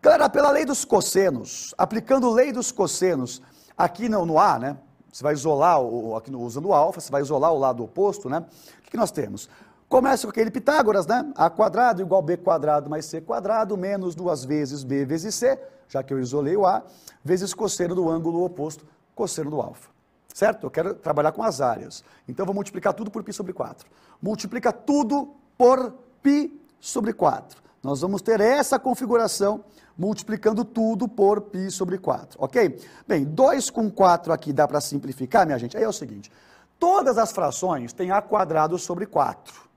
[0.00, 3.42] Galera, pela lei dos cossenos, aplicando lei dos cossenos
[3.76, 4.76] aqui no, no A, né?
[5.12, 8.28] Você vai isolar, o, aqui no, usando o alfa, você vai isolar o lado oposto,
[8.28, 8.38] né?
[8.78, 9.48] O que, que nós temos?
[9.88, 11.32] Começa com aquele Pitágoras, né?
[11.36, 16.02] A quadrado igual B quadrado mais C quadrado menos duas vezes B vezes C, já
[16.02, 16.82] que eu isolei o A,
[17.24, 18.84] vezes cosseno do ângulo oposto,
[19.15, 19.89] cosseno do alfa.
[20.33, 20.65] Certo?
[20.65, 22.03] Eu quero trabalhar com as áreas.
[22.27, 23.87] Então eu vou multiplicar tudo por π sobre 4.
[24.21, 27.61] Multiplica tudo por π sobre 4.
[27.81, 29.63] Nós vamos ter essa configuração
[29.97, 32.79] multiplicando tudo por π sobre 4, ok?
[33.05, 35.75] Bem, 2 com 4 aqui dá para simplificar, minha gente?
[35.75, 36.31] Aí é o seguinte,
[36.79, 39.67] todas as frações têm a quadrado sobre 4.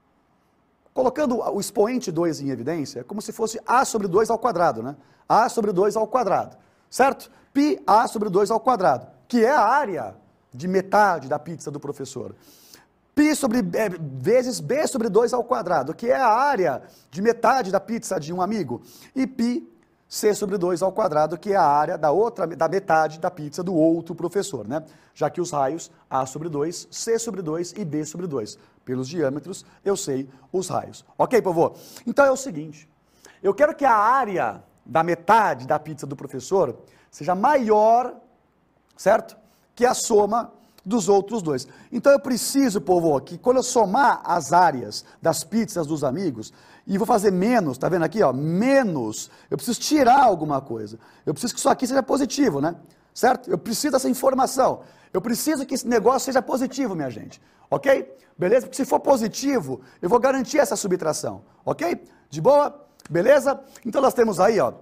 [0.94, 4.80] Colocando o expoente 2 em evidência, é como se fosse a sobre 2 ao quadrado,
[4.80, 4.94] né?
[5.28, 6.56] a sobre 2 ao quadrado,
[6.88, 7.28] certo?
[7.52, 10.15] Pi a sobre 2 ao quadrado, que é a área
[10.53, 12.35] de metade da pizza do professor.
[13.13, 17.71] Pi sobre é, vezes b sobre 2 ao quadrado, que é a área de metade
[17.71, 18.81] da pizza de um amigo.
[19.15, 19.67] E pi
[20.07, 23.63] c sobre 2 ao quadrado, que é a área da outra da metade da pizza
[23.63, 24.83] do outro professor, né?
[25.13, 29.09] Já que os raios a sobre 2, c sobre 2 e b sobre 2 pelos
[29.09, 31.03] diâmetros, eu sei os raios.
[31.17, 31.75] Ok, povo?
[32.05, 32.87] Então é o seguinte,
[33.43, 36.77] eu quero que a área da metade da pizza do professor
[37.11, 38.15] seja maior,
[38.97, 39.37] certo?
[39.75, 40.51] Que a soma
[40.85, 41.67] dos outros dois.
[41.91, 46.51] Então eu preciso, povo, que quando eu somar as áreas das pizzas dos amigos,
[46.85, 50.97] e vou fazer menos, tá vendo aqui, ó, menos, eu preciso tirar alguma coisa.
[51.25, 52.75] Eu preciso que isso aqui seja positivo, né?
[53.13, 53.49] Certo?
[53.49, 54.81] Eu preciso dessa informação.
[55.13, 58.17] Eu preciso que esse negócio seja positivo, minha gente ok?
[58.37, 58.67] Beleza?
[58.67, 62.01] Porque se for positivo, eu vou garantir essa subtração, ok?
[62.29, 62.87] De boa?
[63.09, 63.59] Beleza?
[63.85, 64.73] Então nós temos aí, ó,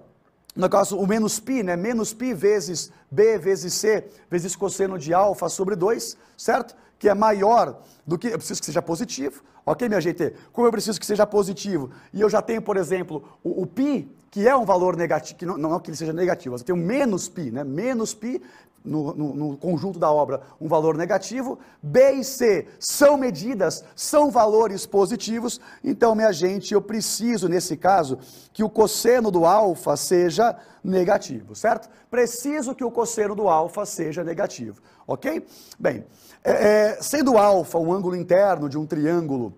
[0.55, 1.77] no caso o menos π, né?
[1.77, 6.75] Menos π vezes b vezes c vezes cosseno de alfa sobre 2, certo?
[6.99, 10.35] Que é maior do que, eu preciso que seja positivo, ok, minha gente?
[10.53, 14.09] Como eu preciso que seja positivo, e eu já tenho, por exemplo, o, o π,
[14.31, 17.29] que é um valor negativo, que não, não que ele seja negativo, eu tenho menos
[17.29, 17.65] π, né?
[17.65, 18.43] Menos π
[18.86, 24.30] no, no, no, conjunto da obra um valor negativo, B e C são medidas, são
[24.30, 28.20] valores positivos, então, minha gente, eu preciso, nesse caso,
[28.54, 31.90] que o cosseno do alfa seja negativo, certo?
[32.10, 35.46] Preciso que o cosseno do alfa seja negativo, ok?
[35.80, 36.06] Bem,
[36.44, 39.54] é, é, sendo alfa um ângulo interno de um triângulo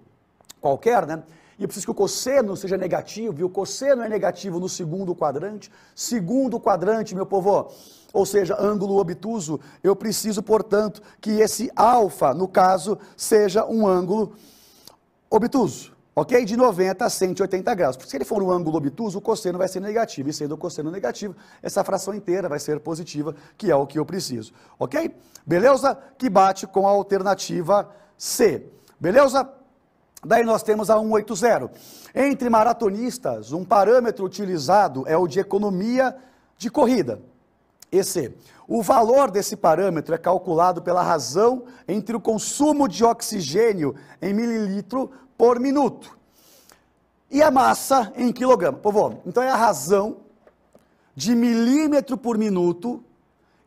[0.61, 1.23] qualquer, né?
[1.59, 5.15] E eu preciso que o cosseno seja negativo, e o cosseno é negativo no segundo
[5.15, 5.71] quadrante.
[5.95, 7.71] Segundo quadrante, meu povo,
[8.13, 14.33] ou seja, ângulo obtuso, eu preciso, portanto, que esse alfa, no caso, seja um ângulo
[15.29, 16.45] obtuso, ok?
[16.45, 17.97] De 90 a 180 graus.
[17.97, 20.57] Porque se ele for um ângulo obtuso, o cosseno vai ser negativo, e sendo o
[20.57, 25.13] cosseno negativo, essa fração inteira vai ser positiva, que é o que eu preciso, ok?
[25.45, 25.97] Beleza?
[26.17, 28.65] Que bate com a alternativa C.
[28.99, 29.49] Beleza?
[30.25, 31.71] Daí nós temos a 180.
[32.15, 36.15] Entre maratonistas, um parâmetro utilizado é o de economia
[36.57, 37.21] de corrida.
[37.91, 38.33] EC.
[38.67, 45.09] O valor desse parâmetro é calculado pela razão entre o consumo de oxigênio em mililitro
[45.37, 46.17] por minuto
[47.29, 48.77] e a massa em quilograma.
[48.77, 50.17] Povo, então é a razão
[51.15, 53.03] de milímetro por minuto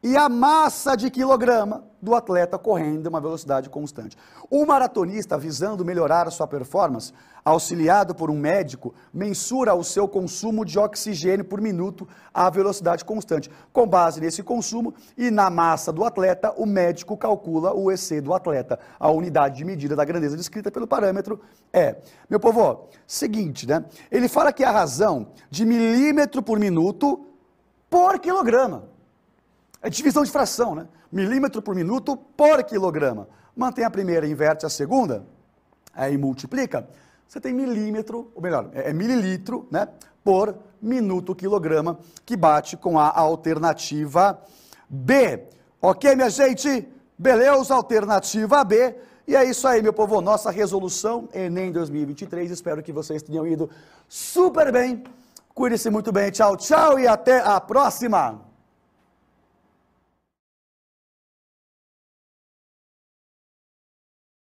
[0.03, 4.16] e a massa de quilograma do atleta correndo a uma velocidade constante.
[4.51, 7.12] O maratonista, visando melhorar a sua performance,
[7.44, 13.51] auxiliado por um médico, mensura o seu consumo de oxigênio por minuto à velocidade constante.
[13.72, 18.35] Com base nesse consumo e na massa do atleta, o médico calcula o EC do
[18.35, 18.78] atleta.
[18.98, 21.40] A unidade de medida da grandeza descrita pelo parâmetro
[21.72, 21.97] é.
[22.28, 23.85] Meu povo, seguinte, né?
[24.10, 27.27] Ele fala que a razão de milímetro por minuto
[27.89, 28.89] por quilograma.
[29.82, 30.86] É divisão de fração, né?
[31.11, 33.28] Milímetro por minuto por quilograma.
[33.57, 35.27] Mantém a primeira, inverte a segunda,
[35.93, 36.89] aí multiplica.
[37.27, 39.89] Você tem milímetro, ou melhor, é, é mililitro, né?
[40.23, 44.41] Por minuto quilograma, que bate com a alternativa
[44.89, 45.45] B.
[45.81, 46.89] Ok, minha gente?
[47.19, 47.74] Beleza?
[47.74, 48.97] Alternativa B.
[49.27, 50.20] E é isso aí, meu povo.
[50.20, 52.51] Nossa resolução Enem 2023.
[52.51, 53.70] Espero que vocês tenham ido
[54.09, 55.05] super bem.
[55.55, 56.31] Cuide-se muito bem.
[56.31, 58.49] Tchau, tchau e até a próxima.